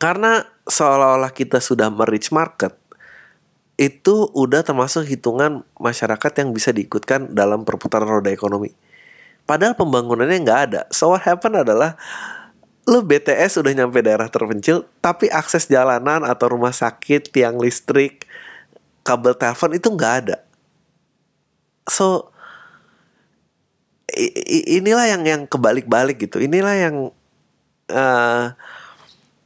karena 0.00 0.46
seolah-olah 0.64 1.34
kita 1.34 1.60
sudah 1.60 1.92
merich 1.92 2.30
market 2.30 2.74
itu 3.78 4.26
udah 4.34 4.66
termasuk 4.66 5.06
hitungan 5.06 5.62
masyarakat 5.78 6.32
yang 6.42 6.50
bisa 6.50 6.74
diikutkan 6.74 7.30
dalam 7.30 7.62
perputaran 7.62 8.10
roda 8.10 8.30
ekonomi. 8.34 8.74
Padahal 9.46 9.78
pembangunannya 9.78 10.38
nggak 10.42 10.60
ada. 10.70 10.82
So 10.90 11.14
what 11.14 11.22
happen 11.22 11.54
adalah 11.54 11.94
lu 12.88 13.04
BTS 13.04 13.60
udah 13.60 13.72
nyampe 13.76 14.00
daerah 14.00 14.32
terpencil 14.32 14.88
tapi 15.04 15.28
akses 15.28 15.68
jalanan 15.68 16.24
atau 16.24 16.56
rumah 16.56 16.72
sakit 16.72 17.28
tiang 17.28 17.60
listrik 17.60 18.24
kabel 19.04 19.36
telepon 19.36 19.76
itu 19.76 19.92
nggak 19.92 20.14
ada 20.24 20.47
so 21.88 22.28
inilah 24.48 25.06
yang 25.08 25.22
yang 25.24 25.42
kebalik-balik 25.44 26.18
gitu. 26.18 26.40
Inilah 26.40 26.74
yang 26.76 26.96
uh, 27.92 28.44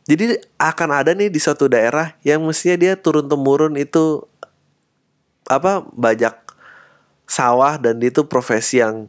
jadi 0.06 0.42
akan 0.58 0.90
ada 0.90 1.10
nih 1.14 1.30
di 1.30 1.38
suatu 1.38 1.70
daerah 1.70 2.18
yang 2.26 2.42
mestinya 2.42 2.76
dia 2.78 2.94
turun 2.98 3.30
temurun 3.30 3.78
itu 3.78 4.26
apa 5.46 5.86
bajak 5.94 6.38
sawah 7.28 7.78
dan 7.78 8.02
itu 8.02 8.26
profesi 8.26 8.82
yang 8.82 9.06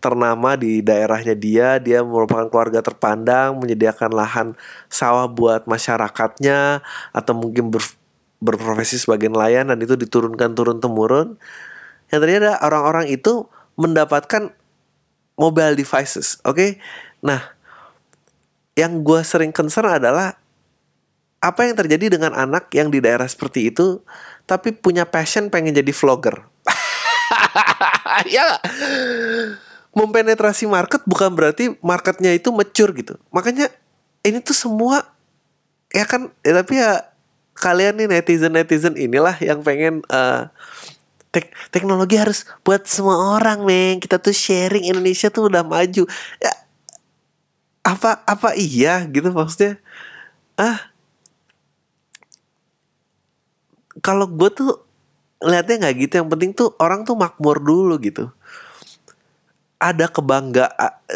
ternama 0.00 0.56
di 0.56 0.80
daerahnya 0.80 1.36
dia. 1.36 1.76
Dia 1.76 2.00
merupakan 2.00 2.48
keluarga 2.48 2.80
terpandang 2.80 3.60
menyediakan 3.60 4.10
lahan 4.16 4.48
sawah 4.88 5.28
buat 5.28 5.68
masyarakatnya 5.68 6.80
atau 7.12 7.32
mungkin 7.36 7.68
ber, 7.68 7.84
berprofesi 8.40 8.96
sebagai 8.96 9.28
nelayan 9.28 9.68
dan 9.68 9.78
itu 9.80 9.94
diturunkan 9.94 10.56
turun 10.56 10.80
temurun 10.80 11.36
yang 12.10 12.20
ternyata 12.20 12.58
orang-orang 12.62 13.08
itu 13.10 13.46
mendapatkan 13.78 14.52
mobile 15.40 15.74
devices, 15.78 16.36
oke? 16.44 16.58
Okay? 16.58 16.70
Nah, 17.24 17.40
yang 18.76 19.00
gue 19.00 19.20
sering 19.24 19.54
concern 19.54 19.88
adalah 19.88 20.36
apa 21.40 21.60
yang 21.64 21.74
terjadi 21.74 22.20
dengan 22.20 22.36
anak 22.36 22.68
yang 22.76 22.92
di 22.92 23.00
daerah 23.00 23.24
seperti 23.24 23.72
itu 23.72 24.04
tapi 24.44 24.76
punya 24.76 25.08
passion 25.08 25.48
pengen 25.48 25.72
jadi 25.72 25.88
vlogger. 25.88 26.44
ya 28.36 28.60
mempenetrasi 29.96 30.68
market 30.68 31.02
bukan 31.08 31.32
berarti 31.32 31.74
marketnya 31.80 32.36
itu 32.36 32.52
mature 32.52 32.92
gitu. 32.92 33.14
Makanya 33.32 33.72
ini 34.26 34.38
tuh 34.44 34.52
semua 34.52 35.08
ya 35.90 36.04
kan 36.04 36.28
ya 36.44 36.52
tapi 36.60 36.78
ya 36.78 37.08
kalian 37.56 37.98
nih 37.98 38.08
netizen 38.08 38.52
netizen 38.54 38.94
inilah 38.94 39.34
yang 39.40 39.64
pengen 39.64 40.04
uh, 40.12 40.52
tek 41.30 41.54
teknologi 41.70 42.18
harus 42.18 42.46
buat 42.66 42.86
semua 42.86 43.38
orang 43.38 43.62
meng. 43.62 44.02
Kita 44.02 44.18
tuh 44.18 44.34
sharing 44.34 44.90
Indonesia 44.90 45.30
tuh 45.30 45.50
udah 45.50 45.62
maju. 45.62 46.04
Ya 46.42 46.52
apa 47.86 48.22
apa 48.28 48.54
iya 48.58 49.06
gitu 49.08 49.32
maksudnya? 49.32 49.80
Ah. 50.58 50.90
Kalau 54.00 54.24
gue 54.30 54.50
tuh 54.52 54.80
lihatnya 55.42 55.88
nggak 55.88 55.96
gitu. 56.06 56.12
Yang 56.22 56.28
penting 56.30 56.50
tuh 56.54 56.68
orang 56.78 57.02
tuh 57.08 57.16
makmur 57.18 57.58
dulu 57.62 57.96
gitu. 58.02 58.30
Ada 59.80 60.12
kebangga 60.12 60.68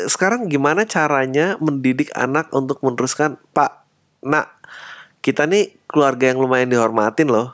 sekarang 0.09 0.49
gimana 0.49 0.89
caranya 0.89 1.61
mendidik 1.61 2.09
anak 2.17 2.49
untuk 2.49 2.81
meneruskan 2.81 3.37
pak 3.53 3.85
nak 4.25 4.57
kita 5.21 5.45
nih 5.45 5.77
keluarga 5.85 6.33
yang 6.33 6.41
lumayan 6.41 6.73
dihormatin 6.73 7.29
loh. 7.29 7.53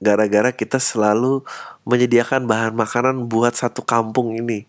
Gara-gara 0.00 0.52
kita 0.52 0.80
selalu 0.80 1.44
menyediakan 1.86 2.50
bahan 2.50 2.74
makanan 2.74 3.30
buat 3.30 3.54
satu 3.54 3.86
kampung 3.86 4.34
ini. 4.34 4.66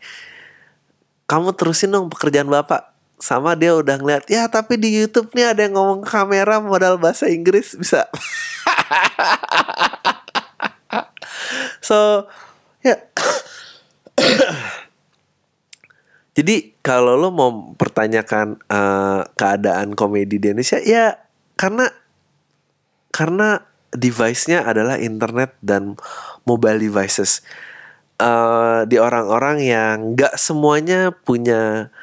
Kamu 1.28 1.52
terusin 1.58 1.92
dong 1.92 2.14
pekerjaan 2.14 2.48
bapak. 2.48 2.94
Sama 3.18 3.58
dia 3.58 3.74
udah 3.74 3.98
ngeliat, 3.98 4.30
ya 4.30 4.46
tapi 4.46 4.78
di 4.78 4.94
YouTube 4.94 5.34
nih 5.34 5.50
ada 5.50 5.66
yang 5.66 5.74
ngomong 5.74 6.06
kamera 6.06 6.62
modal 6.62 7.02
bahasa 7.02 7.26
Inggris 7.26 7.74
bisa. 7.74 8.06
so, 11.90 12.30
ya. 12.86 12.94
Jadi 16.38 16.78
kalau 16.86 17.18
lo 17.18 17.34
mau 17.34 17.74
pertanyakan 17.74 18.62
uh, 18.70 19.26
keadaan 19.34 19.98
komedi 19.98 20.38
di 20.38 20.54
Indonesia, 20.54 20.78
ya 20.78 21.18
karena 21.58 21.90
karena 23.10 23.66
device-nya 23.90 24.62
adalah 24.62 25.02
internet 25.02 25.58
dan 25.66 25.98
mobile 26.48 26.80
devices. 26.80 27.44
Uh, 28.18 28.88
di 28.90 28.98
orang-orang 28.98 29.62
yang 29.62 29.96
nggak 30.18 30.40
semuanya 30.42 31.14
punya 31.14 31.94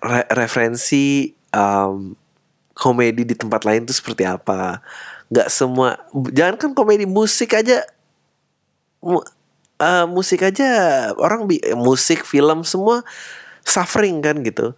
re 0.00 0.24
referensi 0.32 1.36
um, 1.52 2.16
komedi 2.72 3.28
di 3.28 3.36
tempat 3.36 3.66
lain 3.68 3.84
itu 3.84 3.92
seperti 3.92 4.24
apa. 4.24 4.80
Nggak 5.28 5.48
semua, 5.52 6.00
jangan 6.32 6.56
kan 6.56 6.70
komedi 6.72 7.04
musik 7.04 7.52
aja, 7.52 7.84
mu, 9.04 9.20
uh, 9.80 10.06
musik 10.08 10.40
aja 10.40 10.70
orang 11.16 11.44
bi 11.44 11.60
musik 11.76 12.24
film 12.24 12.64
semua 12.64 13.04
suffering 13.64 14.24
kan 14.24 14.40
gitu. 14.40 14.72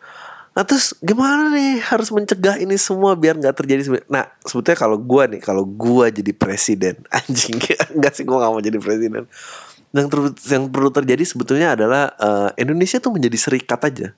Nah 0.53 0.69
terus 0.69 0.93
gimana 1.01 1.49
nih 1.49 1.81
harus 1.81 2.13
mencegah 2.13 2.61
ini 2.61 2.77
semua 2.77 3.17
biar 3.17 3.41
nggak 3.41 3.57
terjadi 3.57 4.05
Nah 4.13 4.29
sebetulnya 4.45 4.79
kalau 4.79 5.01
gue 5.01 5.23
nih 5.37 5.41
kalau 5.41 5.65
gue 5.65 6.07
jadi 6.13 6.33
presiden 6.37 7.01
anjing 7.17 7.57
nggak 7.97 8.13
sih 8.13 8.25
gue 8.29 8.37
nggak 8.37 8.53
mau 8.53 8.61
jadi 8.61 8.79
presiden. 8.81 9.25
Yang, 9.93 10.09
ter 10.09 10.21
yang 10.57 10.73
perlu 10.73 10.89
terjadi 10.89 11.25
sebetulnya 11.25 11.77
adalah 11.77 12.17
uh, 12.17 12.51
Indonesia 12.57 12.97
tuh 13.01 13.13
menjadi 13.13 13.37
serikat 13.37 13.81
aja. 13.85 14.09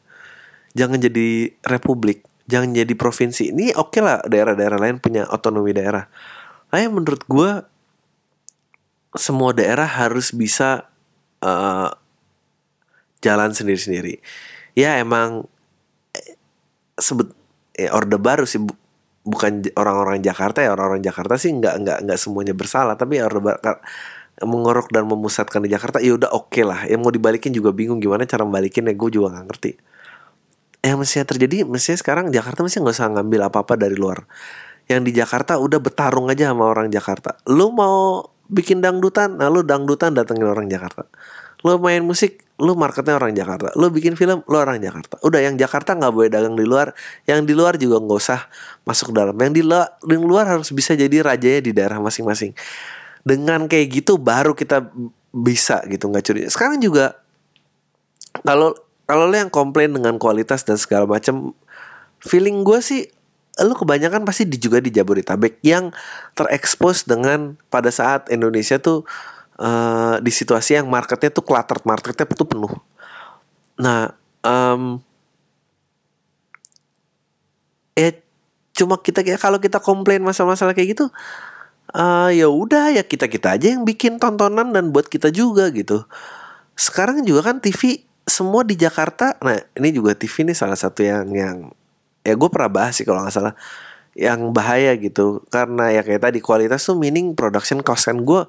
Jangan 0.75 1.03
jadi 1.03 1.55
republik, 1.67 2.27
jangan 2.51 2.75
jadi 2.75 2.95
provinsi. 2.95 3.55
Ini 3.55 3.75
oke 3.79 3.95
okay 3.95 4.01
lah 4.03 4.23
daerah-daerah 4.27 4.79
lain 4.79 4.99
punya 4.99 5.27
otonomi 5.31 5.71
daerah. 5.75 6.07
Nah 6.71 6.79
menurut 6.91 7.23
gue 7.27 7.51
semua 9.15 9.55
daerah 9.55 9.87
harus 9.87 10.35
bisa 10.35 10.91
uh, 11.43 11.91
jalan 13.23 13.55
sendiri-sendiri. 13.55 14.19
Ya 14.75 14.99
emang 14.99 15.47
sebut 16.99 17.31
ya 17.75 17.91
orde 17.95 18.17
baru 18.19 18.47
sih 18.47 18.63
bukan 19.25 19.67
orang-orang 19.75 20.21
Jakarta 20.21 20.63
ya 20.63 20.77
orang-orang 20.77 21.03
Jakarta 21.03 21.35
sih 21.41 21.51
nggak 21.51 21.75
nggak 21.81 21.99
nggak 22.07 22.19
semuanya 22.21 22.55
bersalah 22.55 22.95
tapi 22.95 23.19
ya 23.19 23.27
orde 23.27 23.41
baru 23.43 23.81
mengorok 24.43 24.91
dan 24.91 25.07
memusatkan 25.07 25.63
di 25.63 25.71
Jakarta 25.71 26.03
ya 26.03 26.19
udah 26.19 26.35
oke 26.35 26.51
okay 26.51 26.67
lah. 26.67 26.83
Yang 26.91 27.01
mau 27.07 27.13
dibalikin 27.15 27.55
juga 27.55 27.71
bingung 27.71 28.03
gimana 28.03 28.27
cara 28.27 28.43
membalikin 28.43 28.91
ya 28.91 28.95
gue 28.99 29.11
juga 29.15 29.31
nggak 29.31 29.47
ngerti. 29.47 29.71
Yang 30.83 30.97
mestinya 30.99 31.27
terjadi 31.31 31.57
mestinya 31.63 31.99
sekarang 32.03 32.25
Jakarta 32.35 32.67
mesti 32.67 32.83
nggak 32.83 32.97
usah 32.99 33.09
ngambil 33.15 33.41
apa-apa 33.47 33.79
dari 33.79 33.95
luar. 33.95 34.27
Yang 34.91 35.01
di 35.07 35.13
Jakarta 35.23 35.63
udah 35.63 35.79
bertarung 35.79 36.27
aja 36.27 36.51
sama 36.51 36.67
orang 36.67 36.91
Jakarta. 36.91 37.39
Lu 37.47 37.71
mau 37.71 38.27
bikin 38.51 38.83
dangdutan? 38.83 39.39
Nah 39.39 39.47
lu 39.49 39.63
dangdutan 39.63 40.19
datengin 40.19 40.51
orang 40.51 40.67
Jakarta. 40.67 41.07
Lu 41.63 41.79
main 41.79 42.03
musik 42.03 42.44
lu 42.55 42.79
marketnya 42.79 43.19
orang 43.19 43.35
Jakarta 43.35 43.75
lu 43.75 43.91
bikin 43.91 44.15
film 44.15 44.47
lu 44.47 44.57
orang 44.57 44.79
Jakarta. 44.79 45.19
Udah 45.27 45.43
yang 45.43 45.59
Jakarta 45.59 45.99
nggak 45.99 46.13
boleh 46.15 46.31
dagang 46.31 46.55
di 46.55 46.63
luar 46.63 46.95
yang 47.27 47.43
di 47.43 47.51
luar 47.51 47.75
juga 47.75 47.99
nggak 47.99 48.19
usah 48.19 48.41
masuk 48.87 49.11
dalam. 49.11 49.35
Yang 49.35 49.53
di 49.59 49.63
luar 49.67 49.87
di 49.99 50.17
luar 50.17 50.45
harus 50.47 50.71
bisa 50.71 50.95
jadi 50.95 51.23
rajanya 51.23 51.61
di 51.67 51.73
daerah 51.75 51.99
masing-masing. 51.99 52.55
Dengan 53.27 53.67
kayak 53.67 53.91
gitu 53.91 54.21
baru 54.21 54.55
kita 54.55 54.87
bisa 55.35 55.83
gitu 55.91 56.07
nggak 56.07 56.23
curi 56.23 56.41
sekarang 56.47 56.79
juga 56.79 57.19
kalau 58.47 58.71
kalau 59.11 59.27
lu 59.27 59.35
yang 59.35 59.51
komplain 59.51 59.91
dengan 59.91 60.15
kualitas 60.17 60.63
dan 60.63 60.79
segala 60.79 61.11
macam 61.11 61.59
feeling 62.23 62.63
gue 62.63 62.79
sih 62.79 63.11
lu 63.59 63.75
kebanyakan 63.75 64.23
pasti 64.23 64.47
juga 64.47 64.79
di 64.79 64.95
Jabodetabek 64.95 65.59
yang 65.67 65.91
terekspos 66.39 67.07
dengan 67.07 67.59
pada 67.71 67.91
saat 67.91 68.31
Indonesia 68.31 68.79
tuh 68.79 69.03
uh, 69.59 70.17
di 70.19 70.33
situasi 70.33 70.79
yang 70.79 70.87
marketnya 70.91 71.31
tuh 71.31 71.45
cluttered, 71.45 71.83
marketnya 71.87 72.27
tuh 72.27 72.49
penuh. 72.49 72.75
Nah, 73.79 74.15
um, 74.43 75.03
eh 77.95 78.23
cuma 78.75 78.99
kita 78.99 79.23
kayak 79.23 79.39
kalau 79.39 79.59
kita 79.63 79.79
komplain 79.79 80.23
masalah-masalah 80.23 80.75
kayak 80.75 80.99
gitu, 80.99 81.07
uh, 81.95 82.31
ya 82.31 82.51
udah 82.51 82.95
ya 82.95 83.03
kita 83.07 83.31
kita 83.31 83.55
aja 83.55 83.75
yang 83.75 83.87
bikin 83.87 84.19
tontonan 84.19 84.75
dan 84.75 84.91
buat 84.91 85.07
kita 85.07 85.31
juga 85.31 85.71
gitu. 85.71 86.07
Sekarang 86.75 87.23
juga 87.23 87.55
kan 87.55 87.63
TV 87.63 88.03
semua 88.27 88.67
di 88.67 88.75
Jakarta. 88.75 89.39
Nah 89.43 89.63
ini 89.79 89.95
juga 89.95 90.17
TV 90.19 90.49
ini 90.49 90.55
salah 90.57 90.79
satu 90.79 91.07
yang 91.07 91.31
yang 91.31 91.57
ya 92.25 92.35
gue 92.35 92.49
pernah 92.51 92.71
bahas 92.73 92.97
sih 92.97 93.05
kalau 93.07 93.23
nggak 93.23 93.37
salah 93.37 93.55
yang 94.15 94.55
bahaya 94.55 94.95
gitu 94.95 95.43
karena 95.51 95.91
ya 95.91 96.07
kayak 96.07 96.23
tadi 96.23 96.39
kualitas 96.39 96.87
tuh 96.87 96.95
meaning 96.95 97.35
production 97.35 97.83
cost 97.83 98.07
kan 98.09 98.23
gue 98.23 98.47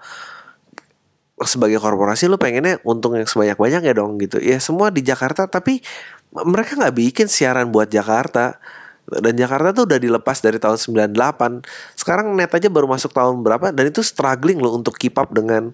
sebagai 1.43 1.84
korporasi 1.84 2.32
lu 2.32 2.39
pengennya 2.39 2.80
untung 2.88 3.19
yang 3.19 3.28
sebanyak 3.28 3.60
banyak 3.60 3.82
ya 3.91 3.93
dong 3.95 4.15
gitu. 4.24 4.39
Ya 4.39 4.56
semua 4.63 4.88
di 4.88 5.04
Jakarta 5.04 5.52
tapi 5.52 5.84
mereka 6.32 6.80
nggak 6.80 6.95
bikin 6.95 7.28
siaran 7.28 7.71
buat 7.76 7.91
Jakarta. 7.91 8.60
Dan 9.06 9.38
Jakarta 9.38 9.69
tuh 9.69 9.86
udah 9.86 10.02
dilepas 10.02 10.41
dari 10.41 10.58
tahun 10.58 10.82
98 10.82 11.13
sekarang 11.93 12.34
net 12.34 12.50
aja 12.50 12.74
baru 12.74 12.89
masuk 12.89 13.13
tahun 13.13 13.45
berapa 13.45 13.69
dan 13.69 13.93
itu 13.93 14.02
struggling 14.02 14.58
loh 14.58 14.82
untuk 14.82 14.98
keep 14.98 15.13
up 15.21 15.30
dengan 15.30 15.69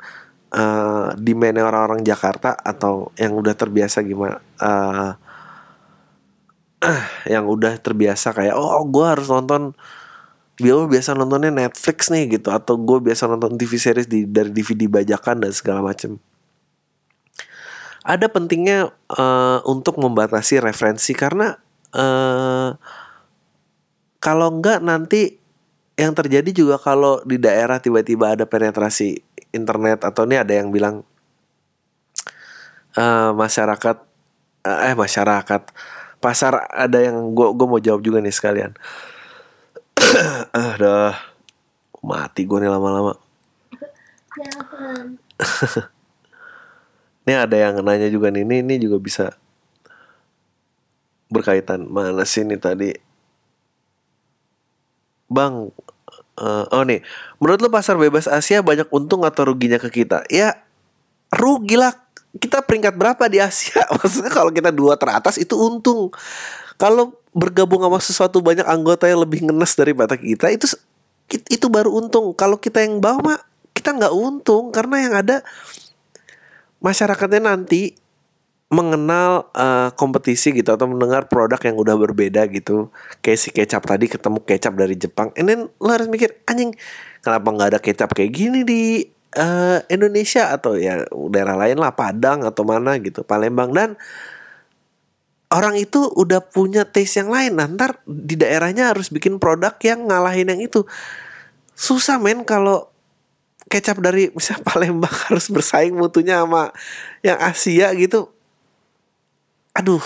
uh, 0.51 1.15
demand 1.15 1.63
orang-orang 1.63 2.03
Jakarta 2.03 2.59
atau 2.59 3.07
yang 3.15 3.31
udah 3.31 3.55
terbiasa 3.55 4.03
gimana 4.03 4.43
uh, 4.59 5.15
yang 7.33 7.47
udah 7.47 7.79
terbiasa 7.79 8.35
kayak 8.35 8.55
oh 8.57 8.83
gue 8.83 9.05
harus 9.05 9.31
nonton 9.31 9.71
gue 10.61 10.87
biasa 10.87 11.17
nontonnya 11.17 11.49
Netflix 11.49 12.13
nih 12.13 12.37
gitu 12.37 12.53
atau 12.53 12.77
gue 12.77 13.01
biasa 13.01 13.25
nonton 13.25 13.57
TV 13.57 13.81
series 13.81 14.05
di 14.05 14.29
dari 14.29 14.53
DVD 14.53 14.85
bajakan 14.85 15.41
dan 15.41 15.51
segala 15.51 15.81
macem. 15.81 16.21
Ada 18.01 18.29
pentingnya 18.29 18.89
uh, 19.13 19.59
untuk 19.65 19.97
membatasi 19.97 20.61
referensi 20.61 21.13
karena 21.13 21.53
uh, 21.93 22.73
kalau 24.21 24.47
enggak 24.53 24.81
nanti 24.81 25.41
yang 25.97 26.13
terjadi 26.17 26.49
juga 26.49 26.75
kalau 26.81 27.21
di 27.25 27.37
daerah 27.37 27.77
tiba-tiba 27.77 28.33
ada 28.33 28.45
penetrasi 28.49 29.21
internet 29.53 30.01
atau 30.01 30.25
ini 30.25 30.41
ada 30.41 30.53
yang 30.55 30.73
bilang 30.73 31.05
uh, 32.97 33.31
masyarakat 33.35 33.97
uh, 34.65 34.87
eh 34.87 34.95
masyarakat 34.97 35.61
pasar 36.21 36.69
ada 36.69 37.01
yang 37.01 37.33
gue 37.33 37.47
gue 37.53 37.67
mau 37.67 37.81
jawab 37.81 38.01
juga 38.05 38.21
nih 38.21 38.33
sekalian 38.33 38.71
ah 40.55 41.15
mati 42.01 42.43
gue 42.43 42.57
nih 42.59 42.71
lama-lama? 42.71 43.15
Ini 47.21 47.37
ada 47.37 47.53
yang 47.53 47.85
nanya 47.85 48.09
juga 48.09 48.33
nih 48.33 48.41
ini 48.41 48.65
ini 48.65 48.75
juga 48.81 48.97
bisa 48.97 49.37
berkaitan. 51.29 51.85
Mana 51.85 52.25
sih 52.25 52.41
ini 52.41 52.57
tadi? 52.57 52.89
Bang 55.29 55.69
uh, 56.41 56.65
oh 56.73 56.83
nih. 56.83 57.05
Menurut 57.37 57.61
lo 57.61 57.69
pasar 57.69 58.01
bebas 58.01 58.25
Asia 58.25 58.65
banyak 58.65 58.89
untung 58.89 59.21
atau 59.21 59.45
ruginya 59.45 59.77
ke 59.77 59.93
kita? 59.93 60.25
Ya 60.33 60.65
rugi 61.29 61.77
lah 61.77 61.93
kita 62.39 62.63
peringkat 62.63 62.95
berapa 62.95 63.23
di 63.27 63.43
Asia? 63.43 63.83
Maksudnya 63.97 64.31
kalau 64.31 64.51
kita 64.53 64.71
dua 64.71 64.95
teratas 64.95 65.35
itu 65.35 65.57
untung. 65.59 66.13
Kalau 66.79 67.15
bergabung 67.35 67.83
sama 67.83 67.99
sesuatu 67.99 68.39
banyak 68.39 68.67
anggota 68.67 69.07
yang 69.07 69.23
lebih 69.23 69.47
ngenes 69.47 69.75
daripada 69.75 70.15
kita 70.15 70.51
itu 70.51 70.67
itu 71.31 71.67
baru 71.67 71.91
untung. 71.91 72.31
Kalau 72.35 72.59
kita 72.59 72.83
yang 72.83 73.03
bawah 73.03 73.19
mah 73.19 73.39
kita 73.75 73.91
nggak 73.91 74.13
untung. 74.15 74.71
Karena 74.71 74.95
yang 75.03 75.13
ada 75.19 75.43
masyarakatnya 76.79 77.43
nanti 77.43 77.99
mengenal 78.71 79.51
uh, 79.51 79.91
kompetisi 79.99 80.55
gitu 80.55 80.71
atau 80.71 80.87
mendengar 80.87 81.27
produk 81.27 81.59
yang 81.59 81.75
udah 81.75 81.95
berbeda 81.99 82.47
gitu. 82.47 82.87
Kayak 83.19 83.39
si 83.43 83.49
kecap 83.51 83.83
tadi 83.83 84.07
ketemu 84.07 84.39
kecap 84.47 84.73
dari 84.79 84.95
Jepang. 84.95 85.35
And 85.35 85.51
then 85.51 85.61
lo 85.83 85.91
harus 85.91 86.07
mikir 86.07 86.39
anjing 86.47 86.71
kenapa 87.19 87.51
nggak 87.51 87.69
ada 87.75 87.79
kecap 87.83 88.15
kayak 88.15 88.31
gini 88.31 88.63
di 88.63 89.03
uh, 89.37 89.79
Indonesia 89.87 90.51
atau 90.51 90.75
ya 90.75 91.07
daerah 91.31 91.55
lain 91.55 91.79
lah 91.79 91.95
Padang 91.95 92.43
atau 92.43 92.63
mana 92.67 92.99
gitu 92.99 93.23
Palembang. 93.23 93.71
Dan 93.71 93.95
orang 95.51 95.75
itu 95.77 96.07
udah 96.07 96.43
punya 96.43 96.87
taste 96.87 97.19
yang 97.19 97.29
lain. 97.31 97.59
Nah, 97.59 97.67
ntar 97.67 97.99
di 98.07 98.39
daerahnya 98.39 98.95
harus 98.95 99.11
bikin 99.11 99.37
produk 99.37 99.75
yang 99.83 100.07
ngalahin 100.07 100.51
yang 100.51 100.61
itu. 100.63 100.87
Susah 101.75 102.17
men 102.17 102.47
kalau 102.47 102.91
kecap 103.67 103.99
dari 104.03 104.31
misal 104.35 104.59
Palembang 104.63 105.13
harus 105.31 105.47
bersaing 105.51 105.95
mutunya 105.95 106.43
sama 106.43 106.71
yang 107.23 107.39
Asia 107.39 107.91
gitu. 107.95 108.31
Aduh. 109.75 110.03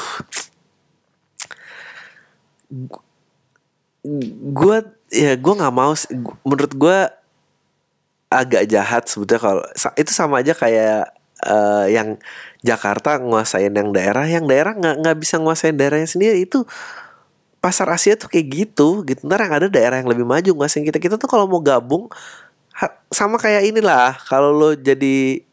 Gue 4.53 4.77
ya 5.09 5.33
gue 5.37 5.53
nggak 5.53 5.73
mau 5.73 5.93
menurut 6.45 6.73
gue 6.77 6.99
agak 8.35 8.67
jahat 8.67 9.07
sebetulnya 9.07 9.41
kalau 9.41 9.63
itu 9.95 10.11
sama 10.11 10.43
aja 10.43 10.51
kayak 10.51 11.15
uh, 11.43 11.85
yang 11.89 12.17
Jakarta 12.65 13.21
nguasain 13.21 13.69
yang 13.69 13.93
daerah 13.93 14.25
yang 14.25 14.49
daerah 14.49 14.73
nggak 14.73 14.95
nggak 15.05 15.17
bisa 15.21 15.37
nguasain 15.37 15.77
daerahnya 15.77 16.09
sendiri. 16.09 16.41
Itu 16.41 16.65
pasar 17.61 17.89
Asia 17.93 18.17
tuh 18.17 18.29
kayak 18.29 18.47
gitu 18.49 19.05
gitu. 19.05 19.21
Ntar 19.29 19.45
yang 19.45 19.53
ada 19.53 19.67
daerah 19.69 19.97
yang 20.01 20.09
lebih 20.09 20.25
maju 20.25 20.49
nguasain 20.49 20.85
kita. 20.85 20.97
Kita 20.97 21.15
tuh 21.21 21.29
kalau 21.29 21.45
mau 21.45 21.61
gabung 21.61 22.09
sama 23.13 23.37
kayak 23.37 23.69
inilah. 23.69 24.17
Kalau 24.25 24.49
lo 24.49 24.73
jadi 24.73 25.45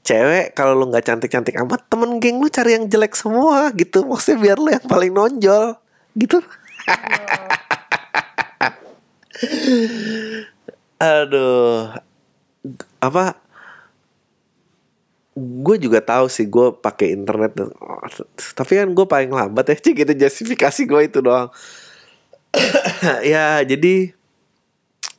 cewek 0.00 0.56
kalau 0.58 0.74
lu 0.74 0.88
nggak 0.90 1.04
cantik 1.06 1.30
cantik 1.30 1.54
amat 1.60 1.84
temen 1.92 2.18
geng 2.18 2.40
lu 2.40 2.48
cari 2.50 2.74
yang 2.74 2.90
jelek 2.90 3.14
semua 3.14 3.70
gitu. 3.78 4.02
Maksudnya 4.02 4.38
biar 4.42 4.58
lu 4.58 4.74
yang 4.74 4.86
paling 4.90 5.12
nonjol 5.14 5.78
gitu. 6.18 6.42
Aduh 11.00 12.09
apa 13.00 13.36
gue 15.40 15.76
juga 15.80 16.04
tahu 16.04 16.28
sih 16.28 16.46
gue 16.46 16.74
pakai 16.76 17.16
internet 17.16 17.56
tapi 18.52 18.72
kan 18.76 18.88
gue 18.92 19.06
paling 19.08 19.32
lambat 19.32 19.72
ya 19.72 19.76
cik 19.78 20.04
gitu 20.04 20.12
justifikasi 20.26 20.82
gue 20.84 21.00
itu 21.08 21.18
doang 21.24 21.48
ya 23.32 23.62
jadi 23.64 24.12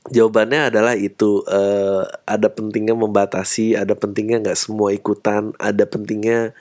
Jawabannya 0.10 0.74
adalah 0.74 0.98
itu 0.98 1.46
uh, 1.46 2.10
ada 2.26 2.50
pentingnya 2.50 2.98
membatasi, 2.98 3.78
ada 3.78 3.94
pentingnya 3.94 4.42
nggak 4.42 4.58
semua 4.58 4.90
ikutan, 4.90 5.54
ada 5.62 5.86
pentingnya 5.86 6.58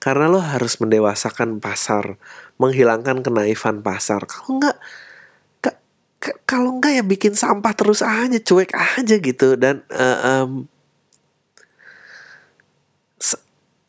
karena 0.00 0.32
lo 0.32 0.40
harus 0.40 0.80
mendewasakan 0.80 1.60
pasar, 1.60 2.16
menghilangkan 2.56 3.20
kenaifan 3.20 3.84
pasar. 3.84 4.24
Kalau 4.24 4.56
nggak, 4.56 4.80
kalau 6.46 6.78
nggak 6.78 7.02
ya 7.02 7.04
bikin 7.04 7.34
sampah 7.34 7.74
terus 7.74 8.00
aja, 8.00 8.38
cuek 8.38 8.70
aja 8.74 9.16
gitu 9.18 9.58
dan 9.58 9.82
uh, 9.90 10.46
um, 10.46 10.70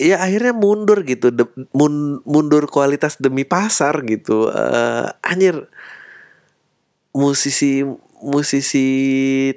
ya 0.02 0.20
akhirnya 0.20 0.52
mundur 0.52 1.06
gitu, 1.06 1.30
de, 1.30 1.46
mun, 1.72 2.20
mundur 2.26 2.66
kualitas 2.68 3.22
demi 3.22 3.46
pasar 3.46 4.02
gitu. 4.04 4.50
Uh, 4.50 5.14
anjir 5.24 5.70
musisi 7.14 7.86
musisi 8.24 8.88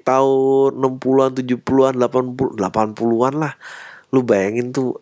tahun 0.03 0.77
60-an, 0.77 1.31
70-an, 1.39 1.95
80 1.99 2.59
80-an 2.59 3.35
lah. 3.39 3.55
Lu 4.11 4.27
bayangin 4.27 4.75
tuh 4.75 5.01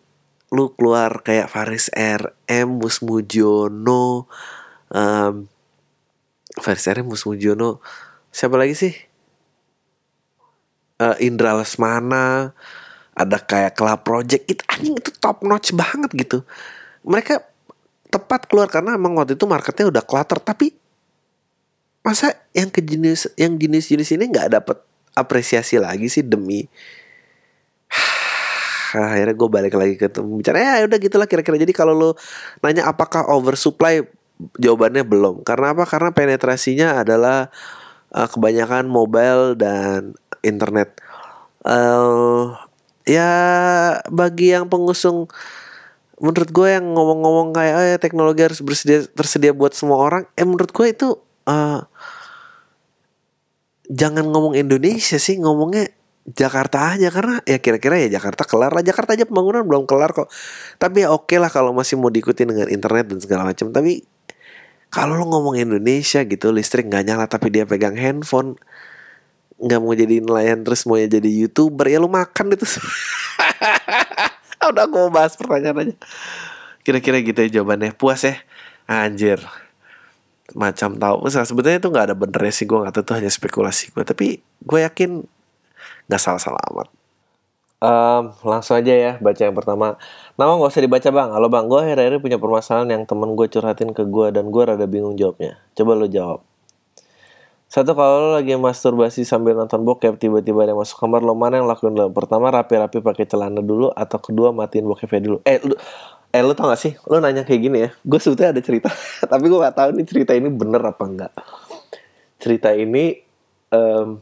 lu 0.53 0.71
keluar 0.77 1.25
kayak 1.25 1.49
Faris 1.49 1.89
RM, 1.93 2.79
Mus 2.79 3.01
Mujono, 3.01 4.29
um, 4.93 5.33
Faris 6.59 6.87
RM, 6.87 7.11
Mus 7.11 7.27
Mujono, 7.27 7.83
siapa 8.31 8.55
lagi 8.55 8.75
sih? 8.75 8.93
Uh, 10.95 11.15
Indra 11.19 11.51
Lesmana, 11.59 12.55
ada 13.11 13.37
kayak 13.39 13.75
Club 13.75 13.99
Project, 14.07 14.43
itu 14.47 14.63
anjing 14.71 14.95
itu 14.95 15.11
top 15.19 15.43
notch 15.43 15.75
banget 15.75 16.11
gitu. 16.15 16.39
Mereka 17.03 17.43
tepat 18.15 18.47
keluar 18.47 18.71
karena 18.71 18.95
emang 18.95 19.19
waktu 19.19 19.35
itu 19.35 19.43
marketnya 19.43 19.91
udah 19.91 20.03
clutter. 20.03 20.39
Tapi 20.39 20.71
masa 21.99 22.31
yang 22.55 22.71
ke 22.71 22.79
jenis 22.79 23.27
yang 23.35 23.59
jenis-jenis 23.59 24.15
ini 24.15 24.31
nggak 24.31 24.47
dapat 24.55 24.77
apresiasi 25.11 25.75
lagi 25.75 26.07
sih 26.07 26.23
demi? 26.23 26.63
Akhirnya 28.95 29.35
gue 29.35 29.49
balik 29.51 29.75
lagi 29.75 29.99
ke 29.99 30.07
bicara. 30.23 30.79
Ya 30.79 30.87
udah 30.87 30.99
gitulah 30.99 31.27
kira-kira. 31.27 31.59
Jadi 31.59 31.75
kalau 31.75 31.91
lo 31.91 32.09
nanya 32.63 32.87
apakah 32.87 33.27
oversupply 33.27 34.07
jawabannya 34.59 35.03
belum. 35.07 35.41
Karena 35.47 35.75
apa? 35.75 35.83
Karena 35.87 36.09
penetrasinya 36.11 37.01
adalah 37.03 37.49
uh, 38.11 38.27
kebanyakan 38.27 38.87
mobile 38.87 39.55
dan 39.55 40.15
internet. 40.43 40.99
Uh, 41.65 42.53
ya 43.07 43.31
bagi 44.13 44.53
yang 44.53 44.69
pengusung 44.69 45.25
menurut 46.15 46.49
gue 46.53 46.69
yang 46.71 46.95
ngomong-ngomong 46.95 47.51
kayak 47.51 47.73
oh 47.75 47.85
ya 47.85 47.97
teknologi 47.99 48.41
harus 48.45 48.63
bersedia 48.63 49.03
tersedia 49.11 49.51
buat 49.51 49.75
semua 49.75 49.99
orang 49.99 50.23
eh 50.39 50.47
menurut 50.47 50.71
gue 50.71 50.87
itu 50.87 51.09
uh, 51.43 51.83
jangan 53.89 54.25
ngomong 54.29 54.55
Indonesia 54.55 55.19
sih 55.19 55.37
ngomongnya 55.41 55.89
Jakarta 56.25 56.97
aja. 56.97 57.13
Karena 57.13 57.37
ya 57.45 57.61
kira-kira 57.61 58.01
ya 58.01 58.17
Jakarta 58.17 58.43
kelar 58.49 58.73
lah. 58.73 58.81
Jakarta 58.81 59.13
aja 59.13 59.29
pembangunan 59.29 59.61
belum 59.61 59.85
kelar 59.85 60.11
kok. 60.11 60.29
Tapi 60.81 61.05
ya 61.05 61.13
oke 61.13 61.29
okay 61.29 61.37
lah 61.37 61.53
kalau 61.53 61.71
masih 61.71 62.01
mau 62.01 62.09
diikuti 62.09 62.49
dengan 62.49 62.65
internet 62.65 63.13
dan 63.13 63.19
segala 63.21 63.45
macam. 63.45 63.69
Tapi 63.69 64.01
kalau 64.95 65.19
lo 65.19 65.27
ngomong 65.27 65.59
Indonesia 65.59 66.23
gitu 66.23 66.55
listrik 66.55 66.87
nggak 66.87 67.03
nyala 67.03 67.27
tapi 67.27 67.51
dia 67.51 67.67
pegang 67.67 67.99
handphone 67.99 68.55
nggak 69.59 69.79
mau 69.83 69.91
jadi 69.91 70.23
nelayan 70.23 70.63
terus 70.63 70.87
mau 70.87 70.95
jadi 70.95 71.19
youtuber 71.19 71.91
ya 71.91 71.99
lo 71.99 72.07
makan 72.07 72.55
itu. 72.55 72.63
Udah 74.71 74.87
aku 74.87 74.95
mau 75.07 75.11
bahas 75.11 75.35
pertanyaan 75.35 75.91
aja. 75.91 75.95
Kira-kira 76.81 77.19
gitu 77.19 77.35
ya 77.43 77.59
jawabannya. 77.59 77.91
Puas 77.91 78.23
ya? 78.23 78.39
Anjir. 78.87 79.43
Macam 80.55 80.95
tahu. 80.95 81.27
Misalnya, 81.27 81.47
sebetulnya 81.47 81.77
itu 81.83 81.89
nggak 81.91 82.05
ada 82.11 82.15
benernya 82.15 82.53
sih 82.55 82.63
gue 82.63 82.79
nggak 82.79 82.95
tahu 82.95 83.03
itu 83.03 83.13
hanya 83.19 83.31
spekulasi 83.31 83.91
gue 83.91 84.03
tapi 84.07 84.39
gue 84.41 84.79
yakin 84.79 85.27
nggak 86.07 86.21
salah 86.21 86.41
salah 86.41 86.61
amat 86.71 86.94
um, 87.81 88.23
langsung 88.43 88.79
aja 88.79 88.93
ya 88.93 89.11
baca 89.19 89.41
yang 89.41 89.55
pertama. 89.55 89.99
Nama 90.35 90.51
nggak 90.55 90.71
usah 90.71 90.83
dibaca 90.83 91.09
bang. 91.11 91.29
Halo 91.31 91.47
bang. 91.47 91.65
Gue 91.65 91.79
akhir-akhir 91.83 92.19
punya 92.19 92.37
permasalahan 92.39 92.89
yang 92.91 93.03
temen 93.07 93.33
gue 93.33 93.47
curhatin 93.47 93.91
ke 93.95 94.03
gue 94.07 94.27
dan 94.35 94.51
gue 94.51 94.63
rada 94.63 94.85
bingung 94.85 95.15
jawabnya. 95.15 95.59
Coba 95.75 95.91
lo 95.95 96.07
jawab. 96.07 96.39
Satu 97.65 97.91
kalau 97.97 98.29
lo 98.29 98.29
lagi 98.37 98.55
masturbasi 98.55 99.25
sambil 99.27 99.57
nonton 99.57 99.83
bokep 99.83 100.15
tiba-tiba 100.21 100.63
ada 100.63 100.71
yang 100.71 100.79
masuk 100.79 101.01
kamar 101.01 101.25
lo 101.25 101.35
mana 101.35 101.59
yang 101.59 101.67
lakuin 101.67 101.97
lo 101.97 102.07
pertama 102.13 102.47
rapi-rapi 102.53 103.03
pakai 103.03 103.25
celana 103.27 103.59
dulu 103.59 103.91
atau 103.91 104.21
kedua 104.21 104.55
matiin 104.55 104.85
bokepnya 104.87 105.21
dulu? 105.25 105.37
Eh 105.43 105.59
lu, 105.65 105.75
eh 106.31 106.41
lu 106.45 106.53
tau 106.55 106.71
gak 106.71 106.79
sih? 106.79 106.93
Lu 107.09 107.19
nanya 107.19 107.43
kayak 107.43 107.61
gini 107.65 107.77
ya. 107.83 107.89
Gue 108.05 108.21
sebetulnya 108.21 108.55
ada 108.55 108.61
cerita 108.63 108.93
tapi 109.31 109.49
gue 109.49 109.59
gak 109.59 109.75
tahu 109.75 109.89
nih 109.97 110.05
cerita 110.07 110.31
ini 110.37 110.47
bener 110.53 110.79
apa 110.85 111.03
enggak 111.03 111.33
cerita 112.45 112.69
ini 112.77 113.17
um, 113.73 114.21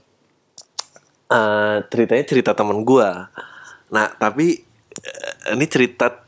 uh, 1.33 1.81
ceritanya 1.89 2.29
cerita 2.29 2.53
temen 2.53 2.85
gue 2.85 3.09
nah 3.89 4.07
tapi 4.13 4.61
uh, 5.01 5.57
ini 5.57 5.65
cerita 5.65 6.23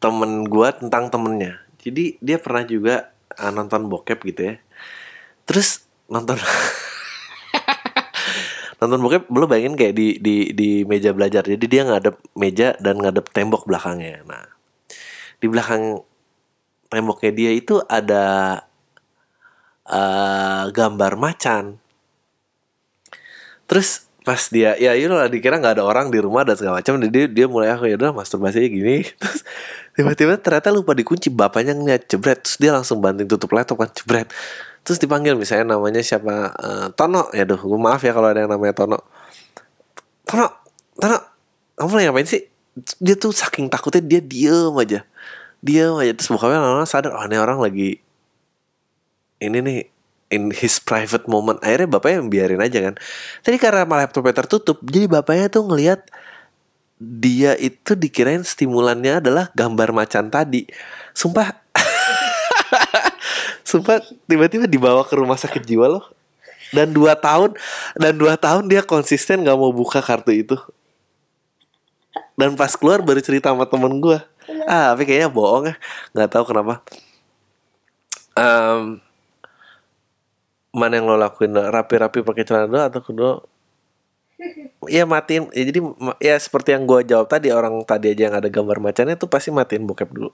temen 0.00 0.48
gue 0.48 0.68
tentang 0.80 1.12
temennya. 1.12 1.60
Jadi 1.76 2.16
dia 2.24 2.40
pernah 2.40 2.64
juga 2.64 3.12
uh, 3.36 3.52
nonton 3.52 3.86
bokep 3.86 4.18
gitu 4.32 4.40
ya. 4.50 4.54
Terus 5.44 5.84
nonton 6.08 6.40
nonton 8.80 9.00
bokep 9.04 9.28
belum 9.28 9.46
bayangin 9.46 9.76
kayak 9.76 9.94
di 9.94 10.16
di 10.18 10.36
di 10.56 10.68
meja 10.88 11.12
belajar. 11.12 11.44
Jadi 11.44 11.64
dia 11.68 11.84
ngadep 11.84 12.16
meja 12.32 12.74
dan 12.80 12.96
ngadep 12.96 13.28
tembok 13.30 13.68
belakangnya. 13.68 14.24
Nah 14.24 14.48
di 15.40 15.46
belakang 15.48 16.00
temboknya 16.88 17.32
dia 17.36 17.50
itu 17.52 17.76
ada 17.84 18.56
uh, 19.84 20.64
gambar 20.72 21.12
macan. 21.20 21.76
Terus 23.68 24.09
pas 24.20 24.40
dia 24.52 24.76
ya 24.76 24.92
itu 24.92 25.08
lah 25.08 25.32
dikira 25.32 25.56
nggak 25.56 25.80
ada 25.80 25.84
orang 25.84 26.12
di 26.12 26.20
rumah 26.20 26.44
dan 26.44 26.52
segala 26.52 26.84
macam 26.84 27.00
jadi 27.00 27.24
dia, 27.30 27.46
mulai 27.48 27.72
aku 27.72 27.88
ya 27.88 27.96
udah 27.96 28.12
masturbasi 28.12 28.68
gini. 28.68 29.02
Terus 29.20 29.40
tiba-tiba 29.96 30.36
ternyata 30.36 30.68
lupa 30.68 30.92
dikunci 30.92 31.32
bapaknya 31.32 31.72
ngeliat 31.72 32.04
jebret. 32.06 32.44
Terus 32.44 32.56
dia 32.60 32.70
langsung 32.76 33.00
banting 33.00 33.26
tutup 33.26 33.50
laptop 33.56 33.80
kan 33.80 33.90
jebret. 33.90 34.28
Terus 34.84 35.00
dipanggil 35.00 35.36
misalnya 35.36 35.76
namanya 35.76 36.04
siapa 36.04 36.52
uh, 36.52 36.86
Tono. 36.92 37.32
Ya 37.32 37.48
duh 37.48 37.60
gue 37.60 37.80
maaf 37.80 38.00
ya 38.04 38.12
kalau 38.12 38.28
ada 38.28 38.44
yang 38.44 38.52
namanya 38.52 38.76
Tono. 38.76 38.98
Tono 40.28 40.48
Tono 41.00 41.18
kamu 41.80 41.92
lagi 41.96 42.06
ngapain 42.12 42.28
sih? 42.28 42.42
Dia 43.00 43.16
tuh 43.16 43.32
saking 43.32 43.72
takutnya 43.72 44.04
dia 44.04 44.20
diem 44.20 44.72
aja. 44.76 45.00
Diem 45.64 45.96
aja. 45.96 46.12
Terus 46.12 46.28
bokapnya 46.28 46.60
lama 46.60 46.84
sadar 46.84 47.16
oh 47.16 47.24
ini 47.24 47.36
orang 47.40 47.60
lagi 47.60 48.00
ini 49.40 49.58
nih 49.64 49.80
in 50.30 50.54
his 50.54 50.78
private 50.78 51.26
moment 51.26 51.58
akhirnya 51.60 51.90
bapaknya 51.90 52.22
biarin 52.26 52.62
aja 52.62 52.78
kan 52.90 52.94
jadi 53.42 53.56
karena 53.58 53.82
laptopnya 53.86 54.34
tertutup 54.34 54.78
jadi 54.86 55.10
bapaknya 55.10 55.50
tuh 55.50 55.66
ngelihat 55.66 56.06
dia 57.00 57.56
itu 57.58 57.96
dikirain 57.98 58.46
stimulannya 58.46 59.20
adalah 59.20 59.50
gambar 59.52 59.90
macan 59.92 60.30
tadi 60.30 60.70
sumpah 61.12 61.60
Sumpah 63.70 64.02
tiba-tiba 64.26 64.66
dibawa 64.66 65.06
ke 65.06 65.14
rumah 65.14 65.38
sakit 65.38 65.62
jiwa 65.62 65.86
loh. 65.86 66.04
Dan 66.74 66.90
dua 66.90 67.14
tahun 67.18 67.54
dan 67.98 68.14
dua 68.18 68.34
tahun 68.38 68.66
dia 68.66 68.82
konsisten 68.82 69.46
gak 69.46 69.58
mau 69.58 69.70
buka 69.70 70.02
kartu 70.02 70.34
itu. 70.34 70.58
Dan 72.34 72.58
pas 72.58 72.74
keluar 72.74 72.98
baru 72.98 73.22
cerita 73.22 73.54
sama 73.54 73.70
temen 73.70 74.02
gue. 74.02 74.18
Ah, 74.66 74.94
tapi 74.94 75.06
kayaknya 75.06 75.30
bohong 75.30 75.70
ya. 75.70 75.74
Gak 76.18 76.30
tahu 76.34 76.50
kenapa. 76.50 76.82
Um, 78.34 78.98
mana 80.70 80.98
yang 80.98 81.06
lo 81.10 81.16
lakuin? 81.18 81.54
Rapi-rapi 81.54 82.22
pakai 82.22 82.44
celana 82.46 82.66
dulu 82.66 82.80
atau 82.80 83.00
kedua 83.02 83.32
Iya 84.88 85.04
matiin. 85.04 85.52
Ya, 85.52 85.68
Jadi 85.68 85.80
ya 86.24 86.34
seperti 86.40 86.72
yang 86.72 86.88
gue 86.88 87.04
jawab 87.04 87.28
tadi 87.28 87.52
Orang 87.52 87.84
tadi 87.84 88.16
aja 88.16 88.32
yang 88.32 88.36
ada 88.40 88.48
gambar 88.48 88.80
macannya 88.80 89.20
tuh 89.20 89.28
pasti 89.28 89.52
matiin 89.52 89.84
bokep 89.84 90.08
dulu. 90.08 90.32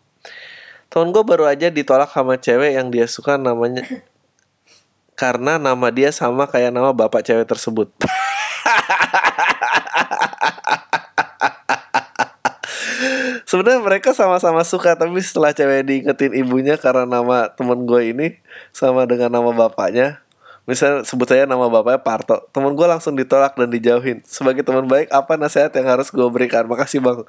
Temen 0.87 1.11
gue 1.11 1.23
baru 1.27 1.51
aja 1.51 1.67
ditolak 1.67 2.15
sama 2.15 2.39
cewek 2.39 2.79
yang 2.79 2.95
dia 2.95 3.11
suka 3.11 3.35
namanya 3.35 3.83
karena 5.19 5.59
nama 5.59 5.91
dia 5.91 6.15
sama 6.15 6.47
kayak 6.47 6.71
nama 6.71 6.95
bapak 6.95 7.27
cewek 7.27 7.49
tersebut. 7.49 7.91
Sebenarnya 13.47 13.79
mereka 13.79 14.11
sama-sama 14.15 14.63
suka 14.67 14.95
tapi 14.99 15.19
setelah 15.23 15.55
cewek 15.55 15.87
diingetin 15.87 16.35
ibunya 16.35 16.77
karena 16.79 17.07
nama 17.07 17.51
temen 17.51 17.87
gue 17.87 18.15
ini 18.15 18.39
sama 18.75 19.07
dengan 19.07 19.31
nama 19.33 19.51
bapaknya, 19.55 20.19
misalnya 20.67 21.07
sebut 21.07 21.31
saya 21.31 21.47
nama 21.47 21.71
bapaknya 21.71 22.03
Parto, 22.03 22.45
temen 22.51 22.75
gue 22.75 22.87
langsung 22.87 23.15
ditolak 23.15 23.55
dan 23.55 23.71
dijauhin. 23.71 24.21
Sebagai 24.27 24.67
teman 24.67 24.85
baik, 24.85 25.09
apa 25.15 25.39
nasihat 25.39 25.71
yang 25.79 25.87
harus 25.97 26.11
gue 26.11 26.27
berikan? 26.29 26.67
Makasih 26.67 27.01
bang. 27.01 27.23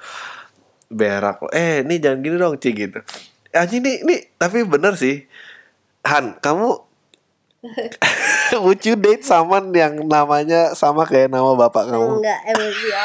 Berak, 0.90 1.44
eh 1.54 1.86
ini 1.86 2.02
jangan 2.02 2.20
gini 2.24 2.36
dong, 2.40 2.56
Ci 2.58 2.72
gitu 2.74 3.00
anjing 3.58 3.82
nih 3.82 4.06
nih 4.06 4.20
tapi 4.38 4.62
bener 4.62 4.94
sih 4.94 5.26
Han 6.06 6.38
kamu 6.40 6.86
Would 8.64 8.86
you 8.88 8.96
date 8.96 9.28
someone 9.28 9.74
yang 9.76 10.08
namanya 10.08 10.72
sama 10.78 11.04
kayak 11.04 11.28
nama 11.28 11.52
bapak 11.58 11.90
kamu? 11.90 12.22
Enggak, 12.22 12.40
emang 12.48 12.72
iya. 12.72 13.04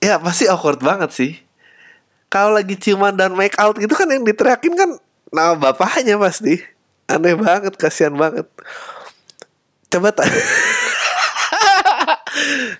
ya 0.10 0.14
pasti 0.18 0.50
awkward 0.50 0.82
banget 0.82 1.14
sih. 1.14 1.38
Kalau 2.26 2.56
lagi 2.56 2.74
ciuman 2.74 3.14
dan 3.14 3.36
make 3.38 3.54
out 3.62 3.78
gitu 3.78 3.94
kan 3.94 4.10
yang 4.10 4.26
diteriakin 4.26 4.74
kan 4.74 4.90
nama 5.30 5.54
bapaknya 5.54 6.18
pasti. 6.18 6.58
Aneh 7.10 7.34
banget, 7.34 7.74
kasihan 7.74 8.14
banget. 8.14 8.46
Coba 9.90 10.14
tak 10.14 10.30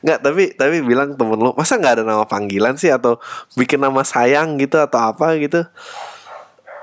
nggak 0.06 0.22
tapi 0.22 0.54
tapi 0.54 0.78
bilang 0.80 1.18
temen 1.18 1.34
lu 1.36 1.50
masa 1.58 1.74
nggak 1.74 2.00
ada 2.00 2.04
nama 2.06 2.22
panggilan 2.22 2.78
sih? 2.78 2.94
Atau 2.94 3.18
bikin 3.58 3.82
nama 3.82 4.06
sayang 4.06 4.54
gitu 4.62 4.78
atau 4.78 5.10
apa 5.10 5.34
gitu? 5.42 5.66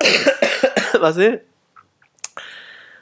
Maksudnya 1.02 1.48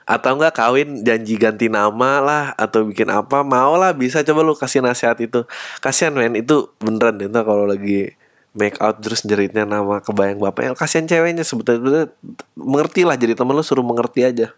atau 0.05 0.37
enggak 0.37 0.53
kawin 0.53 1.01
janji 1.01 1.33
ganti 1.33 1.65
nama 1.65 2.21
lah 2.21 2.45
atau 2.61 2.85
bikin 2.85 3.09
apa 3.09 3.41
mau 3.41 3.73
lah 3.73 3.97
bisa. 3.97 4.21
Coba 4.21 4.45
lu 4.45 4.53
kasih 4.53 4.85
nasihat 4.85 5.17
itu. 5.17 5.49
Kasihan 5.81 6.13
men 6.13 6.37
itu 6.37 6.69
beneran 6.77 7.17
deh 7.17 7.29
kalau 7.33 7.65
lagi 7.65 8.13
make 8.55 8.79
out 8.79 8.97
terus 9.03 9.21
jeritnya 9.21 9.67
nama 9.67 9.99
kebayang 9.99 10.39
bapaknya 10.39 10.71
kasihan 10.73 11.05
ceweknya 11.05 11.43
sebetulnya 11.43 12.07
mengerti 12.55 13.03
lah 13.03 13.19
jadi 13.19 13.35
temen 13.35 13.51
lu 13.51 13.61
suruh 13.61 13.83
mengerti 13.83 14.23
aja 14.23 14.55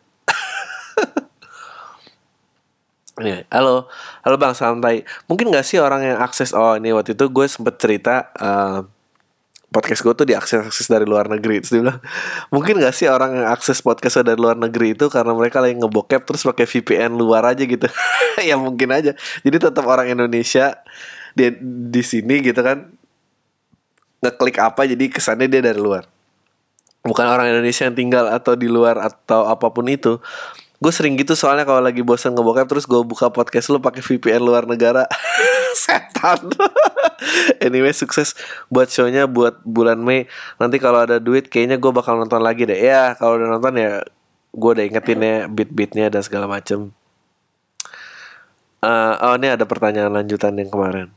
Nih, 3.18 3.42
halo, 3.56 3.90
halo 4.22 4.36
bang 4.38 4.54
santai. 4.54 5.02
Mungkin 5.26 5.50
gak 5.50 5.66
sih 5.66 5.82
orang 5.82 6.06
yang 6.06 6.18
akses 6.22 6.54
oh 6.54 6.78
ini 6.78 6.94
waktu 6.94 7.18
itu 7.18 7.26
gue 7.26 7.46
sempet 7.50 7.82
cerita 7.82 8.30
uh, 8.38 8.86
podcast 9.74 10.06
gue 10.06 10.14
tuh 10.14 10.28
diakses 10.30 10.62
akses 10.62 10.86
dari 10.86 11.10
luar 11.10 11.26
negeri. 11.26 11.66
Terus 11.66 11.74
dia 11.74 11.82
bilang 11.82 12.00
mungkin 12.54 12.78
gak 12.78 12.94
sih 12.94 13.10
orang 13.10 13.42
yang 13.42 13.48
akses 13.50 13.82
podcast 13.82 14.22
dari 14.22 14.38
luar 14.38 14.54
negeri 14.54 14.94
itu 14.94 15.10
karena 15.10 15.34
mereka 15.34 15.58
lagi 15.58 15.82
ngebokep 15.82 16.22
terus 16.30 16.46
pakai 16.46 16.70
VPN 16.70 17.18
luar 17.18 17.42
aja 17.50 17.66
gitu. 17.66 17.90
ya 18.50 18.54
mungkin 18.54 18.94
aja. 18.94 19.18
Jadi 19.42 19.58
tetap 19.58 19.86
orang 19.90 20.14
Indonesia 20.14 20.78
di 21.34 21.54
di 21.90 22.02
sini 22.02 22.42
gitu 22.42 22.62
kan 22.66 22.97
ngeklik 24.28 24.60
apa 24.60 24.84
jadi 24.84 25.08
kesannya 25.08 25.48
dia 25.48 25.64
dari 25.64 25.80
luar. 25.80 26.04
Bukan 27.08 27.24
orang 27.24 27.48
Indonesia 27.48 27.88
yang 27.88 27.96
tinggal 27.96 28.28
atau 28.28 28.60
di 28.60 28.68
luar 28.68 29.00
atau 29.00 29.48
apa 29.48 29.72
pun 29.72 29.88
itu. 29.88 30.20
Gue 30.78 30.94
sering 30.94 31.18
gitu 31.18 31.34
soalnya 31.34 31.66
kalau 31.66 31.82
lagi 31.82 32.06
bosan 32.06 32.38
ngebokep 32.38 32.70
terus 32.70 32.86
gue 32.86 33.02
buka 33.02 33.34
podcast 33.34 33.74
lu 33.74 33.82
pakai 33.82 34.04
VPN 34.04 34.44
luar 34.44 34.68
negara. 34.68 35.08
Setan. 35.74 36.52
Anyway 37.58 37.98
sukses 37.98 38.38
buat 38.70 38.94
shownya 38.94 39.26
buat 39.26 39.66
bulan 39.66 39.98
Mei. 39.98 40.30
Nanti 40.62 40.78
kalau 40.78 41.02
ada 41.02 41.18
duit 41.18 41.50
kayaknya 41.50 41.82
gue 41.82 41.90
bakal 41.90 42.20
nonton 42.20 42.46
lagi 42.46 42.70
deh. 42.70 42.78
Ya 42.78 43.18
kalau 43.18 43.42
udah 43.42 43.58
nonton 43.58 43.74
ya 43.74 44.06
gue 44.54 44.70
udah 44.78 44.86
ingetin 44.86 45.20
ya 45.26 45.36
beat-beatnya 45.50 46.14
dan 46.14 46.22
segala 46.22 46.46
macem. 46.46 46.94
Uh, 48.86 49.18
oh 49.26 49.36
ini 49.42 49.50
ada 49.50 49.66
pertanyaan 49.66 50.14
lanjutan 50.14 50.54
yang 50.54 50.70
kemarin 50.70 51.10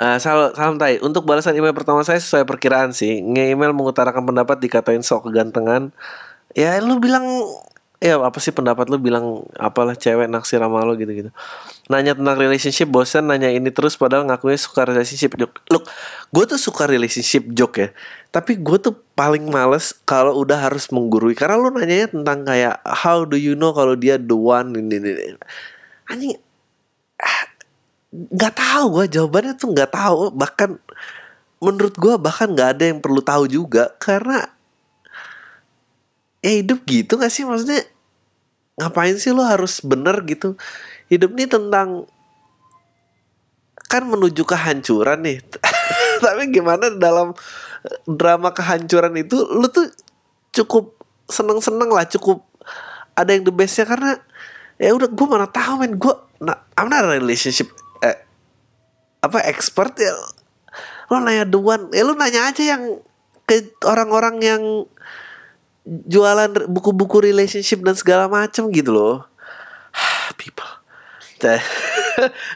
Uh, 0.00 0.16
salam, 0.16 0.56
salam 0.56 0.80
tai. 0.80 0.96
Untuk 1.04 1.28
balasan 1.28 1.52
email 1.52 1.76
pertama 1.76 2.00
saya 2.00 2.16
sesuai 2.16 2.48
perkiraan 2.48 2.96
sih. 2.96 3.20
Nge-email 3.20 3.76
mengutarakan 3.76 4.24
pendapat 4.24 4.56
dikatain 4.56 5.04
sok 5.04 5.28
kegantengan. 5.28 5.92
Ya 6.56 6.80
lu 6.80 6.96
bilang 6.96 7.28
ya 8.00 8.16
apa 8.16 8.40
sih 8.40 8.48
pendapat 8.48 8.88
lu 8.88 8.96
bilang 8.96 9.44
apalah 9.60 9.92
cewek 9.92 10.24
naksir 10.24 10.56
sama 10.56 10.88
lo 10.88 10.96
gitu 10.96 11.12
gitu 11.12 11.30
nanya 11.92 12.16
tentang 12.16 12.32
relationship 12.40 12.88
bosan 12.88 13.28
nanya 13.28 13.52
ini 13.52 13.68
terus 13.68 13.92
padahal 13.92 14.24
ngakunya 14.24 14.56
suka 14.56 14.88
relationship 14.88 15.36
joke 15.36 15.60
look 15.68 15.84
gue 16.30 16.44
tuh 16.46 16.58
suka 16.58 16.86
relationship 16.86 17.50
joke 17.50 17.76
ya. 17.76 17.88
Tapi 18.30 18.62
gue 18.62 18.78
tuh 18.78 18.94
paling 19.18 19.50
males 19.50 19.90
kalau 20.06 20.38
udah 20.38 20.70
harus 20.70 20.86
menggurui. 20.94 21.34
Karena 21.34 21.58
lu 21.58 21.74
nanyanya 21.74 22.14
tentang 22.14 22.46
kayak 22.46 22.78
how 22.86 23.26
do 23.26 23.34
you 23.34 23.58
know 23.58 23.74
kalau 23.74 23.98
dia 23.98 24.14
the 24.16 24.38
one? 24.38 24.70
Ini 24.70 24.96
ini. 25.02 25.34
Anjing 26.06 26.38
ah, 27.18 27.49
nggak 28.10 28.54
tahu 28.58 28.84
gue 28.98 29.04
jawabannya 29.18 29.54
tuh 29.54 29.70
nggak 29.70 29.90
tahu. 29.94 30.34
Bahkan 30.34 30.70
menurut 31.62 31.94
gue 31.94 32.14
bahkan 32.18 32.50
nggak 32.50 32.70
ada 32.78 32.84
yang 32.90 32.98
perlu 32.98 33.22
tahu 33.22 33.46
juga. 33.46 33.94
Karena 34.02 34.46
eh 36.40 36.64
hidup 36.64 36.82
gitu 36.88 37.20
gak 37.20 37.32
sih? 37.32 37.44
Maksudnya 37.44 37.84
ngapain 38.80 39.16
sih 39.20 39.30
lo 39.30 39.44
harus 39.44 39.84
bener 39.84 40.24
gitu? 40.26 40.56
Hidup 41.12 41.36
ini 41.36 41.46
tentang 41.46 42.08
kan 43.86 44.02
menuju 44.06 44.42
kehancuran 44.42 45.20
nih. 45.22 45.38
Tapi 46.24 46.42
gimana 46.50 46.90
dalam 46.94 47.36
drama 48.04 48.52
kehancuran 48.52 49.16
itu 49.20 49.36
lo 49.36 49.70
tuh 49.70 49.88
cukup 50.50 50.98
seneng-seneng 51.30 51.88
lah 51.88 52.04
cukup 52.10 52.42
ada 53.14 53.30
yang 53.30 53.46
the 53.46 53.52
bestnya. 53.54 53.86
Karena 53.86 54.18
ya 54.80 54.96
udah 54.96 55.06
gue 55.06 55.26
mana 55.28 55.46
tahu 55.46 55.84
men. 55.84 56.00
Gue 56.00 56.16
nah, 56.40 56.56
I'm 56.74 56.88
not 56.88 57.04
a 57.04 57.14
relationship 57.14 57.68
apa 59.20 59.38
expert 59.44 59.96
ya 60.00 60.12
lo 61.12 61.20
nanya 61.20 61.44
one 61.50 61.92
ya 61.92 62.02
lo 62.06 62.16
nanya 62.16 62.48
aja 62.48 62.62
yang 62.76 63.02
ke 63.50 63.74
orang-orang 63.82 64.38
yang 64.38 64.62
jualan 65.84 66.70
buku-buku 66.70 67.18
relationship 67.24 67.82
dan 67.82 67.98
segala 67.98 68.30
macem 68.30 68.70
gitu 68.70 68.94
loh. 68.94 69.26
People. 70.38 70.70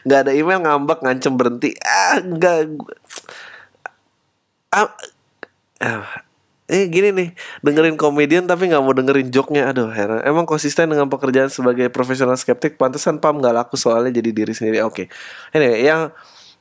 Nggak 0.05 0.19
ada 0.23 0.31
email 0.31 0.61
ngambek 0.61 1.03
ngancem 1.03 1.33
berhenti. 1.35 1.75
Ah 1.83 2.21
nggak. 2.21 2.79
Ah, 4.69 4.91
ah, 5.81 6.05
eh 6.69 6.85
gini 6.91 7.09
nih 7.15 7.29
dengerin 7.63 7.97
komedian 7.97 8.45
tapi 8.45 8.69
nggak 8.69 8.83
mau 8.83 8.93
dengerin 8.93 9.33
joknya 9.33 9.73
aduh 9.73 9.89
heran. 9.89 10.21
Emang 10.21 10.45
konsisten 10.45 10.87
dengan 10.87 11.09
pekerjaan 11.09 11.49
sebagai 11.49 11.89
profesional 11.89 12.37
skeptik? 12.37 12.77
Pantesan 12.77 13.17
pam 13.17 13.41
nggak 13.41 13.57
laku 13.57 13.75
soalnya 13.75 14.15
jadi 14.15 14.31
diri 14.31 14.53
sendiri. 14.53 14.85
Oke. 14.85 15.09
Okay. 15.09 15.57
anyway 15.57 15.81
yang 15.81 16.13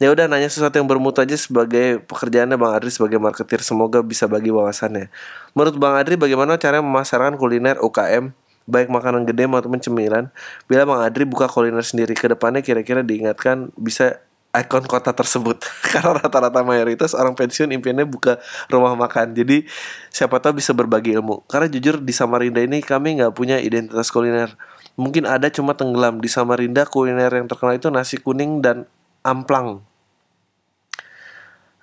ya 0.05 0.13
udah 0.13 0.29
nanya 0.29 0.53
sesuatu 0.53 0.77
yang 0.77 0.85
bermutu 0.85 1.25
aja 1.25 1.33
sebagai 1.33 2.05
pekerjaannya 2.05 2.61
Bang 2.61 2.77
Adri 2.77 2.93
sebagai 2.93 3.17
marketer 3.17 3.65
semoga 3.65 4.05
bisa 4.05 4.29
bagi 4.29 4.53
wawasannya. 4.53 5.09
Menurut 5.57 5.81
Bang 5.81 5.97
Adri 5.97 6.21
bagaimana 6.21 6.61
cara 6.61 6.85
memasarkan 6.85 7.41
kuliner 7.41 7.81
UKM 7.81 8.37
baik 8.69 8.89
makanan 8.93 9.25
gede 9.25 9.49
maupun 9.49 9.81
cemilan. 9.81 10.29
Bila 10.69 10.85
Bang 10.85 11.01
Adri 11.01 11.25
buka 11.25 11.49
kuliner 11.49 11.85
sendiri 11.85 12.13
ke 12.13 12.29
depannya 12.29 12.61
kira-kira 12.61 13.01
diingatkan 13.01 13.73
bisa 13.81 14.21
ikon 14.53 14.85
kota 14.85 15.17
tersebut? 15.17 15.65
Karena 15.93 16.21
rata-rata 16.21 16.61
mayoritas 16.61 17.17
orang 17.17 17.33
pensiun 17.37 17.73
impiannya 17.73 18.05
buka 18.05 18.41
rumah 18.69 18.93
makan. 18.97 19.33
Jadi 19.33 19.65
siapa 20.13 20.41
tahu 20.41 20.61
bisa 20.61 20.77
berbagi 20.77 21.17
ilmu. 21.17 21.45
Karena 21.49 21.69
jujur 21.69 22.01
di 22.01 22.13
Samarinda 22.13 22.61
ini 22.61 22.81
kami 22.81 23.21
nggak 23.21 23.33
punya 23.33 23.57
identitas 23.61 24.13
kuliner. 24.13 24.53
Mungkin 25.01 25.29
ada 25.29 25.49
cuma 25.49 25.73
tenggelam. 25.77 26.21
Di 26.21 26.29
Samarinda 26.29 26.89
kuliner 26.89 27.33
yang 27.33 27.49
terkenal 27.49 27.77
itu 27.77 27.89
nasi 27.89 28.17
kuning 28.17 28.65
dan 28.65 28.89
amplang. 29.27 29.83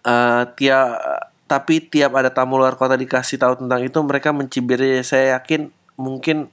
Uh, 0.02 0.50
tiap 0.58 0.98
tapi 1.46 1.84
tiap 1.84 2.16
ada 2.16 2.32
tamu 2.32 2.56
luar 2.56 2.80
kota 2.80 2.96
dikasih 2.96 3.36
tahu 3.36 3.60
tentang 3.60 3.84
itu 3.84 4.00
mereka 4.00 4.32
mencibirnya. 4.32 5.04
Saya 5.04 5.36
yakin 5.36 5.68
mungkin 6.00 6.48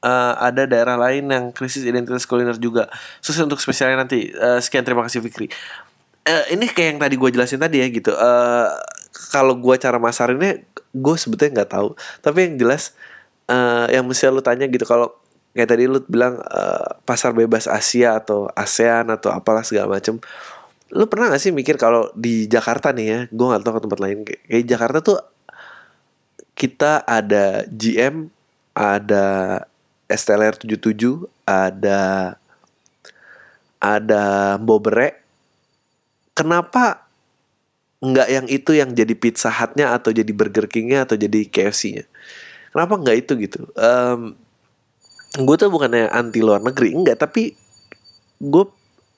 uh, 0.00 0.34
ada 0.40 0.64
daerah 0.64 0.96
lain 0.96 1.28
yang 1.28 1.44
krisis 1.52 1.84
identitas 1.84 2.24
kuliner 2.24 2.56
juga. 2.56 2.88
Susah 3.20 3.44
untuk 3.44 3.60
spesialnya 3.60 4.00
nanti. 4.00 4.32
Uh, 4.32 4.56
sekian 4.62 4.88
terima 4.88 5.04
kasih 5.04 5.20
Fikri. 5.20 5.52
Uh, 6.24 6.44
ini 6.48 6.64
kayak 6.64 6.96
yang 6.96 7.00
tadi 7.00 7.14
gue 7.20 7.30
jelasin 7.32 7.60
tadi 7.60 7.84
ya 7.84 7.86
gitu. 7.92 8.12
Uh, 8.16 8.72
kalau 9.28 9.52
gue 9.60 9.74
cara 9.76 10.00
masarinnya, 10.00 10.64
gue 10.96 11.16
sebetulnya 11.20 11.62
nggak 11.62 11.70
tahu. 11.76 11.92
Tapi 12.24 12.38
yang 12.48 12.54
jelas, 12.56 12.96
uh, 13.52 13.84
yang 13.92 14.08
mesti 14.08 14.32
lu 14.32 14.40
tanya 14.40 14.64
gitu 14.64 14.88
kalau 14.88 15.12
kayak 15.52 15.74
tadi 15.74 15.84
lu 15.90 16.00
bilang 16.06 16.38
uh, 16.40 17.00
pasar 17.02 17.34
bebas 17.34 17.66
Asia 17.66 18.16
atau 18.20 18.46
ASEAN 18.52 19.10
atau 19.12 19.32
apalah 19.32 19.64
segala 19.66 19.98
macem 19.98 20.20
lu 20.88 21.04
pernah 21.04 21.28
gak 21.28 21.42
sih 21.42 21.52
mikir 21.52 21.76
kalau 21.76 22.08
di 22.16 22.48
Jakarta 22.48 22.96
nih 22.96 23.06
ya 23.06 23.20
gue 23.28 23.46
gak 23.46 23.62
tahu 23.64 23.74
ke 23.76 23.82
tempat 23.84 24.00
lain 24.00 24.18
kayak, 24.24 24.64
Jakarta 24.64 24.98
tuh 25.04 25.18
kita 26.56 27.04
ada 27.04 27.68
GM 27.68 28.32
ada 28.72 29.26
STLR 30.08 30.56
77 30.56 31.28
ada 31.44 32.34
ada 33.78 34.24
Bobere 34.56 35.20
kenapa 36.32 37.04
nggak 37.98 38.28
yang 38.30 38.46
itu 38.46 38.70
yang 38.78 38.90
jadi 38.94 39.14
pizza 39.18 39.50
hutnya 39.50 39.90
atau 39.90 40.14
jadi 40.14 40.30
burger 40.30 40.70
kingnya 40.70 41.02
atau 41.02 41.18
jadi 41.18 41.50
KFC-nya 41.50 42.06
kenapa 42.70 42.94
nggak 42.94 43.16
itu 43.26 43.32
gitu? 43.42 43.60
Um, 43.74 44.38
gue 45.34 45.56
tuh 45.58 45.70
bukannya 45.70 46.06
anti 46.08 46.40
luar 46.40 46.62
negeri 46.62 46.94
enggak 46.94 47.20
tapi 47.20 47.52
gue 48.38 48.64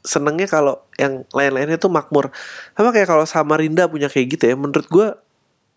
senengnya 0.01 0.49
kalau 0.49 0.81
yang 0.97 1.29
lain-lainnya 1.33 1.77
tuh 1.77 1.93
makmur. 1.93 2.33
Sama 2.77 2.91
kayak 2.93 3.09
kalau 3.09 3.25
Samarinda 3.29 3.89
punya 3.89 4.09
kayak 4.09 4.37
gitu 4.37 4.45
ya 4.49 4.57
menurut 4.57 4.87
gue 4.89 5.09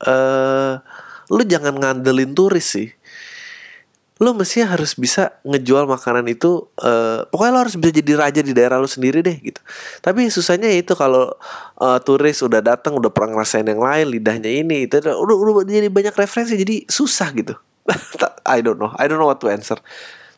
uh, 0.08 0.74
lu 1.32 1.44
jangan 1.48 1.76
ngandelin 1.76 2.32
turis 2.36 2.68
sih. 2.80 2.90
Lu 4.22 4.32
mesti 4.32 4.64
harus 4.64 4.96
bisa 4.96 5.36
ngejual 5.44 5.84
makanan 5.90 6.24
itu 6.32 6.70
uh, 6.80 7.28
pokoknya 7.28 7.52
lo 7.52 7.60
harus 7.68 7.76
bisa 7.76 7.92
jadi 8.00 8.14
raja 8.16 8.42
di 8.46 8.56
daerah 8.56 8.80
lu 8.80 8.88
sendiri 8.88 9.20
deh 9.20 9.36
gitu. 9.44 9.60
Tapi 10.00 10.32
susahnya 10.32 10.72
itu 10.72 10.96
kalau 10.96 11.34
uh, 11.82 12.00
turis 12.00 12.40
udah 12.40 12.64
datang 12.64 12.96
udah 12.96 13.12
pernah 13.12 13.36
ngerasain 13.40 13.68
yang 13.68 13.82
lain 13.84 14.08
lidahnya 14.08 14.48
ini 14.48 14.88
itu 14.88 15.04
udah 15.04 15.18
udah 15.20 15.68
jadi 15.68 15.92
banyak 15.92 16.16
referensi 16.16 16.56
jadi 16.56 16.88
susah 16.88 17.30
gitu. 17.36 17.56
I 18.48 18.64
don't 18.64 18.80
know 18.80 18.96
I 18.96 19.12
don't 19.12 19.20
know 19.20 19.28
what 19.28 19.44
to 19.44 19.52
answer. 19.52 19.76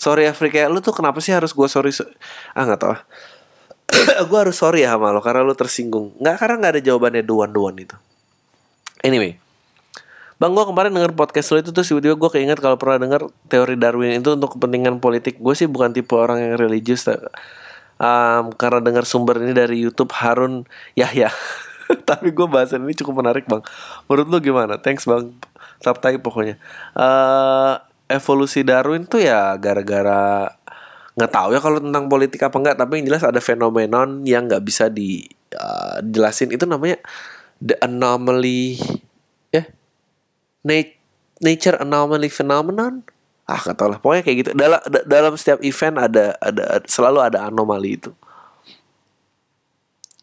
Sorry 0.01 0.25
Afrika 0.25 0.65
lu 0.65 0.81
tuh 0.81 0.95
kenapa 0.95 1.21
sih 1.21 1.35
harus 1.35 1.53
gue 1.53 1.67
sorry 1.69 1.93
so 1.93 2.07
ah 2.57 2.63
nggak 2.65 2.79
tau 2.81 2.95
gue 4.29 4.39
harus 4.39 4.55
sorry 4.57 4.83
ya 4.83 4.95
sama 4.95 5.15
lo 5.15 5.23
karena 5.23 5.41
lu 5.45 5.55
tersinggung. 5.55 6.15
Nggak 6.19 6.35
karena 6.41 6.55
nggak 6.61 6.73
ada 6.77 6.81
jawabannya 6.83 7.23
duan 7.23 7.75
itu. 7.79 7.95
Anyway 9.05 9.45
Bang 10.35 10.51
gue 10.51 10.65
kemarin 10.67 10.91
denger 10.91 11.15
podcast 11.15 11.55
lo 11.55 11.63
itu 11.63 11.71
tuh 11.71 11.79
tiba-tiba 11.87 12.19
gue 12.19 12.29
keinget 12.35 12.59
kalau 12.59 12.75
pernah 12.75 12.99
denger 12.99 13.31
teori 13.47 13.79
Darwin 13.79 14.19
itu 14.19 14.35
untuk 14.35 14.59
kepentingan 14.59 14.99
politik. 14.99 15.39
Gue 15.39 15.55
sih 15.55 15.63
bukan 15.63 15.95
tipe 15.95 16.11
orang 16.11 16.43
yang 16.43 16.59
religius 16.59 17.07
um, 17.07 18.51
Karena 18.59 18.83
denger 18.83 19.07
sumber 19.07 19.39
ini 19.39 19.55
dari 19.55 19.79
Youtube 19.79 20.11
Harun 20.11 20.67
Yahya. 20.99 21.31
Tapi 22.09 22.35
gue 22.35 22.47
bahasan 22.51 22.83
ini 22.83 22.91
cukup 22.99 23.23
menarik 23.23 23.47
bang. 23.47 23.63
Menurut 24.11 24.27
lu 24.27 24.37
gimana? 24.43 24.75
Thanks 24.75 25.07
bang. 25.07 25.31
Tap 25.79 26.03
pokoknya. 26.03 26.59
Uh, 26.91 27.79
evolusi 28.11 28.67
Darwin 28.67 29.07
tuh 29.07 29.23
ya 29.23 29.55
gara-gara 29.55 30.51
nggak 31.15 31.31
tahu 31.31 31.55
ya 31.55 31.59
kalau 31.63 31.79
tentang 31.79 32.11
politik 32.11 32.43
apa 32.43 32.55
enggak 32.59 32.75
tapi 32.75 32.99
yang 32.99 33.07
jelas 33.07 33.23
ada 33.23 33.39
fenomenon 33.39 34.27
yang 34.27 34.51
nggak 34.51 34.63
bisa 34.67 34.91
dijelasin 34.91 36.51
uh, 36.51 36.55
itu 36.59 36.65
namanya 36.67 36.99
the 37.63 37.79
anomaly 37.79 38.75
ya 39.55 39.63
yeah? 39.63 39.65
nature 41.39 41.77
anomaly 41.79 42.31
phenomenon? 42.31 43.03
Ah 43.45 43.59
nggak 43.61 43.77
tahu 43.77 43.89
lah. 43.93 43.99
Pokoknya 43.99 44.23
kayak 44.25 44.37
gitu. 44.41 44.49
Dalam 44.55 44.79
dalam 45.05 45.33
setiap 45.37 45.59
event 45.61 45.95
ada 45.99 46.25
ada 46.39 46.81
selalu 46.87 47.19
ada 47.21 47.49
anomali 47.49 47.99
itu. 47.99 48.11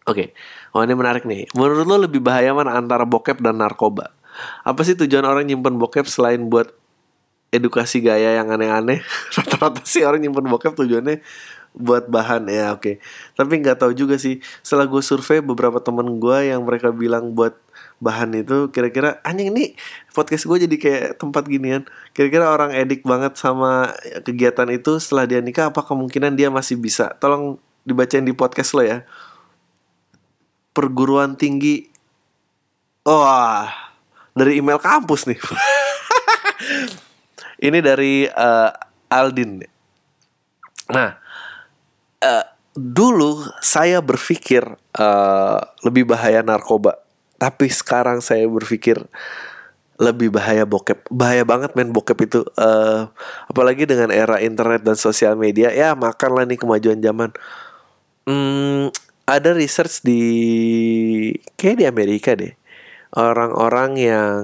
Oke. 0.03 0.35
Okay. 0.35 0.75
oh 0.75 0.83
ini 0.83 0.95
menarik 0.99 1.23
nih. 1.23 1.47
Menurut 1.55 1.87
lo 1.87 1.97
lebih 2.03 2.19
bahaya 2.19 2.51
mana 2.51 2.75
antara 2.75 3.07
bokep 3.07 3.39
dan 3.39 3.63
narkoba? 3.63 4.11
Apa 4.67 4.83
sih 4.83 4.99
tujuan 4.99 5.23
orang 5.23 5.47
nyimpen 5.47 5.79
bokep 5.79 6.09
selain 6.11 6.51
buat 6.51 6.75
edukasi 7.53 8.01
gaya 8.01 8.41
yang 8.41 8.49
aneh-aneh. 8.49 9.05
Rata-rata 9.37 9.85
sih 9.85 10.03
orang 10.03 10.25
nyimpen 10.25 10.49
bokep 10.49 10.73
tujuannya 10.73 11.21
buat 11.77 12.09
bahan. 12.09 12.49
Ya 12.49 12.73
oke. 12.73 12.81
Okay. 12.81 12.95
tapi 13.37 13.61
nggak 13.61 13.85
tahu 13.85 13.93
juga 13.93 14.17
sih. 14.17 14.41
Setelah 14.65 14.89
gue 14.89 15.05
survei 15.05 15.45
beberapa 15.45 15.79
temen 15.79 16.19
gue 16.19 16.39
yang 16.49 16.65
mereka 16.65 16.91
bilang 16.91 17.37
buat 17.37 17.55
bahan 18.03 18.35
itu 18.35 18.75
kira-kira 18.75 19.23
anjing 19.23 19.55
ini 19.55 19.79
podcast 20.11 20.51
gue 20.51 20.67
jadi 20.67 20.77
kayak 20.81 21.05
tempat 21.21 21.45
ginian. 21.47 21.85
Kira-kira 22.17 22.49
orang 22.49 22.73
edik 22.73 23.05
banget 23.05 23.37
sama 23.37 23.93
kegiatan 24.25 24.67
itu 24.73 24.99
setelah 24.99 25.29
dia 25.29 25.39
nikah 25.45 25.71
apa 25.71 25.85
kemungkinan 25.85 26.35
dia 26.35 26.49
masih 26.49 26.81
bisa? 26.81 27.13
Tolong 27.21 27.61
dibacain 27.85 28.25
di 28.25 28.33
podcast 28.33 28.73
lo 28.73 28.83
ya. 28.83 29.05
Perguruan 30.73 31.37
tinggi. 31.37 31.93
Wah. 33.05 33.13
Oh, 33.13 33.67
dari 34.33 34.57
email 34.61 34.81
kampus 34.81 35.29
nih 35.29 35.37
Ini 37.63 37.79
dari 37.79 38.27
uh, 38.27 38.71
Aldin. 39.07 39.63
Nah, 40.91 41.15
uh, 42.19 42.47
dulu 42.75 43.47
saya 43.63 44.03
berpikir 44.03 44.67
uh, 44.99 45.59
lebih 45.87 46.11
bahaya 46.11 46.43
narkoba, 46.43 46.99
tapi 47.39 47.71
sekarang 47.71 48.19
saya 48.19 48.51
berpikir 48.51 48.99
lebih 50.03 50.35
bahaya 50.35 50.67
bokep. 50.67 51.07
Bahaya 51.07 51.47
banget 51.47 51.79
main 51.79 51.95
bokep 51.95 52.19
itu. 52.27 52.43
Uh, 52.59 53.07
apalagi 53.47 53.87
dengan 53.87 54.11
era 54.11 54.43
internet 54.43 54.83
dan 54.83 54.99
sosial 54.99 55.39
media, 55.39 55.71
ya 55.71 55.95
makanlah 55.95 56.43
nih 56.43 56.59
kemajuan 56.59 56.99
zaman. 56.99 57.31
Hmm, 58.27 58.91
ada 59.23 59.55
research 59.55 60.03
di 60.03 60.23
kayak 61.55 61.79
di 61.79 61.85
Amerika 61.87 62.35
deh. 62.35 62.59
Orang-orang 63.15 63.91
yang 64.01 64.41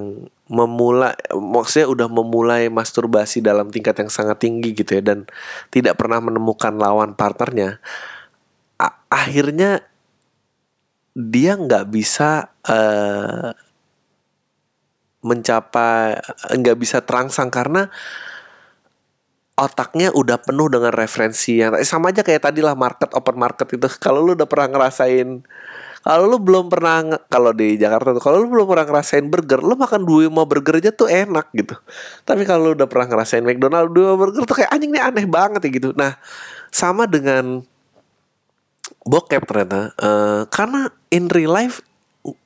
memulai 0.49 1.13
maksudnya 1.37 1.87
udah 1.87 2.07
memulai 2.09 2.73
masturbasi 2.73 3.39
dalam 3.39 3.69
tingkat 3.69 4.01
yang 4.01 4.09
sangat 4.09 4.41
tinggi 4.41 4.73
gitu 4.73 4.97
ya 4.97 5.03
dan 5.05 5.29
tidak 5.69 5.95
pernah 6.01 6.17
menemukan 6.17 6.73
lawan 6.73 7.13
partnernya 7.13 7.77
akhirnya 9.09 9.85
dia 11.13 11.57
nggak 11.57 11.89
bisa 11.89 12.53
uh, 12.65 13.51
mencapai 15.19 16.15
nggak 16.55 16.77
bisa 16.79 17.03
terangsang 17.03 17.51
karena 17.51 17.91
otaknya 19.59 20.15
udah 20.15 20.39
penuh 20.39 20.71
dengan 20.71 20.95
referensi 20.95 21.59
yang 21.59 21.75
sama 21.83 22.15
aja 22.15 22.23
kayak 22.23 22.47
tadi 22.47 22.63
lah 22.63 22.79
market 22.79 23.11
open 23.11 23.35
market 23.35 23.67
itu. 23.75 23.87
Kalau 23.99 24.23
lu 24.23 24.31
udah 24.31 24.47
pernah 24.47 24.71
ngerasain 24.71 25.43
kalau 25.99 26.25
lu 26.31 26.37
belum 26.39 26.71
pernah 26.71 27.19
kalau 27.27 27.51
di 27.51 27.75
Jakarta 27.75 28.15
tuh 28.15 28.23
kalau 28.23 28.39
lu 28.39 28.47
belum 28.47 28.67
pernah 28.71 28.87
ngerasain 28.87 29.27
burger 29.27 29.59
lu 29.59 29.75
makan 29.75 30.07
dua 30.07 30.31
lima 30.31 30.47
burger 30.47 30.79
aja 30.79 30.91
tuh 30.95 31.11
enak 31.11 31.51
gitu. 31.51 31.75
Tapi 32.23 32.47
kalau 32.47 32.71
lu 32.71 32.79
udah 32.79 32.87
pernah 32.87 33.07
ngerasain 33.11 33.43
McDonald 33.43 33.91
dua 33.91 34.15
burger 34.15 34.47
tuh 34.47 34.63
kayak 34.63 34.71
anjing 34.71 34.95
nih 34.95 35.03
aneh 35.03 35.25
banget 35.27 35.59
ya 35.67 35.69
gitu. 35.75 35.89
Nah 35.99 36.15
sama 36.71 37.03
dengan 37.03 37.61
bokep 39.03 39.43
ternyata 39.43 39.91
uh, 39.99 40.47
karena 40.47 40.87
in 41.11 41.27
real 41.27 41.51
life 41.51 41.83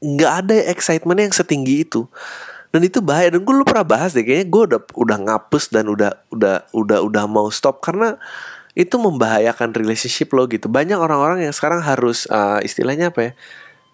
nggak 0.02 0.34
ada 0.46 0.56
excitement 0.70 1.22
yang 1.22 1.34
setinggi 1.34 1.86
itu. 1.86 2.10
Dan 2.74 2.90
itu 2.90 3.06
bahaya 3.06 3.30
dan 3.30 3.46
gue 3.46 3.54
lu 3.54 3.62
pernah 3.62 3.86
bahas 3.86 4.18
deh 4.18 4.26
kayaknya 4.26 4.50
gue 4.50 4.62
udah 4.74 4.82
udah 4.98 5.18
ngapus 5.30 5.70
dan 5.70 5.86
udah 5.94 6.10
udah 6.34 6.66
udah 6.74 7.00
udah 7.06 7.24
mau 7.30 7.46
stop 7.54 7.86
karena 7.86 8.18
itu 8.74 8.96
membahayakan 8.98 9.74
relationship 9.74 10.34
lo 10.34 10.50
gitu. 10.50 10.66
Banyak 10.66 10.98
orang-orang 10.98 11.46
yang 11.46 11.54
sekarang 11.54 11.82
harus 11.86 12.26
uh, 12.30 12.58
istilahnya 12.66 13.14
apa 13.14 13.22
ya 13.22 13.32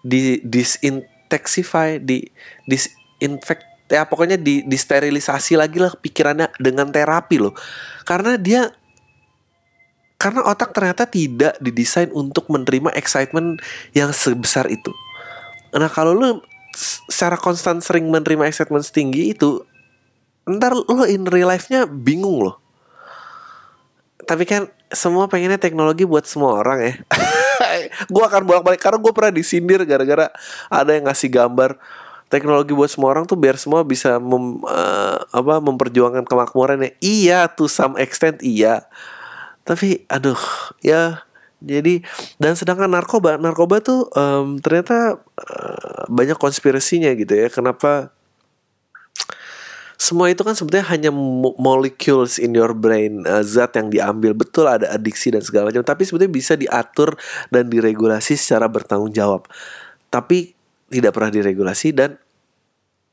di 0.00 0.40
disintoxify 0.40 2.00
di 2.00 2.24
disinfect 2.64 3.68
ya 3.90 4.08
pokoknya 4.08 4.40
di 4.40 4.64
disterilisasi 4.64 5.60
lagi 5.60 5.82
lah 5.82 5.92
pikirannya 5.92 6.48
dengan 6.56 6.88
terapi 6.88 7.42
loh 7.42 7.52
karena 8.06 8.38
dia 8.38 8.70
karena 10.20 10.44
otak 10.46 10.76
ternyata 10.76 11.08
tidak 11.08 11.56
didesain 11.64 12.12
untuk 12.12 12.46
menerima 12.52 12.92
excitement 12.92 13.56
yang 13.96 14.12
sebesar 14.12 14.68
itu. 14.68 14.92
Nah 15.72 15.88
kalau 15.88 16.12
lo 16.12 16.44
secara 16.76 17.40
konstan 17.40 17.80
sering 17.80 18.06
menerima 18.12 18.46
excitement 18.46 18.84
setinggi 18.84 19.32
itu 19.32 19.64
ntar 20.44 20.76
lo 20.76 21.04
in 21.08 21.24
real 21.24 21.48
life-nya 21.48 21.88
bingung 21.88 22.44
loh 22.46 22.59
tapi 24.30 24.46
kan 24.46 24.70
semua 24.94 25.26
pengennya 25.26 25.58
teknologi 25.58 26.06
buat 26.06 26.22
semua 26.22 26.62
orang 26.62 26.78
ya. 26.78 26.94
Gue 28.14 28.22
akan 28.22 28.46
bolak-balik 28.46 28.78
karena 28.78 29.02
gue 29.02 29.10
pernah 29.10 29.34
disindir 29.34 29.82
gara-gara 29.82 30.30
ada 30.70 30.90
yang 30.94 31.10
ngasih 31.10 31.34
gambar 31.34 31.74
teknologi 32.30 32.70
buat 32.70 32.86
semua 32.86 33.10
orang 33.10 33.26
tuh 33.26 33.34
biar 33.34 33.58
semua 33.58 33.82
bisa 33.82 34.22
mem, 34.22 34.62
uh, 34.62 35.18
apa 35.34 35.58
memperjuangkan 35.58 36.22
kemakmuran 36.30 36.86
ya 36.86 36.90
iya 37.02 37.38
to 37.50 37.66
some 37.66 37.98
extent 37.98 38.38
iya. 38.38 38.86
Tapi 39.66 40.06
aduh 40.06 40.38
ya 40.78 41.26
jadi 41.58 42.06
dan 42.38 42.54
sedangkan 42.54 42.86
narkoba 42.86 43.34
narkoba 43.34 43.82
tuh 43.82 44.06
um, 44.14 44.62
ternyata 44.62 45.18
uh, 45.18 46.06
banyak 46.06 46.38
konspirasinya 46.38 47.10
gitu 47.18 47.34
ya. 47.34 47.50
Kenapa 47.50 48.14
semua 50.00 50.32
itu 50.32 50.40
kan 50.40 50.56
sebetulnya 50.56 50.88
hanya 50.88 51.12
molecules 51.60 52.40
in 52.40 52.56
your 52.56 52.72
brain 52.72 53.28
uh, 53.28 53.44
zat 53.44 53.76
yang 53.76 53.92
diambil. 53.92 54.32
Betul 54.32 54.64
ada 54.64 54.88
adiksi 54.96 55.28
dan 55.28 55.44
segala 55.44 55.68
macam 55.68 55.84
tapi 55.84 56.08
sebetulnya 56.08 56.32
bisa 56.32 56.56
diatur 56.56 57.20
dan 57.52 57.68
diregulasi 57.68 58.32
secara 58.40 58.64
bertanggung 58.64 59.12
jawab. 59.12 59.44
Tapi 60.08 60.56
tidak 60.88 61.12
pernah 61.12 61.28
diregulasi 61.28 61.92
dan 61.92 62.16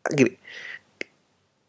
gini 0.08 0.32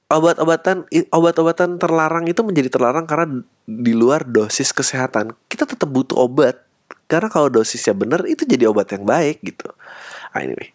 obat-obatan 0.09 0.89
obat-obatan 1.12 1.77
terlarang 1.77 2.25
itu 2.27 2.41
menjadi 2.41 2.73
terlarang 2.73 3.05
karena 3.05 3.45
di 3.69 3.93
luar 3.93 4.25
dosis 4.25 4.73
kesehatan. 4.73 5.37
Kita 5.47 5.69
tetap 5.69 5.89
butuh 5.91 6.16
obat 6.16 6.64
karena 7.11 7.29
kalau 7.29 7.53
dosisnya 7.53 7.93
benar 7.93 8.25
itu 8.25 8.49
jadi 8.49 8.69
obat 8.69 8.89
yang 8.93 9.05
baik 9.05 9.45
gitu. 9.45 9.69
Ah, 10.33 10.41
anyway. 10.41 10.73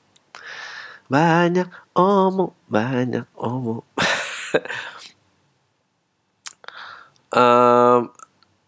Banyak 1.10 1.70
omong 1.98 2.54
banyak 2.70 3.26
omong 3.38 3.82
um, 7.38 8.10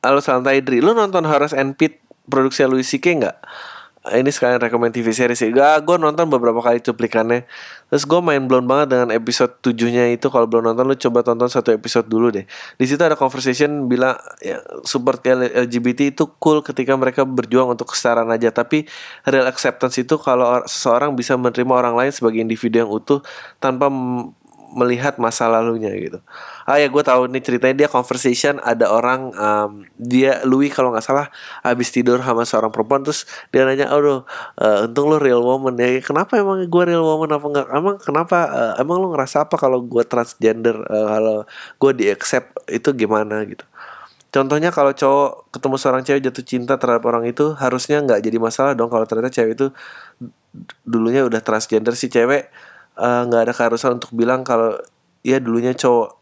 Halo 0.02 0.22
Santai 0.22 0.62
Dri. 0.62 0.82
Lu 0.82 0.94
nonton 0.94 1.26
Horace 1.26 1.58
and 1.58 1.78
Pete 1.78 2.02
Produksi 2.30 2.66
Louis 2.66 2.86
C.K. 2.86 3.06
nggak? 3.22 3.38
Ini 4.06 4.30
sekalian 4.30 4.62
rekomend 4.62 4.94
TV 4.94 5.10
series 5.10 5.42
sih. 5.42 5.50
Gak, 5.50 5.82
gue 5.82 5.98
nonton 5.98 6.30
beberapa 6.30 6.62
kali 6.62 6.78
cuplikannya. 6.78 7.42
Terus 7.90 8.06
gue 8.06 8.22
main 8.22 8.46
blown 8.46 8.70
banget 8.70 8.94
dengan 8.94 9.10
episode 9.10 9.58
7-nya 9.66 10.14
itu. 10.14 10.30
Kalau 10.30 10.46
belum 10.46 10.70
nonton 10.70 10.86
lu 10.86 10.94
coba 10.94 11.26
tonton 11.26 11.50
satu 11.50 11.74
episode 11.74 12.06
dulu 12.06 12.30
deh. 12.30 12.46
Di 12.78 12.86
situ 12.86 13.02
ada 13.02 13.18
conversation 13.18 13.90
bilang 13.90 14.14
ya, 14.46 14.62
Support 14.86 15.26
LGBT 15.26 16.14
itu 16.14 16.30
cool 16.38 16.62
ketika 16.62 16.94
mereka 16.94 17.26
berjuang 17.26 17.74
untuk 17.74 17.98
kesetaraan 17.98 18.30
aja. 18.30 18.54
Tapi 18.54 18.86
real 19.26 19.50
acceptance 19.50 19.98
itu 19.98 20.22
kalau 20.22 20.62
seseorang 20.70 21.18
bisa 21.18 21.34
menerima 21.34 21.74
orang 21.74 21.98
lain 21.98 22.14
sebagai 22.14 22.46
individu 22.46 22.86
yang 22.86 22.94
utuh 22.94 23.26
Tanpa 23.58 23.90
melihat 24.76 25.16
masa 25.16 25.48
lalunya 25.48 25.90
gitu. 25.96 26.20
Ah 26.68 26.76
ya 26.76 26.92
gue 26.92 27.00
tahu 27.00 27.32
nih 27.32 27.40
ceritanya 27.40 27.76
dia 27.86 27.90
conversation 27.90 28.60
ada 28.60 28.92
orang 28.92 29.32
um, 29.34 29.88
dia 29.96 30.44
Louis 30.44 30.68
kalau 30.68 30.92
nggak 30.92 31.06
salah 31.08 31.32
habis 31.64 31.90
tidur 31.96 32.20
sama 32.20 32.44
seorang 32.44 32.70
perempuan 32.76 33.08
terus 33.08 33.24
dia 33.56 33.64
nanya 33.64 33.88
aduh 33.88 34.28
uh, 34.60 34.86
untung 34.86 35.08
lo 35.08 35.16
real 35.16 35.40
woman 35.40 35.80
ya 35.80 36.04
kenapa 36.04 36.36
emang 36.36 36.68
gue 36.68 36.84
real 36.84 37.08
woman 37.08 37.32
apa 37.32 37.46
enggak 37.48 37.68
emang 37.72 37.96
kenapa 38.04 38.38
uh, 38.52 38.74
emang 38.84 39.00
lo 39.00 39.08
ngerasa 39.16 39.48
apa 39.48 39.56
kalau 39.56 39.80
gue 39.80 40.04
transgender 40.04 40.76
uh, 40.92 41.08
kalau 41.08 41.38
gue 41.80 41.92
di 41.96 42.06
accept 42.12 42.52
itu 42.68 42.92
gimana 42.92 43.48
gitu. 43.48 43.64
Contohnya 44.36 44.68
kalau 44.68 44.92
cowok 44.92 45.48
ketemu 45.56 45.76
seorang 45.80 46.04
cewek 46.04 46.22
jatuh 46.28 46.44
cinta 46.44 46.76
terhadap 46.76 47.08
orang 47.08 47.24
itu 47.24 47.56
harusnya 47.56 48.04
nggak 48.04 48.20
jadi 48.20 48.36
masalah 48.36 48.76
dong 48.76 48.92
kalau 48.92 49.08
ternyata 49.08 49.32
cewek 49.32 49.56
itu 49.56 49.72
dulunya 50.84 51.24
udah 51.24 51.40
transgender 51.40 51.96
si 51.96 52.12
cewek 52.12 52.52
nggak 52.96 53.42
uh, 53.42 53.46
ada 53.46 53.54
keharusan 53.54 54.00
untuk 54.00 54.12
bilang 54.16 54.42
kalau 54.48 54.80
ya 55.20 55.38
dulunya 55.44 55.76
cowok. 55.76 56.16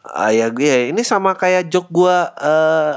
Uh, 0.00 0.32
gue 0.32 0.64
ya 0.64 0.88
ini 0.88 1.04
sama 1.04 1.36
kayak 1.36 1.68
jok 1.68 1.92
gue 1.92 2.16
uh, 2.40 2.94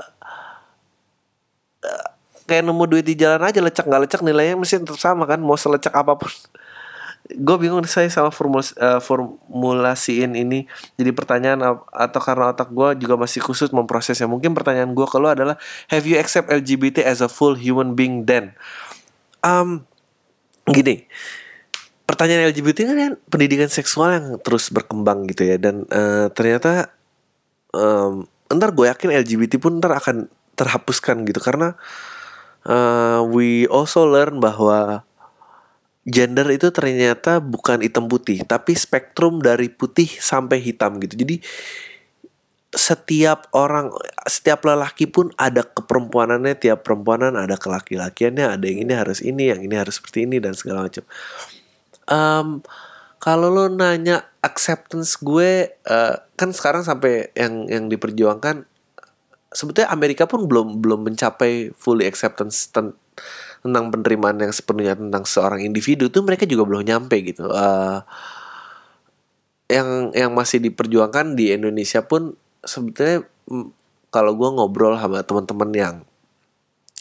uh, 1.83 2.07
kayak 2.47 2.63
nemu 2.63 2.83
duit 2.87 3.05
di 3.05 3.15
jalan 3.19 3.43
aja 3.43 3.59
lecek 3.59 3.85
nggak 3.87 4.07
lecek 4.07 4.21
nilainya 4.23 4.55
mesti 4.59 4.83
tetap 4.83 4.99
sama 4.99 5.23
kan? 5.23 5.39
Mau 5.39 5.55
selecek 5.55 5.95
apa 5.95 6.15
pun. 6.19 6.31
Gue 7.23 7.55
bingung 7.55 7.79
saya 7.87 8.11
sama 8.11 8.35
formulas, 8.35 8.75
uh, 8.75 8.99
formulasiin 8.99 10.35
ini. 10.35 10.67
Jadi 10.99 11.11
pertanyaan 11.15 11.79
atau 11.87 12.19
karena 12.19 12.51
otak 12.51 12.67
gue 12.67 12.99
juga 12.99 13.15
masih 13.15 13.39
khusus 13.39 13.71
memprosesnya. 13.71 14.27
Mungkin 14.27 14.51
pertanyaan 14.51 14.91
gue 14.91 15.07
kalau 15.07 15.31
adalah 15.31 15.55
have 15.87 16.03
you 16.03 16.19
accept 16.19 16.51
LGBT 16.51 17.07
as 17.07 17.23
a 17.23 17.31
full 17.31 17.55
human 17.55 17.95
being 17.95 18.27
then? 18.27 18.51
Um, 19.39 19.87
gini 20.67 21.07
pertanyaan 22.13 22.53
LGBT 22.53 22.85
kan, 22.85 22.97
kan 23.01 23.13
pendidikan 23.25 23.69
seksual 23.73 24.13
yang 24.13 24.27
terus 24.45 24.69
berkembang 24.69 25.25
gitu 25.33 25.49
ya. 25.49 25.57
Dan 25.57 25.89
uh, 25.89 26.29
ternyata 26.29 26.93
um, 27.73 28.29
ntar 28.53 28.69
gue 28.77 28.85
yakin 28.85 29.09
LGBT 29.25 29.57
pun 29.57 29.81
ntar 29.81 29.97
akan 29.97 30.29
terhapuskan 30.53 31.25
gitu. 31.25 31.41
Karena 31.41 31.73
uh, 32.69 33.25
we 33.25 33.65
also 33.65 34.05
learn 34.05 34.37
bahwa 34.37 35.01
gender 36.05 36.45
itu 36.53 36.69
ternyata 36.69 37.39
bukan 37.39 37.79
hitam 37.79 38.11
putih 38.11 38.43
tapi 38.43 38.75
spektrum 38.75 39.39
dari 39.39 39.73
putih 39.73 40.05
sampai 40.05 40.61
hitam 40.61 41.01
gitu. 41.01 41.17
Jadi 41.17 41.41
setiap 42.73 43.53
orang 43.53 43.93
setiap 44.25 44.65
lelaki 44.65 45.05
pun 45.05 45.29
ada 45.37 45.61
keperempuanannya 45.61 46.57
tiap 46.57 46.81
perempuanan 46.81 47.37
ada 47.37 47.53
kelaki-lakiannya 47.53 48.57
ada 48.57 48.65
yang 48.65 48.89
ini 48.89 48.93
harus 48.97 49.21
ini 49.21 49.53
yang 49.53 49.61
ini 49.61 49.77
harus 49.77 50.01
seperti 50.01 50.25
ini 50.25 50.41
dan 50.41 50.57
segala 50.57 50.89
macam 50.89 51.05
um, 52.09 52.63
kalau 53.23 53.47
lo 53.47 53.71
nanya 53.71 54.27
acceptance 54.43 55.15
gue 55.19 55.71
uh, 55.87 56.15
kan 56.35 56.49
sekarang 56.51 56.83
sampai 56.83 57.31
yang 57.37 57.71
yang 57.71 57.87
diperjuangkan 57.87 58.67
sebetulnya 59.53 59.87
Amerika 59.93 60.27
pun 60.27 60.49
belum 60.49 60.81
belum 60.81 61.07
mencapai 61.07 61.71
fully 61.77 62.09
acceptance 62.09 62.67
ten, 62.73 62.97
tentang 63.63 63.93
penerimaan 63.93 64.41
yang 64.43 64.51
sepenuhnya 64.51 64.99
tentang 64.99 65.23
seorang 65.23 65.63
individu 65.63 66.11
itu 66.11 66.19
mereka 66.19 66.43
juga 66.43 66.67
belum 66.67 66.83
nyampe 66.83 67.15
gitu. 67.23 67.47
Uh, 67.47 68.03
yang 69.71 70.11
yang 70.11 70.35
masih 70.35 70.59
diperjuangkan 70.59 71.39
di 71.39 71.55
Indonesia 71.55 72.03
pun 72.03 72.35
sebetulnya 72.59 73.23
kalau 74.11 74.35
gue 74.35 74.49
ngobrol 74.51 74.99
sama 74.99 75.23
teman-teman 75.23 75.71
yang 75.71 75.95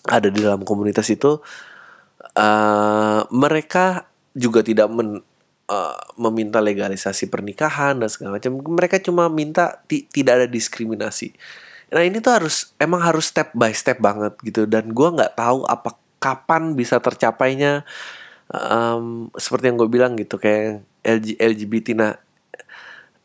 ada 0.07 0.31
di 0.31 0.39
dalam 0.39 0.63
komunitas 0.63 1.11
itu 1.11 1.43
uh, 2.39 3.21
mereka 3.29 4.12
juga 4.33 4.65
tidak 4.65 4.89
men, 4.89 5.21
uh, 5.69 5.97
meminta 6.21 6.59
legalisasi 6.59 7.29
pernikahan 7.29 8.01
dan 8.01 8.09
segala 8.09 8.41
macam. 8.41 8.59
Mereka 8.59 9.01
cuma 9.05 9.29
minta 9.33 9.81
tidak 9.89 10.33
ada 10.43 10.47
diskriminasi. 10.49 11.33
Nah 11.93 12.03
ini 12.03 12.25
tuh 12.25 12.33
harus 12.33 12.73
emang 12.81 13.05
harus 13.05 13.29
step 13.29 13.53
by 13.53 13.73
step 13.77 14.01
banget 14.01 14.37
gitu. 14.45 14.65
Dan 14.65 14.93
gue 14.93 15.09
nggak 15.13 15.37
tahu 15.37 15.69
apa 15.69 15.97
kapan 16.21 16.73
bisa 16.73 16.99
tercapainya. 16.99 17.85
Um, 18.53 19.33
seperti 19.37 19.73
yang 19.73 19.81
gue 19.81 19.89
bilang 19.89 20.13
gitu 20.17 20.37
kayak 20.37 20.85
LG, 21.05 21.41
LGBT. 21.41 21.89
Nah 21.97 22.13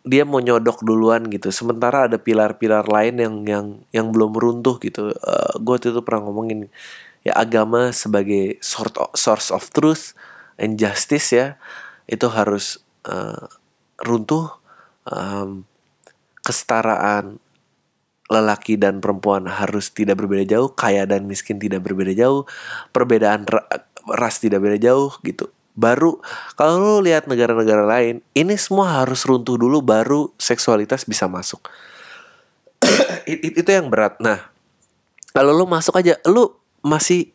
dia 0.07 0.23
mau 0.23 0.39
nyodok 0.39 0.83
duluan 0.87 1.27
gitu. 1.27 1.51
Sementara 1.51 2.07
ada 2.07 2.15
pilar-pilar 2.15 2.87
lain 2.87 3.15
yang 3.19 3.35
yang 3.43 3.65
yang 3.91 4.07
belum 4.11 4.35
runtuh 4.35 4.79
gitu. 4.79 5.11
Uh, 5.15 5.53
gue 5.59 5.75
tuh 5.79 5.99
pernah 6.03 6.27
ngomongin 6.27 6.71
ya 7.27 7.35
agama 7.35 7.91
sebagai 7.91 8.55
sort 8.63 8.95
of, 8.95 9.11
source 9.15 9.51
of 9.51 9.67
truth 9.75 10.15
injustice 10.57 11.29
ya 11.33 11.47
itu 12.09 12.27
harus 12.29 12.81
uh, 13.05 13.49
runtuh 14.01 14.49
um, 15.09 15.65
kesetaraan 16.41 17.41
lelaki 18.27 18.75
dan 18.75 18.99
perempuan 18.99 19.47
harus 19.47 19.91
tidak 19.91 20.19
berbeda 20.19 20.43
jauh 20.59 20.67
kaya 20.71 21.07
dan 21.07 21.23
miskin 21.27 21.59
tidak 21.59 21.83
berbeda 21.87 22.11
jauh 22.11 22.43
perbedaan 22.91 23.47
ras 24.07 24.39
tidak 24.39 24.63
beda 24.63 24.77
jauh 24.79 25.11
gitu. 25.23 25.51
Baru 25.77 26.19
kalau 26.57 26.81
lo 26.81 26.99
lihat 27.05 27.29
negara-negara 27.29 27.85
lain 27.85 28.25
ini 28.33 28.55
semua 28.57 29.03
harus 29.03 29.23
runtuh 29.23 29.55
dulu 29.55 29.79
baru 29.79 30.33
seksualitas 30.35 31.05
bisa 31.05 31.29
masuk. 31.29 31.69
Itu 33.61 33.69
yang 33.69 33.87
berat. 33.87 34.17
Nah 34.19 34.49
kalau 35.31 35.53
lo 35.53 35.69
masuk 35.69 35.95
aja 36.01 36.17
lo 36.25 36.59
masih 36.81 37.31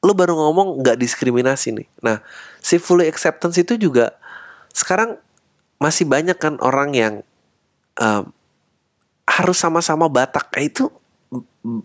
lu 0.00 0.12
baru 0.16 0.32
ngomong 0.32 0.80
nggak 0.80 0.96
diskriminasi 0.96 1.76
nih. 1.76 1.88
Nah, 2.00 2.24
si 2.60 2.80
fully 2.80 3.04
acceptance 3.04 3.60
itu 3.60 3.76
juga 3.76 4.16
sekarang 4.72 5.20
masih 5.80 6.08
banyak 6.08 6.36
kan 6.40 6.56
orang 6.60 6.90
yang 6.96 7.14
um, 8.00 8.32
harus 9.28 9.56
sama-sama 9.60 10.08
Batak. 10.08 10.52
Nah, 10.56 10.62
itu 10.64 10.88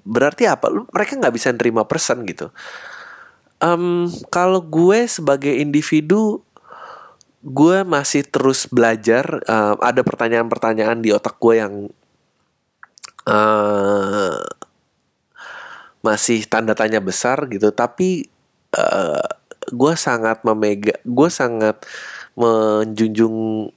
berarti 0.04 0.48
apa? 0.48 0.72
Lu 0.72 0.88
mereka 0.96 1.20
nggak 1.20 1.36
bisa 1.36 1.52
nerima 1.52 1.84
person 1.84 2.24
gitu. 2.24 2.50
Um, 3.60 4.08
kalau 4.32 4.64
gue 4.64 5.08
sebagai 5.08 5.52
individu, 5.52 6.44
gue 7.44 7.84
masih 7.84 8.24
terus 8.28 8.68
belajar. 8.68 9.44
Um, 9.48 9.76
ada 9.84 10.02
pertanyaan-pertanyaan 10.04 11.04
di 11.04 11.12
otak 11.12 11.36
gue 11.40 11.56
yang 11.60 11.74
uh, 13.28 14.40
masih 16.06 16.46
tanda 16.46 16.78
tanya 16.78 17.02
besar 17.02 17.50
gitu. 17.50 17.74
Tapi 17.74 18.30
uh, 18.78 19.26
gue 19.74 19.94
sangat 19.98 20.46
memega, 20.46 20.94
gue 21.02 21.30
sangat 21.34 21.82
menjunjung 22.38 23.70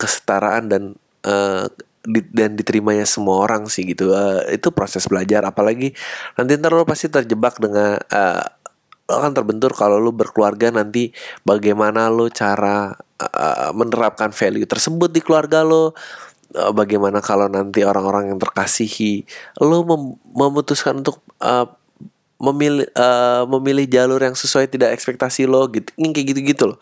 kesetaraan 0.00 0.64
dan 0.66 0.82
uh, 1.28 1.68
di, 2.00 2.24
dan 2.32 2.56
diterimanya 2.56 3.04
semua 3.04 3.44
orang 3.44 3.68
sih 3.68 3.84
gitu 3.84 4.16
uh, 4.16 4.40
itu 4.48 4.72
proses 4.72 5.04
belajar 5.04 5.44
apalagi 5.44 5.92
nanti 6.40 6.56
ntar 6.56 6.72
lo 6.72 6.88
pasti 6.88 7.12
terjebak 7.12 7.60
dengan 7.60 8.00
uh, 8.00 8.44
lo 9.04 9.14
akan 9.20 9.32
terbentur 9.36 9.76
kalau 9.76 10.00
lo 10.00 10.08
berkeluarga 10.14 10.72
nanti 10.72 11.12
bagaimana 11.44 12.08
lo 12.08 12.32
cara 12.32 12.96
uh, 13.20 13.70
menerapkan 13.76 14.32
value 14.32 14.64
tersebut 14.64 15.12
di 15.12 15.20
keluarga 15.20 15.60
lo 15.60 15.92
uh, 16.56 16.72
bagaimana 16.72 17.20
kalau 17.20 17.52
nanti 17.52 17.84
orang-orang 17.84 18.32
yang 18.32 18.40
terkasihi 18.40 19.28
lo 19.60 19.84
mem 19.84 20.02
memutuskan 20.32 21.04
untuk 21.04 21.20
uh, 21.40 21.66
memilih 22.40 22.88
uh, 22.96 23.44
memilih 23.44 23.84
jalur 23.84 24.20
yang 24.20 24.32
sesuai 24.32 24.68
tidak 24.72 24.96
ekspektasi 24.96 25.44
lo 25.44 25.68
gitu. 25.68 25.92
Ini 26.00 26.12
kayak 26.16 26.26
gitu-gitu 26.32 26.64
loh. 26.72 26.78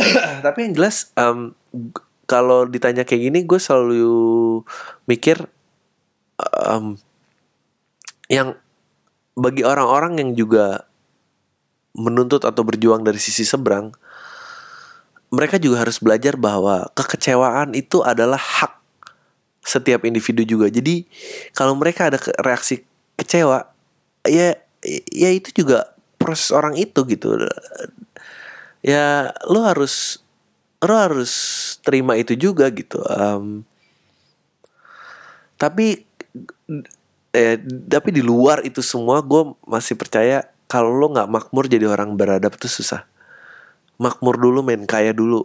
Tapi 0.46 0.58
yang 0.68 0.72
jelas 0.76 1.12
um, 1.18 1.52
kalau 2.24 2.64
ditanya 2.64 3.04
kayak 3.04 3.28
gini 3.28 3.38
gue 3.44 3.60
selalu 3.60 4.64
mikir 5.04 5.44
um, 6.40 6.96
yang 8.32 8.56
bagi 9.36 9.66
orang-orang 9.66 10.22
yang 10.22 10.30
juga 10.32 10.88
menuntut 11.92 12.46
atau 12.46 12.62
berjuang 12.62 13.02
dari 13.02 13.18
sisi 13.18 13.42
seberang 13.42 13.90
mereka 15.30 15.62
juga 15.62 15.86
harus 15.86 16.02
belajar 16.02 16.34
bahwa 16.34 16.90
kekecewaan 16.98 17.78
itu 17.78 18.02
adalah 18.02 18.38
hak 18.38 18.82
setiap 19.62 20.02
individu 20.02 20.42
juga. 20.42 20.66
Jadi 20.66 21.06
kalau 21.54 21.78
mereka 21.78 22.10
ada 22.10 22.18
reaksi 22.42 22.82
kecewa. 23.20 23.68
Ya 24.24 24.56
ya 24.84 25.30
itu 25.30 25.52
juga 25.52 25.92
proses 26.16 26.48
orang 26.50 26.80
itu 26.80 27.04
gitu. 27.04 27.36
Ya 28.80 29.36
lo 29.44 29.68
harus 29.68 30.24
lo 30.80 30.96
harus 30.96 31.32
terima 31.84 32.16
itu 32.16 32.32
juga 32.32 32.72
gitu 32.72 33.04
um, 33.04 33.68
tapi 35.60 36.08
eh 37.36 37.60
tapi 37.84 38.08
di 38.16 38.24
luar 38.24 38.64
itu 38.64 38.80
semua 38.80 39.20
gue 39.20 39.52
masih 39.68 39.92
percaya 40.00 40.48
kalau 40.64 40.88
lo 40.96 41.12
nggak 41.12 41.28
makmur 41.28 41.68
jadi 41.68 41.84
orang 41.84 42.16
beradab 42.16 42.56
itu 42.56 42.66
susah. 42.66 43.04
Makmur 44.00 44.40
dulu 44.40 44.64
main 44.64 44.88
kaya 44.88 45.12
dulu. 45.12 45.44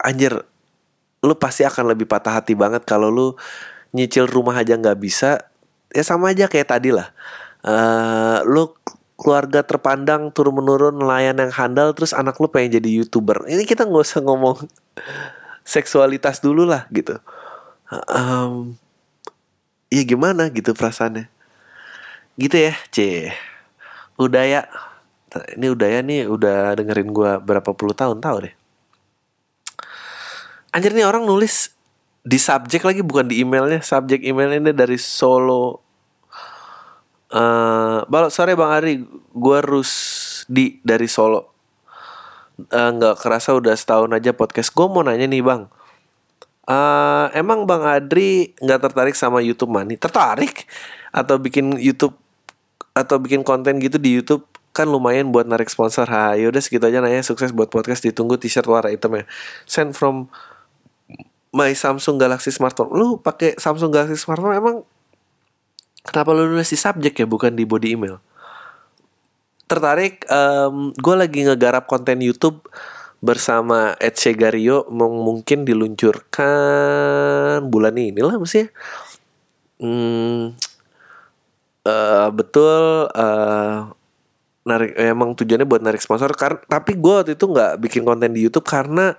Anjir 0.00 0.32
lo 1.20 1.34
pasti 1.36 1.68
akan 1.68 1.92
lebih 1.92 2.08
patah 2.08 2.40
hati 2.40 2.56
banget 2.56 2.88
kalau 2.88 3.12
lo 3.12 3.26
nyicil 3.92 4.24
rumah 4.24 4.56
aja 4.56 4.78
nggak 4.78 4.96
bisa 4.96 5.47
ya 5.92 6.04
sama 6.04 6.32
aja 6.32 6.48
kayak 6.48 6.68
tadi 6.68 6.90
lah. 6.92 7.12
Uh, 7.64 8.40
lo 8.46 8.78
keluarga 9.18 9.66
terpandang 9.66 10.30
turun 10.30 10.62
menurun 10.62 10.94
nelayan 10.94 11.34
yang 11.42 11.50
handal 11.50 11.90
terus 11.90 12.14
anak 12.14 12.38
lu 12.38 12.46
pengen 12.46 12.78
jadi 12.78 13.02
youtuber. 13.02 13.42
Ini 13.50 13.66
kita 13.66 13.82
nggak 13.82 14.04
usah 14.06 14.22
ngomong 14.22 14.62
seksualitas 15.74 16.38
dulu 16.38 16.62
lah 16.62 16.86
gitu. 16.94 17.18
Um, 17.90 18.78
ya 19.90 20.06
gimana 20.06 20.52
gitu 20.54 20.70
perasaannya? 20.70 21.26
Gitu 22.38 22.56
ya 22.56 22.74
c. 22.94 23.28
Udah 24.14 24.44
ya 24.46 24.60
ini 25.58 25.66
udah 25.68 25.88
ya 25.90 26.00
nih 26.00 26.24
udah 26.30 26.72
dengerin 26.78 27.10
gue 27.12 27.30
berapa 27.42 27.70
puluh 27.74 27.92
tahun 27.92 28.22
tahu 28.22 28.48
deh. 28.48 28.54
Anjir 30.72 30.94
nih 30.94 31.04
orang 31.04 31.26
nulis 31.26 31.74
di 32.28 32.36
subjek 32.36 32.84
lagi 32.84 33.00
bukan 33.00 33.24
di 33.24 33.40
emailnya 33.40 33.80
subjek 33.80 34.20
emailnya 34.20 34.76
dari 34.76 35.00
Solo 35.00 35.88
Uh, 37.28 38.08
balok 38.08 38.32
sore 38.32 38.56
Bang 38.56 38.72
Ari, 38.72 39.04
gue 39.36 39.58
di 40.48 40.80
dari 40.80 41.04
Solo. 41.04 41.52
Eh, 42.58 42.90
nggak 42.96 43.14
uh, 43.14 43.20
kerasa 43.20 43.52
udah 43.52 43.76
setahun 43.76 44.08
aja 44.16 44.32
podcast. 44.32 44.72
Gue 44.72 44.88
mau 44.88 45.04
nanya 45.04 45.28
nih 45.28 45.44
Bang. 45.44 45.68
Uh, 46.64 47.28
emang 47.36 47.68
Bang 47.68 47.84
Adri 47.84 48.56
nggak 48.60 48.80
tertarik 48.80 49.12
sama 49.12 49.44
YouTube 49.44 49.68
Money? 49.68 50.00
Tertarik? 50.00 50.64
Atau 51.12 51.36
bikin 51.36 51.76
YouTube 51.76 52.16
atau 52.96 53.20
bikin 53.20 53.44
konten 53.44 53.76
gitu 53.78 54.00
di 54.00 54.18
YouTube 54.18 54.48
kan 54.72 54.88
lumayan 54.88 55.28
buat 55.28 55.44
narik 55.44 55.68
sponsor. 55.68 56.08
Ha, 56.08 56.40
yaudah 56.40 56.64
segitu 56.64 56.88
aja 56.88 57.04
nanya 57.04 57.20
sukses 57.20 57.52
buat 57.52 57.68
podcast 57.68 58.00
ditunggu 58.08 58.40
t-shirt 58.40 58.64
warna 58.64 58.88
hitam 58.88 59.12
ya. 59.20 59.24
Send 59.68 59.92
from 59.92 60.32
my 61.54 61.72
Samsung 61.72 62.20
Galaxy 62.20 62.52
smartphone. 62.52 62.92
Lu 62.92 63.20
pakai 63.20 63.56
Samsung 63.56 63.92
Galaxy 63.92 64.20
smartphone 64.20 64.56
emang 64.56 64.76
Kenapa 66.08 66.32
lu 66.32 66.48
nulis 66.48 66.72
di 66.72 66.78
subjek 66.80 67.20
ya 67.20 67.26
bukan 67.28 67.52
di 67.52 67.68
body 67.68 67.92
email? 67.92 68.16
Tertarik? 69.68 70.24
Um, 70.32 70.96
gue 70.96 71.12
lagi 71.12 71.44
ngegarap 71.44 71.84
konten 71.84 72.24
YouTube 72.24 72.64
bersama 73.20 73.92
Ed 74.00 74.16
Shegario 74.16 74.88
mungkin 74.88 75.68
diluncurkan 75.68 76.40
bulan 77.68 77.92
ini 78.00 78.24
lah 78.24 78.40
mesti. 78.40 78.72
Hmm, 79.78 80.56
uh, 81.84 82.28
betul 82.32 83.12
uh, 83.12 83.92
narik 84.64 84.96
emang 84.96 85.36
tujuannya 85.36 85.68
buat 85.68 85.84
narik 85.84 86.00
sponsor 86.00 86.32
karena 86.32 86.58
tapi 86.66 86.96
gue 86.96 87.14
waktu 87.14 87.36
itu 87.36 87.44
nggak 87.46 87.78
bikin 87.84 88.02
konten 88.08 88.32
di 88.32 88.48
YouTube 88.48 88.64
karena 88.64 89.12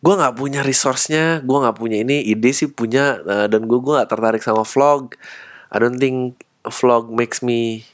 gue 0.00 0.14
nggak 0.16 0.36
punya 0.40 0.60
resource-nya 0.64 1.44
gue 1.44 1.58
nggak 1.60 1.76
punya 1.76 2.00
ini 2.00 2.24
ide 2.24 2.50
sih 2.56 2.72
punya 2.72 3.20
uh, 3.20 3.46
dan 3.52 3.68
gue 3.68 3.78
gue 3.78 3.92
nggak 3.96 4.10
tertarik 4.10 4.42
sama 4.44 4.64
vlog. 4.64 5.14
I 5.70 5.76
don't 5.78 6.00
think 6.00 6.42
vlog 6.66 7.12
makes 7.12 7.44
me 7.44 7.84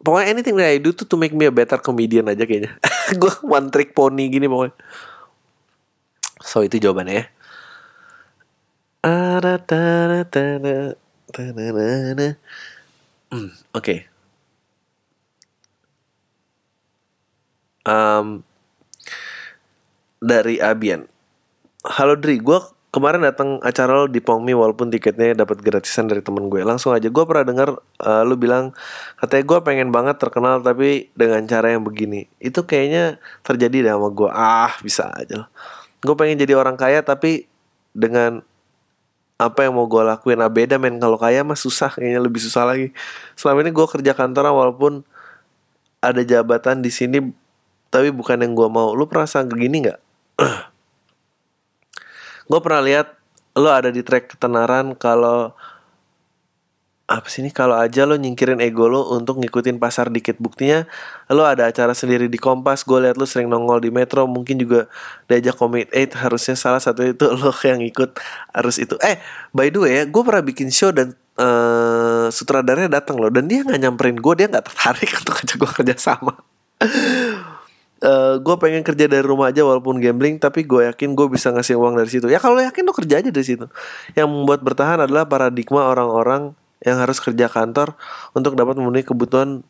Pokoknya 0.00 0.32
anything 0.32 0.56
that 0.56 0.72
I 0.72 0.80
do 0.80 0.96
tuh 0.96 1.04
to 1.04 1.16
make 1.20 1.36
me 1.36 1.44
a 1.44 1.52
better 1.52 1.76
comedian 1.76 2.24
aja 2.24 2.48
kayaknya. 2.48 2.72
Gue 3.20 3.36
one 3.44 3.68
trick 3.68 3.92
pony 3.92 4.32
gini 4.32 4.48
pokoknya. 4.48 4.72
So 6.40 6.64
itu 6.64 6.80
jawabannya 6.80 7.20
ya. 7.20 7.24
Hmm, 13.28 13.52
Oke. 13.76 13.84
Okay. 13.84 13.98
um, 17.86 18.42
Dari 20.20 20.60
Abian. 20.60 21.08
Halo 21.80 22.12
Dri, 22.20 22.36
gue 22.38 22.60
kemarin 22.92 23.24
datang 23.24 23.56
acara 23.64 24.04
lo 24.04 24.06
di 24.06 24.20
Pongmi 24.20 24.52
walaupun 24.52 24.92
tiketnya 24.92 25.32
dapat 25.32 25.64
gratisan 25.64 26.06
dari 26.12 26.20
temen 26.20 26.52
gue. 26.52 26.60
Langsung 26.60 26.92
aja 26.92 27.08
gue 27.08 27.24
pernah 27.24 27.44
dengar 27.48 27.68
uh, 28.04 28.22
lu 28.28 28.36
bilang 28.36 28.76
katanya 29.16 29.44
gue 29.48 29.58
pengen 29.64 29.88
banget 29.88 30.20
terkenal 30.20 30.60
tapi 30.60 31.08
dengan 31.16 31.40
cara 31.48 31.72
yang 31.72 31.82
begini. 31.82 32.28
Itu 32.36 32.68
kayaknya 32.68 33.16
terjadi 33.40 33.88
deh 33.88 33.92
sama 33.96 34.12
gue 34.12 34.28
ah 34.28 34.76
bisa 34.84 35.08
aja 35.16 35.46
loh 35.46 35.50
gue 36.00 36.14
pengen 36.16 36.40
jadi 36.40 36.56
orang 36.56 36.80
kaya 36.80 37.04
tapi 37.04 37.44
dengan 37.92 38.40
apa 39.40 39.64
yang 39.64 39.72
mau 39.76 39.88
gue 39.88 40.04
lakuin. 40.04 40.40
Ah 40.44 40.52
beda 40.52 40.76
men. 40.76 41.00
Kalau 41.00 41.16
kaya 41.16 41.40
mah 41.40 41.56
susah 41.56 41.88
kayaknya 41.92 42.20
lebih 42.20 42.40
susah 42.44 42.68
lagi. 42.68 42.92
Selama 43.36 43.64
ini 43.64 43.72
gue 43.72 43.86
kerja 43.88 44.12
kantoran 44.12 44.52
walaupun 44.52 45.00
ada 46.00 46.20
jabatan 46.24 46.84
di 46.84 46.92
sini 46.92 47.24
tapi 47.88 48.12
bukan 48.12 48.40
yang 48.44 48.52
gue 48.52 48.68
mau. 48.68 48.92
Lu 48.92 49.08
perasaan 49.08 49.48
begini 49.48 49.88
nggak 49.88 50.09
gue 52.50 52.60
pernah 52.64 52.82
lihat 52.82 53.20
lo 53.58 53.68
ada 53.68 53.92
di 53.92 54.00
track 54.00 54.36
ketenaran 54.36 54.96
kalau 54.96 55.52
apa 57.10 57.26
sih 57.26 57.42
ini 57.42 57.50
kalau 57.50 57.74
aja 57.74 58.06
lo 58.06 58.14
nyingkirin 58.14 58.62
ego 58.62 58.86
lo 58.86 59.10
untuk 59.10 59.42
ngikutin 59.42 59.82
pasar 59.82 60.14
dikit. 60.14 60.38
Buktinya 60.38 60.86
lo 61.26 61.42
ada 61.42 61.66
acara 61.66 61.90
sendiri 61.90 62.30
di 62.30 62.38
Kompas 62.38 62.86
gue 62.86 63.02
liat 63.02 63.18
lo 63.18 63.26
sering 63.26 63.50
nongol 63.50 63.82
di 63.82 63.90
Metro 63.90 64.30
mungkin 64.30 64.62
juga 64.62 64.86
diajak 65.26 65.58
Commit 65.58 65.90
8 65.90 66.22
harusnya 66.22 66.54
salah 66.54 66.78
satu 66.78 67.02
itu 67.02 67.26
lo 67.42 67.50
yang 67.66 67.82
ikut 67.82 68.14
harus 68.54 68.78
itu. 68.78 68.94
Eh 69.02 69.18
by 69.50 69.74
the 69.74 69.78
way 69.82 69.92
ya 69.98 70.02
gue 70.06 70.22
pernah 70.22 70.44
bikin 70.46 70.70
show 70.70 70.94
dan 70.94 71.18
uh, 71.34 72.30
sutradaranya 72.30 73.02
datang 73.02 73.18
lo 73.18 73.26
dan 73.26 73.50
dia 73.50 73.66
nggak 73.66 73.80
nyamperin 73.82 74.14
gue 74.14 74.34
dia 74.38 74.46
nggak 74.46 74.70
tertarik 74.70 75.10
untuk 75.26 75.34
ajak 75.34 75.56
gue 75.58 75.70
kerja 75.82 75.96
sama 75.98 76.38
uh, 78.00 78.08
eh, 78.08 78.34
gue 78.40 78.54
pengen 78.56 78.82
kerja 78.82 79.06
dari 79.06 79.24
rumah 79.24 79.52
aja 79.52 79.62
walaupun 79.64 80.00
gambling 80.00 80.40
tapi 80.40 80.64
gue 80.64 80.88
yakin 80.88 81.12
gue 81.12 81.26
bisa 81.28 81.52
ngasih 81.52 81.76
uang 81.76 81.96
dari 81.96 82.10
situ. 82.10 82.26
Ya 82.28 82.40
kalau 82.40 82.58
yakin 82.60 82.82
lo 82.84 82.92
kerja 82.96 83.20
aja 83.20 83.30
dari 83.30 83.46
situ. 83.46 83.68
Yang 84.16 84.28
membuat 84.28 84.60
bertahan 84.64 85.04
adalah 85.04 85.28
paradigma 85.28 85.88
orang-orang 85.88 86.56
yang 86.80 86.96
harus 86.96 87.20
kerja 87.20 87.46
kantor 87.52 87.92
untuk 88.32 88.56
dapat 88.56 88.80
memenuhi 88.80 89.04
kebutuhan 89.04 89.60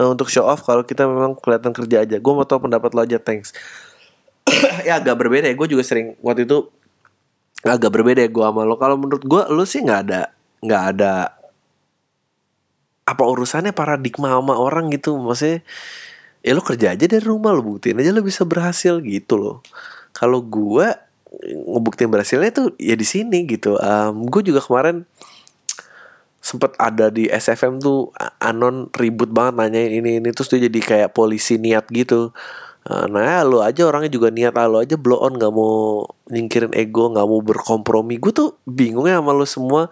uh, 0.00 0.08
untuk 0.08 0.32
show 0.32 0.48
off 0.48 0.64
kalau 0.64 0.80
kita 0.82 1.04
memang 1.04 1.36
kelihatan 1.36 1.76
kerja 1.76 2.02
aja. 2.04 2.16
Gue 2.18 2.32
mau 2.32 2.48
tau 2.48 2.60
pendapat 2.60 2.90
lo 2.96 3.04
aja 3.04 3.20
thanks. 3.20 3.52
Ya 4.88 5.00
agak 5.00 5.16
berbeda 5.20 5.48
ya. 5.48 5.54
Gue 5.56 5.68
juga 5.68 5.84
sering 5.84 6.16
waktu 6.24 6.48
itu 6.48 6.68
agak 7.64 7.96
berbeda 7.96 8.20
ya 8.20 8.28
gue 8.28 8.44
sama 8.44 8.68
lo 8.68 8.76
kalau 8.76 9.00
menurut 9.00 9.24
gue 9.24 9.42
lo 9.48 9.64
sih 9.64 9.80
nggak 9.80 10.00
ada 10.04 10.36
nggak 10.60 10.82
ada 10.92 11.32
apa 13.08 13.22
urusannya 13.24 13.72
paradigma 13.76 14.32
sama 14.32 14.56
orang 14.56 14.88
gitu. 14.92 15.16
Maksudnya 15.20 15.60
ya 16.44 16.52
lo 16.52 16.60
kerja 16.60 16.92
aja 16.92 17.08
dari 17.08 17.24
rumah 17.24 17.56
lo 17.56 17.64
buktiin 17.64 17.96
aja 17.96 18.12
lo 18.12 18.20
bisa 18.20 18.44
berhasil 18.44 19.00
gitu 19.00 19.40
loh. 19.40 19.56
Kalau 20.12 20.44
gua 20.44 20.92
ngebuktiin 21.42 22.12
berhasilnya 22.12 22.52
tuh 22.52 22.66
ya 22.76 22.94
di 22.94 23.06
sini 23.08 23.48
gitu. 23.48 23.80
Um, 23.80 24.28
gue 24.28 24.44
juga 24.46 24.62
kemarin 24.62 25.08
sempet 26.44 26.76
ada 26.76 27.08
di 27.08 27.24
SFM 27.26 27.80
tuh 27.80 28.12
anon 28.36 28.92
ribut 28.92 29.32
banget 29.32 29.54
nanyain 29.56 29.92
ini 29.96 30.20
ini 30.20 30.28
terus 30.36 30.52
dia 30.52 30.68
jadi 30.68 30.80
kayak 30.84 31.10
polisi 31.16 31.56
niat 31.56 31.88
gitu. 31.88 32.36
Nah 32.84 33.40
lo 33.48 33.64
aja 33.64 33.88
orangnya 33.88 34.12
juga 34.12 34.28
niat 34.28 34.52
ah, 34.60 34.68
lo 34.68 34.84
aja 34.84 35.00
blow 35.00 35.16
on 35.24 35.40
nggak 35.40 35.52
mau 35.56 36.04
nyingkirin 36.28 36.76
ego 36.76 37.08
nggak 37.10 37.26
mau 37.26 37.40
berkompromi. 37.40 38.20
Gue 38.20 38.32
tuh 38.36 38.60
bingung 38.68 39.08
ya 39.08 39.18
sama 39.18 39.32
lo 39.32 39.48
semua. 39.48 39.88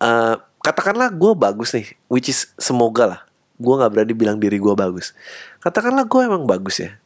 Uh, 0.00 0.40
katakanlah 0.64 1.12
gue 1.12 1.32
bagus 1.36 1.72
nih 1.72 1.86
which 2.10 2.28
is 2.28 2.52
semoga 2.60 3.04
lah 3.06 3.20
gue 3.56 3.74
nggak 3.76 3.90
berani 3.92 4.14
bilang 4.16 4.36
diri 4.36 4.60
gue 4.60 4.74
bagus. 4.76 5.16
Katakanlah 5.64 6.04
gue 6.04 6.20
emang 6.20 6.44
bagus 6.44 6.84
ya. 6.84 6.96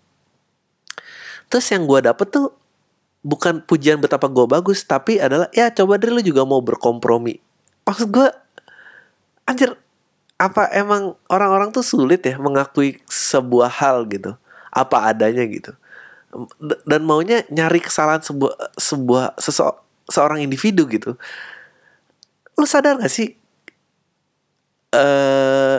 Terus 1.50 1.66
yang 1.70 1.86
gue 1.86 1.98
dapet 2.02 2.30
tuh 2.30 2.54
bukan 3.20 3.60
pujian 3.64 4.00
betapa 4.00 4.32
gue 4.32 4.48
bagus 4.48 4.80
tapi 4.88 5.20
adalah 5.20 5.52
ya 5.52 5.68
coba 5.68 6.00
deh 6.00 6.10
lo 6.10 6.22
juga 6.22 6.42
mau 6.46 6.62
berkompromi. 6.62 7.38
Maksud 7.86 8.08
gue 8.10 8.28
anjir 9.46 9.74
apa 10.40 10.72
emang 10.72 11.14
orang-orang 11.28 11.68
tuh 11.68 11.84
sulit 11.84 12.24
ya 12.24 12.40
mengakui 12.40 12.98
sebuah 13.06 13.70
hal 13.70 14.08
gitu? 14.08 14.34
Apa 14.72 15.12
adanya 15.12 15.44
gitu. 15.46 15.76
Dan 16.86 17.02
maunya 17.02 17.42
nyari 17.50 17.82
kesalahan 17.82 18.22
sebuah 18.22 18.78
sebuah 18.78 19.24
sese, 19.36 19.66
seorang 20.08 20.40
individu 20.42 20.86
gitu. 20.86 21.18
Lu 22.54 22.66
sadar 22.66 22.98
gak 23.02 23.12
sih 23.12 23.40
uh, 24.94 25.69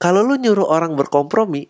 kalau 0.00 0.24
lu 0.24 0.40
nyuruh 0.40 0.66
orang 0.66 0.96
berkompromi 0.96 1.68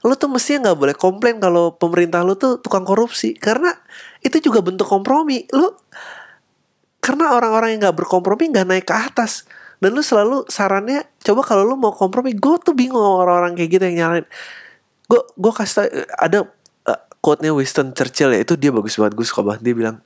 lu 0.00 0.16
tuh 0.16 0.32
mestinya 0.32 0.72
nggak 0.72 0.78
boleh 0.80 0.96
komplain 0.96 1.36
kalau 1.36 1.76
pemerintah 1.76 2.24
lu 2.24 2.32
tuh 2.32 2.56
tukang 2.56 2.88
korupsi. 2.88 3.36
Karena 3.36 3.68
itu 4.24 4.40
juga 4.40 4.64
bentuk 4.64 4.88
kompromi. 4.88 5.44
Lu 5.52 5.76
karena 7.04 7.36
orang-orang 7.36 7.76
yang 7.76 7.84
nggak 7.84 8.00
berkompromi 8.00 8.48
nggak 8.48 8.64
naik 8.64 8.88
ke 8.88 8.96
atas. 8.96 9.44
Dan 9.76 9.92
lu 9.92 10.00
selalu 10.00 10.48
sarannya 10.48 11.04
coba 11.20 11.44
kalau 11.44 11.68
lu 11.68 11.76
mau 11.76 11.92
kompromi 11.92 12.32
gue 12.32 12.56
tuh 12.64 12.72
bingung 12.72 13.00
orang-orang 13.00 13.56
kayak 13.60 13.76
gitu 13.76 13.84
yang 13.92 13.96
nyalain 14.08 14.26
gue 15.10 15.20
gue 15.34 15.52
kasih 15.52 15.74
tau, 15.74 15.86
ada 16.22 16.38
uh, 16.86 17.00
quote-nya 17.18 17.50
Winston 17.50 17.90
Churchill 17.90 18.30
ya 18.30 18.46
itu 18.46 18.54
dia 18.54 18.70
bagus 18.70 18.94
banget 18.94 19.18
gue 19.18 19.26
suka 19.26 19.42
banget 19.42 19.66
dia 19.66 19.74
bilang 19.74 19.96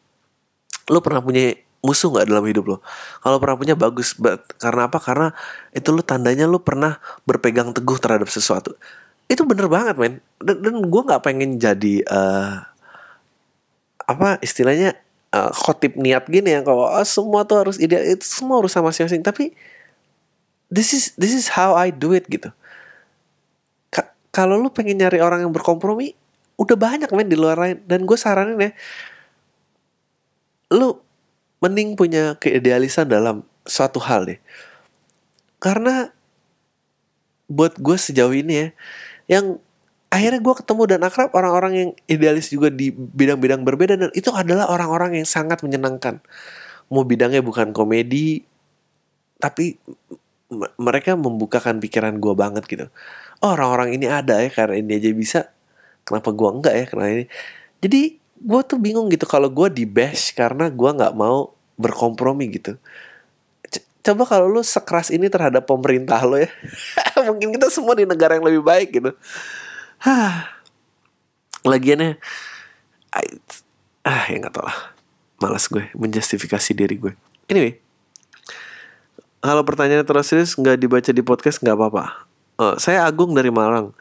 lo 0.88 1.04
pernah 1.04 1.20
punya 1.20 1.52
musuh 1.84 2.08
nggak 2.08 2.32
dalam 2.32 2.44
hidup 2.48 2.64
lo? 2.64 2.76
Kalau 3.20 3.36
pernah 3.36 3.56
punya 3.60 3.76
bagus 3.76 4.16
but, 4.16 4.56
karena 4.56 4.88
apa? 4.88 4.96
Karena 4.96 5.28
itu 5.76 5.92
lo 5.92 6.00
tandanya 6.00 6.48
lo 6.48 6.64
pernah 6.64 6.96
berpegang 7.28 7.76
teguh 7.76 8.00
terhadap 8.00 8.32
sesuatu. 8.32 8.72
Itu 9.28 9.44
bener 9.44 9.68
banget 9.68 10.00
men. 10.00 10.24
Dan, 10.40 10.64
dan 10.64 10.74
gue 10.80 11.02
nggak 11.04 11.20
pengen 11.20 11.60
jadi 11.60 12.00
uh, 12.08 12.64
apa 14.04 14.40
istilahnya 14.40 14.96
uh, 15.36 15.52
khotib 15.52 16.00
niat 16.00 16.24
gini 16.28 16.56
ya 16.56 16.60
kalau 16.64 16.88
oh, 16.88 17.04
semua 17.04 17.44
tuh 17.44 17.68
harus 17.68 17.76
ideal 17.76 18.04
itu 18.04 18.24
semua 18.24 18.64
harus 18.64 18.72
sama 18.72 18.88
masing-masing. 18.88 19.20
Tapi 19.20 19.52
this 20.72 20.96
is 20.96 21.12
this 21.20 21.36
is 21.36 21.52
how 21.52 21.76
I 21.76 21.92
do 21.92 22.16
it 22.16 22.24
gitu. 22.32 22.48
Kalau 24.34 24.58
lu 24.58 24.66
pengen 24.66 24.98
nyari 24.98 25.22
orang 25.22 25.46
yang 25.46 25.54
berkompromi 25.54 26.10
udah 26.58 26.74
banyak 26.74 27.06
men 27.14 27.30
di 27.30 27.38
luar 27.38 27.60
lain. 27.60 27.84
Dan 27.86 28.08
gue 28.08 28.18
saranin 28.18 28.56
ya 28.58 28.72
lu 30.74 31.03
mending 31.64 31.96
punya 31.96 32.36
keidealisan 32.36 33.08
dalam 33.08 33.48
suatu 33.64 33.96
hal 34.04 34.28
deh. 34.28 34.40
Karena 35.56 36.12
buat 37.48 37.80
gue 37.80 37.96
sejauh 37.96 38.32
ini 38.36 38.52
ya 38.52 38.68
yang 39.28 39.56
akhirnya 40.12 40.40
gue 40.44 40.54
ketemu 40.60 40.82
dan 40.96 41.00
akrab 41.08 41.32
orang-orang 41.32 41.72
yang 41.72 41.90
idealis 42.04 42.52
juga 42.52 42.68
di 42.68 42.92
bidang-bidang 42.92 43.64
berbeda 43.64 43.96
dan 43.96 44.10
itu 44.12 44.28
adalah 44.32 44.68
orang-orang 44.68 45.24
yang 45.24 45.28
sangat 45.28 45.64
menyenangkan. 45.64 46.20
Mau 46.92 47.08
bidangnya 47.08 47.40
bukan 47.40 47.72
komedi 47.72 48.44
tapi 49.40 49.80
mereka 50.78 51.16
membukakan 51.16 51.80
pikiran 51.80 52.20
gue 52.20 52.34
banget 52.36 52.68
gitu. 52.68 52.86
Oh, 53.40 53.56
orang-orang 53.56 53.96
ini 53.96 54.06
ada 54.06 54.44
ya 54.44 54.52
karena 54.52 54.76
ini 54.78 55.00
aja 55.00 55.10
bisa 55.16 55.40
kenapa 56.06 56.30
gua 56.30 56.54
enggak 56.54 56.74
ya 56.76 56.84
karena 56.86 57.06
ini? 57.10 57.24
Jadi 57.80 58.02
gue 58.38 58.60
tuh 58.66 58.78
bingung 58.78 59.06
gitu 59.10 59.24
kalau 59.24 59.46
gue 59.48 59.68
di 59.70 59.84
bash 59.86 60.34
karena 60.34 60.68
gue 60.68 60.90
nggak 60.90 61.14
mau 61.14 61.54
berkompromi 61.78 62.50
gitu. 62.54 62.78
Coba 64.04 64.28
kalau 64.28 64.52
lu 64.52 64.60
sekeras 64.60 65.08
ini 65.08 65.32
terhadap 65.32 65.64
pemerintah 65.64 66.20
lo 66.22 66.36
ya. 66.36 66.50
Mungkin 67.28 67.56
kita 67.56 67.72
semua 67.72 67.96
di 67.96 68.04
negara 68.04 68.36
yang 68.36 68.44
lebih 68.44 68.60
baik 68.60 68.88
gitu. 69.00 69.10
Hah. 70.04 70.52
lagiannya 71.64 72.20
ah 74.04 74.28
ya 74.28 74.36
nggak 74.36 74.52
tau 74.52 74.68
lah. 74.68 74.92
Malas 75.40 75.64
gue 75.72 75.88
menjustifikasi 75.96 76.70
diri 76.76 77.00
gue. 77.00 77.12
Anyway. 77.48 77.80
Kalau 79.44 79.60
pertanyaannya 79.60 80.08
terus 80.08 80.28
serius 80.32 80.56
nggak 80.56 80.80
dibaca 80.80 81.10
di 81.12 81.20
podcast 81.20 81.60
nggak 81.60 81.76
apa-apa. 81.76 82.04
Oh, 82.56 82.80
saya 82.80 83.04
Agung 83.04 83.36
dari 83.36 83.52
Malang. 83.52 83.92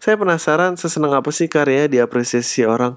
Saya 0.00 0.16
penasaran 0.16 0.76
sesenang 0.80 1.16
apa 1.16 1.28
sih 1.32 1.48
karya 1.52 1.84
diapresiasi 1.84 2.64
orang. 2.64 2.96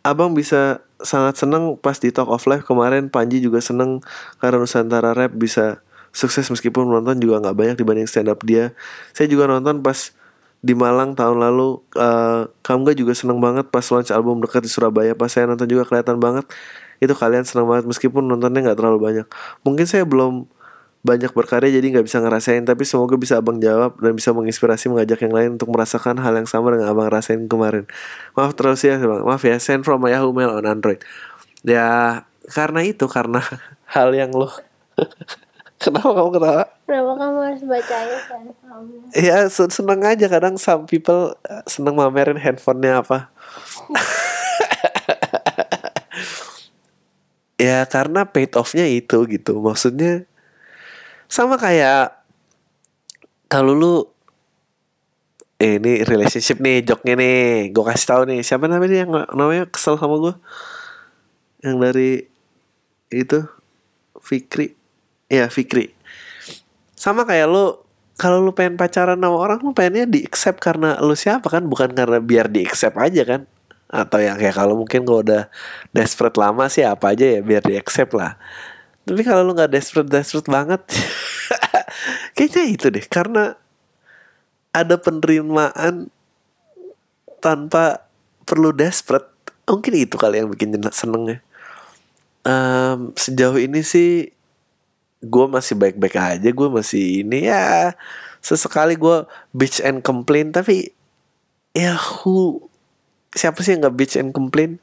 Abang 0.00 0.32
bisa 0.32 0.80
sangat 1.00 1.36
seneng 1.40 1.76
pas 1.80 1.96
di 1.96 2.12
Talk 2.12 2.28
of 2.28 2.44
Life 2.48 2.64
kemarin 2.68 3.08
Panji 3.08 3.40
juga 3.40 3.60
seneng 3.60 4.04
karena 4.40 4.60
Nusantara 4.60 5.16
Rap 5.16 5.32
bisa 5.36 5.80
sukses 6.10 6.48
meskipun 6.50 6.88
nonton 6.88 7.16
juga 7.22 7.40
nggak 7.40 7.56
banyak 7.56 7.76
dibanding 7.80 8.08
stand 8.08 8.28
up 8.28 8.40
dia. 8.44 8.72
Saya 9.12 9.28
juga 9.28 9.48
nonton 9.48 9.80
pas 9.80 10.12
di 10.60 10.76
Malang 10.76 11.16
tahun 11.16 11.40
lalu 11.40 11.80
uh, 11.96 12.44
Kamga 12.60 12.92
juga 12.92 13.16
seneng 13.16 13.40
banget 13.40 13.72
pas 13.72 13.84
launch 13.88 14.12
album 14.12 14.44
dekat 14.44 14.60
di 14.60 14.70
Surabaya 14.70 15.16
pas 15.16 15.32
saya 15.32 15.48
nonton 15.48 15.64
juga 15.64 15.88
kelihatan 15.88 16.20
banget 16.20 16.44
itu 17.00 17.16
kalian 17.16 17.48
seneng 17.48 17.64
banget 17.64 17.88
meskipun 17.88 18.28
nontonnya 18.28 18.68
nggak 18.68 18.76
terlalu 18.76 19.00
banyak 19.00 19.26
mungkin 19.64 19.88
saya 19.88 20.04
belum 20.04 20.44
banyak 21.00 21.32
berkarya 21.32 21.72
jadi 21.80 21.86
nggak 21.96 22.04
bisa 22.04 22.20
ngerasain 22.20 22.60
tapi 22.68 22.84
semoga 22.84 23.16
bisa 23.16 23.40
abang 23.40 23.56
jawab 23.56 23.96
dan 23.96 24.12
bisa 24.12 24.36
menginspirasi 24.36 24.92
mengajak 24.92 25.24
yang 25.24 25.32
lain 25.32 25.50
untuk 25.56 25.72
merasakan 25.72 26.20
hal 26.20 26.36
yang 26.36 26.44
sama 26.44 26.76
dengan 26.76 26.92
abang 26.92 27.08
rasain 27.08 27.48
kemarin. 27.48 27.88
Maaf 28.36 28.52
terus 28.52 28.84
ya 28.84 29.00
bang. 29.00 29.24
Maaf 29.24 29.40
ya 29.40 29.56
send 29.56 29.88
from 29.88 30.04
my 30.04 30.12
Yahoo 30.12 30.36
Mail 30.36 30.52
on 30.52 30.68
Android. 30.68 31.00
Ya 31.64 32.22
karena 32.52 32.84
itu 32.84 33.08
karena 33.08 33.40
hal 33.96 34.12
yang 34.12 34.28
lo 34.36 34.52
kenapa 35.80 36.12
kamu 36.12 36.30
ketawa? 36.36 36.64
Kenapa 36.84 37.12
kamu 37.16 37.38
harus 37.48 37.62
bacanya 37.64 38.18
send 38.28 38.50
from? 38.60 38.82
Ya 39.16 39.36
seneng 39.48 40.00
aja 40.04 40.26
kadang 40.28 40.60
some 40.60 40.84
people 40.84 41.32
eh, 41.48 41.64
seneng 41.64 41.96
mamerin 41.96 42.36
handphonenya 42.36 43.00
apa. 43.00 43.18
Ya 47.60 47.84
karena 47.84 48.24
paid 48.24 48.56
offnya 48.56 48.88
itu 48.88 49.20
gitu. 49.28 49.60
Maksudnya 49.60 50.24
sama 51.30 51.54
kayak 51.56 52.10
kalau 53.46 53.72
lu 53.72 53.94
eh, 55.62 55.78
ini 55.78 56.02
relationship 56.02 56.58
nih 56.58 56.82
joknya 56.82 57.14
nih 57.14 57.70
gue 57.70 57.84
kasih 57.86 58.06
tahu 58.10 58.22
nih 58.26 58.42
siapa 58.42 58.66
namanya 58.66 59.06
yang 59.06 59.12
namanya 59.30 59.64
kesel 59.70 59.94
sama 59.94 60.18
gue 60.18 60.34
yang 61.62 61.78
dari 61.78 62.26
itu 63.12 63.44
Fikri. 64.20 64.76
Ya 65.30 65.46
Fikri. 65.50 65.92
Sama 66.94 67.24
kayak 67.24 67.48
lu 67.48 67.78
kalau 68.20 68.44
lu 68.44 68.52
pengen 68.52 68.76
pacaran 68.76 69.16
sama 69.16 69.36
orang 69.36 69.58
lu 69.64 69.72
pengennya 69.72 70.04
di 70.04 70.20
accept 70.24 70.60
karena 70.60 71.00
lu 71.00 71.16
siapa 71.16 71.48
kan? 71.48 71.64
Bukan 71.66 71.96
karena 71.96 72.20
biar 72.20 72.52
di 72.52 72.64
accept 72.64 72.96
aja 73.00 73.22
kan? 73.24 73.40
Atau 73.90 74.22
yang 74.22 74.38
kayak 74.38 74.54
kalau 74.54 74.78
mungkin 74.78 75.02
kalau 75.02 75.24
udah 75.24 75.50
desperate 75.90 76.38
lama 76.38 76.70
sih 76.70 76.86
apa 76.86 77.10
aja 77.16 77.26
ya 77.26 77.40
biar 77.42 77.62
di 77.64 77.74
accept 77.74 78.14
lah 78.14 78.38
tapi 79.06 79.22
kalau 79.24 79.42
lu 79.46 79.52
nggak 79.56 79.72
desperate 79.72 80.10
desperate 80.10 80.48
banget 80.48 80.82
kayaknya 82.36 82.64
itu 82.68 82.86
deh. 82.88 83.04
Karena 83.06 83.56
ada 84.70 84.94
penerimaan 85.00 86.12
tanpa 87.42 88.06
perlu 88.44 88.70
desperate. 88.72 89.28
Mungkin 89.70 89.94
itu 89.94 90.18
kali 90.18 90.42
yang 90.42 90.50
bikin 90.50 90.74
seneng 90.90 91.24
ya 91.30 91.38
um, 92.44 93.12
sejauh 93.16 93.58
ini 93.60 93.80
sih 93.84 94.32
gue 95.20 95.46
masih 95.48 95.76
baik-baik 95.76 96.16
aja. 96.16 96.48
Gue 96.48 96.68
masih 96.72 97.24
ini 97.24 97.48
ya 97.48 97.92
sesekali 98.40 98.96
gue 98.96 99.28
bitch 99.52 99.84
and 99.84 100.00
complain. 100.00 100.52
Tapi 100.52 100.92
ya 101.76 101.96
who 101.96 102.64
siapa 103.36 103.60
sih 103.62 103.76
yang 103.76 103.86
nggak 103.86 103.96
bitch 103.96 104.14
and 104.16 104.32
complain 104.34 104.82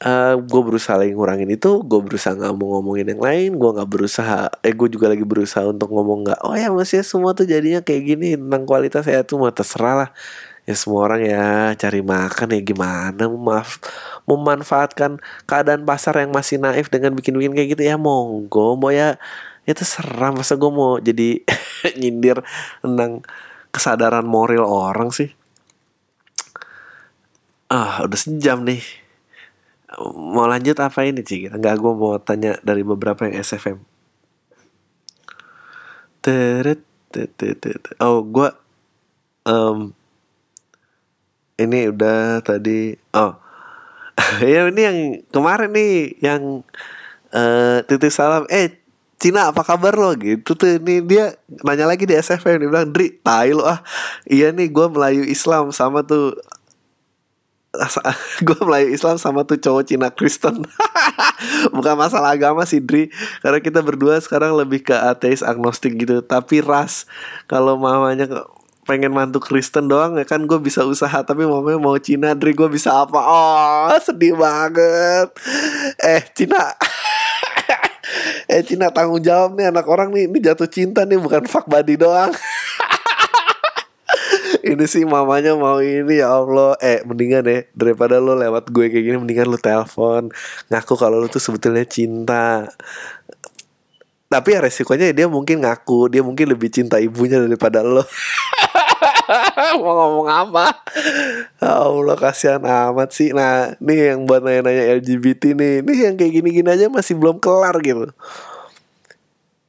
uh, 0.00 0.08
eh, 0.08 0.34
gue 0.40 0.60
berusaha 0.64 0.96
lagi 0.96 1.12
ngurangin 1.12 1.50
itu 1.52 1.84
gue 1.84 2.00
berusaha 2.00 2.32
nggak 2.36 2.54
mau 2.56 2.80
ngomongin 2.80 3.12
yang 3.12 3.22
lain 3.22 3.50
gue 3.60 3.70
nggak 3.76 3.90
berusaha 3.90 4.48
eh 4.64 4.72
gue 4.72 4.88
juga 4.88 5.12
lagi 5.12 5.24
berusaha 5.24 5.68
untuk 5.68 5.92
ngomong 5.92 6.24
nggak 6.28 6.40
oh 6.44 6.56
ya 6.56 6.72
masih 6.72 7.04
semua 7.04 7.36
tuh 7.36 7.44
jadinya 7.44 7.84
kayak 7.84 8.02
gini 8.16 8.28
tentang 8.36 8.64
kualitas 8.64 9.04
saya 9.04 9.22
tuh 9.24 9.40
mah 9.40 9.52
terserah 9.52 9.96
lah. 10.06 10.10
Ya 10.68 10.76
semua 10.76 11.08
orang 11.08 11.24
ya 11.24 11.72
cari 11.74 12.04
makan 12.04 12.52
ya 12.52 12.60
gimana 12.62 13.24
maaf 13.26 13.80
memanfaatkan 14.28 15.18
keadaan 15.48 15.82
pasar 15.88 16.20
yang 16.20 16.30
masih 16.30 16.60
naif 16.60 16.92
dengan 16.92 17.16
bikin-bikin 17.16 17.56
kayak 17.56 17.68
gitu? 17.74 17.82
Ya 17.88 17.96
monggo 17.96 18.76
mau 18.76 18.92
ya. 18.92 19.16
Ya 19.64 19.72
terserah 19.74 20.30
masa 20.30 20.54
gue 20.60 20.70
mau 20.70 21.00
jadi 21.00 21.42
nyindir 22.00 22.44
tentang 22.84 23.24
kesadaran 23.72 24.28
moral 24.28 24.62
orang 24.68 25.10
sih? 25.10 25.32
Ah 27.72 28.04
udah 28.04 28.18
sejam 28.20 28.62
nih 28.62 28.99
mau 29.98 30.46
lanjut 30.46 30.78
apa 30.78 31.02
ini 31.02 31.26
sih 31.26 31.50
nggak 31.50 31.74
gue 31.80 31.92
mau 31.96 32.20
tanya 32.22 32.54
dari 32.62 32.86
beberapa 32.86 33.26
yang 33.26 33.42
SFM 33.42 33.82
Teret, 36.20 36.84
oh 38.04 38.20
gue 38.20 38.48
em, 39.48 39.96
ini 41.56 41.88
udah 41.88 42.44
tadi 42.44 42.92
oh. 43.16 43.40
Ya 44.44 44.68
ini 44.68 44.80
yang 44.84 44.98
kemarin 45.32 45.72
nih 45.72 46.20
yang 46.20 46.60
eh 47.32 47.80
titip 47.88 48.12
salam 48.12 48.44
eh 48.52 48.76
Cina 49.20 49.52
apa 49.52 49.60
kabar 49.60 49.96
lo? 49.96 50.16
Gitu 50.16 50.56
tuh 50.56 50.80
ini 50.80 51.04
dia 51.04 51.36
nanya 51.64 51.88
lagi 51.88 52.08
di 52.08 52.16
SFM 52.16 52.64
dia 52.64 52.68
bilang 52.68 52.88
Dri 52.88 53.16
tai 53.20 53.52
lo 53.52 53.68
ah. 53.68 53.84
Iya 54.28 54.52
nih 54.52 54.68
gue 54.72 54.86
Melayu 54.92 55.24
Islam 55.28 55.72
sama 55.72 56.00
tuh 56.04 56.36
gue 58.46 58.58
Melayu 58.60 58.88
Islam 58.92 59.16
sama 59.16 59.44
tuh 59.44 59.58
cowok 59.60 59.82
Cina 59.88 60.08
Kristen. 60.12 60.64
Bukan 61.76 61.94
masalah 61.96 62.36
agama 62.36 62.64
sih 62.68 62.82
Dri. 62.82 63.08
Karena 63.40 63.58
kita 63.60 63.80
berdua 63.80 64.20
sekarang 64.20 64.56
lebih 64.56 64.84
ke 64.84 64.94
ateis 64.94 65.40
agnostik 65.40 65.96
gitu. 65.96 66.20
Tapi 66.20 66.60
ras 66.60 67.08
kalau 67.48 67.76
mamanya 67.80 68.28
pengen 68.88 69.14
mantu 69.14 69.38
Kristen 69.38 69.86
doang 69.86 70.18
ya 70.18 70.24
kan 70.26 70.44
gue 70.44 70.58
bisa 70.60 70.84
usaha. 70.84 71.20
Tapi 71.24 71.44
mamanya 71.44 71.80
mau 71.80 71.96
Cina 71.96 72.36
Dri 72.36 72.52
gue 72.52 72.68
bisa 72.68 73.04
apa? 73.04 73.20
Oh 73.20 73.96
sedih 74.00 74.36
banget. 74.36 75.28
Eh 76.00 76.22
Cina. 76.36 76.62
Eh 78.50 78.66
Cina 78.66 78.90
tanggung 78.90 79.22
jawab 79.22 79.54
nih 79.54 79.70
anak 79.70 79.86
orang 79.86 80.10
nih. 80.10 80.26
Ini 80.26 80.38
jatuh 80.42 80.66
cinta 80.66 81.06
nih 81.06 81.22
bukan 81.22 81.46
fuck 81.46 81.70
buddy 81.70 81.94
doang 81.94 82.34
ini 84.62 84.84
sih 84.84 85.04
mamanya 85.08 85.56
mau 85.56 85.80
ini 85.80 86.20
ya 86.20 86.32
Allah. 86.36 86.76
Eh 86.80 87.00
mendingan 87.06 87.44
ya 87.46 87.60
daripada 87.72 88.20
lo 88.20 88.36
lewat 88.36 88.68
gue 88.68 88.92
kayak 88.92 89.04
gini 89.04 89.16
mendingan 89.16 89.48
lo 89.48 89.58
telepon. 89.58 90.28
Ngaku 90.68 90.94
kalau 90.98 91.16
lo 91.22 91.26
tuh 91.32 91.42
sebetulnya 91.42 91.84
cinta. 91.88 92.68
Tapi 94.30 94.48
ya 94.54 94.60
resikonya 94.62 95.10
dia 95.10 95.26
mungkin 95.26 95.62
ngaku. 95.64 96.12
Dia 96.12 96.22
mungkin 96.22 96.50
lebih 96.50 96.70
cinta 96.70 97.00
ibunya 97.02 97.40
daripada 97.42 97.82
lo. 97.82 98.04
Mau 99.82 99.92
ngomong 99.94 100.28
apa? 100.28 100.82
Ya 101.62 101.86
Allah 101.86 102.16
kasihan 102.18 102.62
amat 102.62 103.14
sih. 103.14 103.30
Nah 103.30 103.78
nih 103.78 104.14
yang 104.14 104.26
buat 104.26 104.42
nanya-nanya 104.42 104.98
LGBT 104.98 105.54
nih. 105.54 105.74
Nih 105.86 105.96
yang 106.10 106.14
kayak 106.18 106.32
gini-gini 106.42 106.68
aja 106.68 106.86
masih 106.90 107.14
belum 107.14 107.38
kelar 107.38 107.78
gitu. 107.80 108.10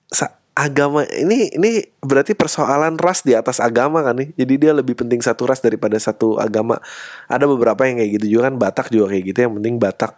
Sa- 0.10 0.41
agama 0.52 1.08
ini 1.16 1.48
ini 1.56 1.80
berarti 2.04 2.36
persoalan 2.36 3.00
ras 3.00 3.24
di 3.24 3.34
atas 3.34 3.64
agama 3.64 4.04
kan 4.04 4.16
nih? 4.20 4.30
Jadi 4.36 4.54
dia 4.60 4.72
lebih 4.76 5.00
penting 5.00 5.24
satu 5.24 5.48
ras 5.48 5.64
daripada 5.64 5.96
satu 5.98 6.38
agama. 6.38 6.78
Ada 7.32 7.48
beberapa 7.48 7.88
yang 7.88 7.98
kayak 8.04 8.12
gitu 8.22 8.26
juga 8.38 8.52
kan 8.52 8.56
Batak 8.60 8.88
juga 8.92 9.16
kayak 9.16 9.24
gitu. 9.32 9.38
Yang 9.48 9.54
penting 9.62 9.76
Batak. 9.80 10.14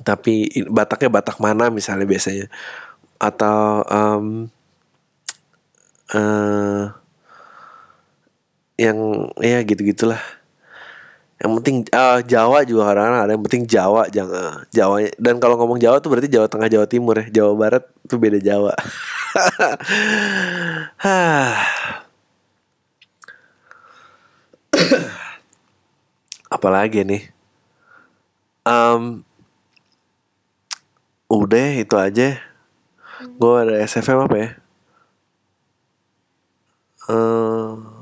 Tapi 0.00 0.34
Bataknya 0.72 1.10
Batak 1.12 1.36
mana 1.42 1.68
misalnya 1.68 2.06
biasanya? 2.08 2.46
Atau 3.20 3.84
em, 3.86 4.24
eh 6.10 6.84
yang 8.80 9.28
ya 9.44 9.60
gitu 9.60 9.84
gitulah 9.84 10.39
yang 11.40 11.56
penting 11.56 11.88
ah, 11.96 12.20
Jawa 12.20 12.68
juga 12.68 12.92
kadang-kadang 12.92 13.24
ada 13.24 13.32
yang 13.32 13.44
penting 13.48 13.64
Jawa 13.64 14.04
jangan 14.12 14.68
Jawa. 14.68 15.08
Dan 15.16 15.40
kalau 15.40 15.56
ngomong 15.56 15.80
Jawa 15.80 15.96
tuh 15.96 16.12
berarti 16.12 16.28
Jawa 16.28 16.52
Tengah 16.52 16.68
Jawa 16.68 16.84
Timur 16.84 17.16
ya. 17.16 17.32
Jawa 17.32 17.56
Barat 17.56 17.88
tuh 18.04 18.20
beda 18.20 18.36
Jawa. 18.36 18.76
Apalagi 26.52 27.08
nih? 27.08 27.32
Em, 28.68 29.24
udah 31.32 31.68
itu 31.80 31.96
aja. 31.96 32.36
Gue 33.40 33.54
ada 33.64 33.80
SFM 33.80 34.28
apa 34.28 34.36
ya? 34.36 34.60
Eh, 37.08 37.99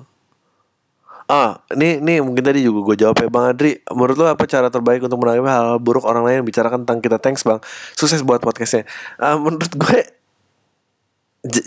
Ah, 1.29 1.61
ini 1.77 2.01
ini 2.01 2.25
mungkin 2.25 2.41
tadi 2.41 2.65
juga 2.65 2.81
gue 2.89 3.05
jawab 3.05 3.21
ya 3.21 3.29
Bang 3.29 3.53
Adri. 3.53 3.77
Menurut 3.93 4.17
lo 4.17 4.33
apa 4.33 4.49
cara 4.49 4.73
terbaik 4.73 5.05
untuk 5.05 5.21
menanggapi 5.21 5.45
hal, 5.45 5.77
buruk 5.77 6.09
orang 6.09 6.25
lain 6.25 6.41
yang 6.41 6.49
bicarakan 6.49 6.89
tentang 6.89 7.05
kita? 7.05 7.21
Thanks 7.21 7.45
Bang. 7.45 7.61
Sukses 7.93 8.25
buat 8.25 8.41
podcastnya. 8.41 8.89
Ah, 9.21 9.37
menurut 9.37 9.69
gue 9.69 9.99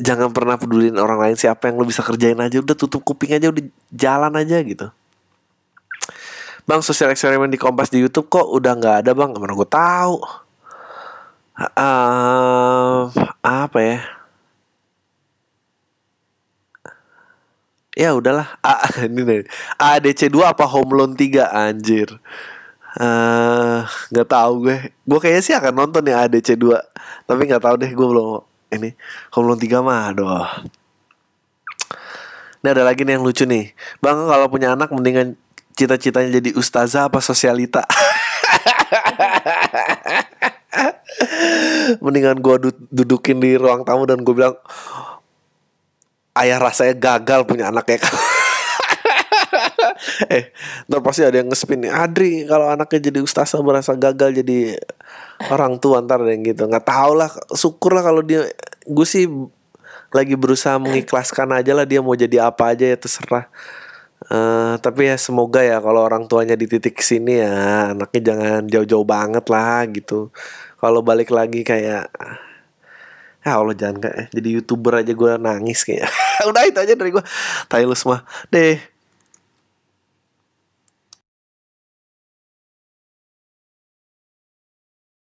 jangan 0.01 0.34
pernah 0.34 0.57
pedulin 0.57 0.97
orang 0.97 1.22
lain 1.22 1.36
siapa 1.38 1.70
yang 1.70 1.78
lo 1.78 1.86
bisa 1.86 2.01
kerjain 2.01 2.41
aja. 2.41 2.57
Udah 2.57 2.74
tutup 2.74 3.05
kuping 3.05 3.38
aja, 3.38 3.53
udah 3.53 3.62
jalan 3.93 4.34
aja 4.34 4.57
gitu. 4.66 4.89
Bang, 6.66 6.82
sosial 6.82 7.14
eksperimen 7.14 7.53
di 7.53 7.62
Kompas 7.62 7.93
di 7.93 8.01
YouTube 8.01 8.34
kok 8.34 8.49
udah 8.49 8.74
nggak 8.74 8.95
ada 9.05 9.12
Bang? 9.14 9.38
Mana 9.38 9.53
gue 9.53 9.70
tahu. 9.70 10.26
Ah, 11.78 13.14
apa 13.45 13.78
ya? 13.78 14.21
Ya 17.96 18.16
udahlah. 18.16 18.56
A 18.64 18.88
ini 19.08 19.22
nih. 19.24 19.42
ADC 19.76 20.32
2 20.32 20.48
apa 20.48 20.64
Home 20.68 20.92
Loan 20.96 21.12
3 21.16 21.52
anjir. 21.52 22.08
Eh, 23.00 23.80
nggak 24.12 24.28
tahu 24.28 24.68
gue. 24.68 24.78
Gue 25.04 25.20
kayaknya 25.20 25.44
sih 25.44 25.56
akan 25.56 25.74
nonton 25.76 26.04
ya 26.08 26.24
ADC 26.28 26.56
2. 26.56 27.28
Tapi 27.28 27.42
nggak 27.48 27.64
tahu 27.64 27.76
deh 27.80 27.92
gue 27.92 28.08
belum 28.08 28.44
ini 28.72 28.96
Home 29.36 29.48
Loan 29.52 29.60
3 29.60 29.84
mah 29.84 30.16
aduh. 30.16 30.48
Ini 32.62 32.68
ada 32.78 32.84
lagi 32.86 33.04
nih 33.04 33.18
yang 33.20 33.26
lucu 33.26 33.44
nih. 33.44 33.74
Bang 34.00 34.24
kalau 34.30 34.48
punya 34.48 34.78
anak 34.78 34.94
mendingan 34.94 35.36
cita-citanya 35.76 36.39
jadi 36.39 36.54
ustazah 36.56 37.10
apa 37.10 37.20
sosialita? 37.20 37.84
mendingan 42.04 42.39
gue 42.39 42.56
du- 42.70 42.88
dudukin 42.92 43.42
di 43.44 43.58
ruang 43.60 43.84
tamu 43.84 44.08
dan 44.08 44.24
gue 44.24 44.32
bilang 44.32 44.56
ayah 46.38 46.60
rasanya 46.60 46.96
gagal 46.96 47.44
punya 47.44 47.74
anak 47.74 47.86
ya 47.92 48.00
eh 50.36 50.54
ntar 50.88 51.02
pasti 51.04 51.22
ada 51.26 51.42
yang 51.42 51.50
ngespin 51.52 51.86
nih 51.86 51.92
Adri 51.92 52.48
kalau 52.48 52.72
anaknya 52.72 53.12
jadi 53.12 53.20
ustazah 53.22 53.62
merasa 53.62 53.94
gagal 53.98 54.44
jadi 54.44 54.80
orang 55.50 55.82
tua 55.82 56.04
ntar 56.04 56.22
yang 56.28 56.46
gitu. 56.46 56.70
Nggak 56.70 56.86
tahu 56.86 57.12
lah 57.18 57.30
syukur 57.56 57.98
lah 57.98 58.04
kalau 58.06 58.22
dia 58.22 58.46
gue 58.86 59.08
sih 59.08 59.26
lagi 60.12 60.36
berusaha 60.36 60.76
mengikhlaskan 60.78 61.56
aja 61.56 61.72
lah 61.72 61.88
dia 61.88 62.04
mau 62.04 62.14
jadi 62.14 62.52
apa 62.52 62.76
aja 62.76 62.86
ya 62.86 62.98
terserah. 63.00 63.48
Eh, 64.22 64.74
tapi 64.86 65.10
ya 65.10 65.18
semoga 65.18 65.66
ya 65.66 65.82
kalau 65.82 66.06
orang 66.06 66.30
tuanya 66.30 66.54
di 66.54 66.70
titik 66.70 67.02
sini 67.02 67.42
ya 67.42 67.90
anaknya 67.98 68.22
jangan 68.34 68.62
jauh-jauh 68.70 69.08
banget 69.08 69.46
lah 69.50 69.82
gitu. 69.90 70.30
Kalau 70.78 71.02
balik 71.02 71.34
lagi 71.34 71.66
kayak 71.66 72.12
Ya 73.42 73.58
Allah 73.58 73.74
jangan 73.74 73.98
kayak 74.06 74.30
jadi 74.30 74.50
youtuber 74.62 75.02
aja 75.02 75.14
gue 75.18 75.32
nangis 75.42 75.82
kayak 75.82 76.06
Udah 76.50 76.64
itu 76.70 76.78
aja 76.78 76.94
dari 76.94 77.10
gue 77.10 77.24
Tai 77.66 77.84
lu 77.86 77.98
semua. 77.98 78.22
Deh 78.54 78.78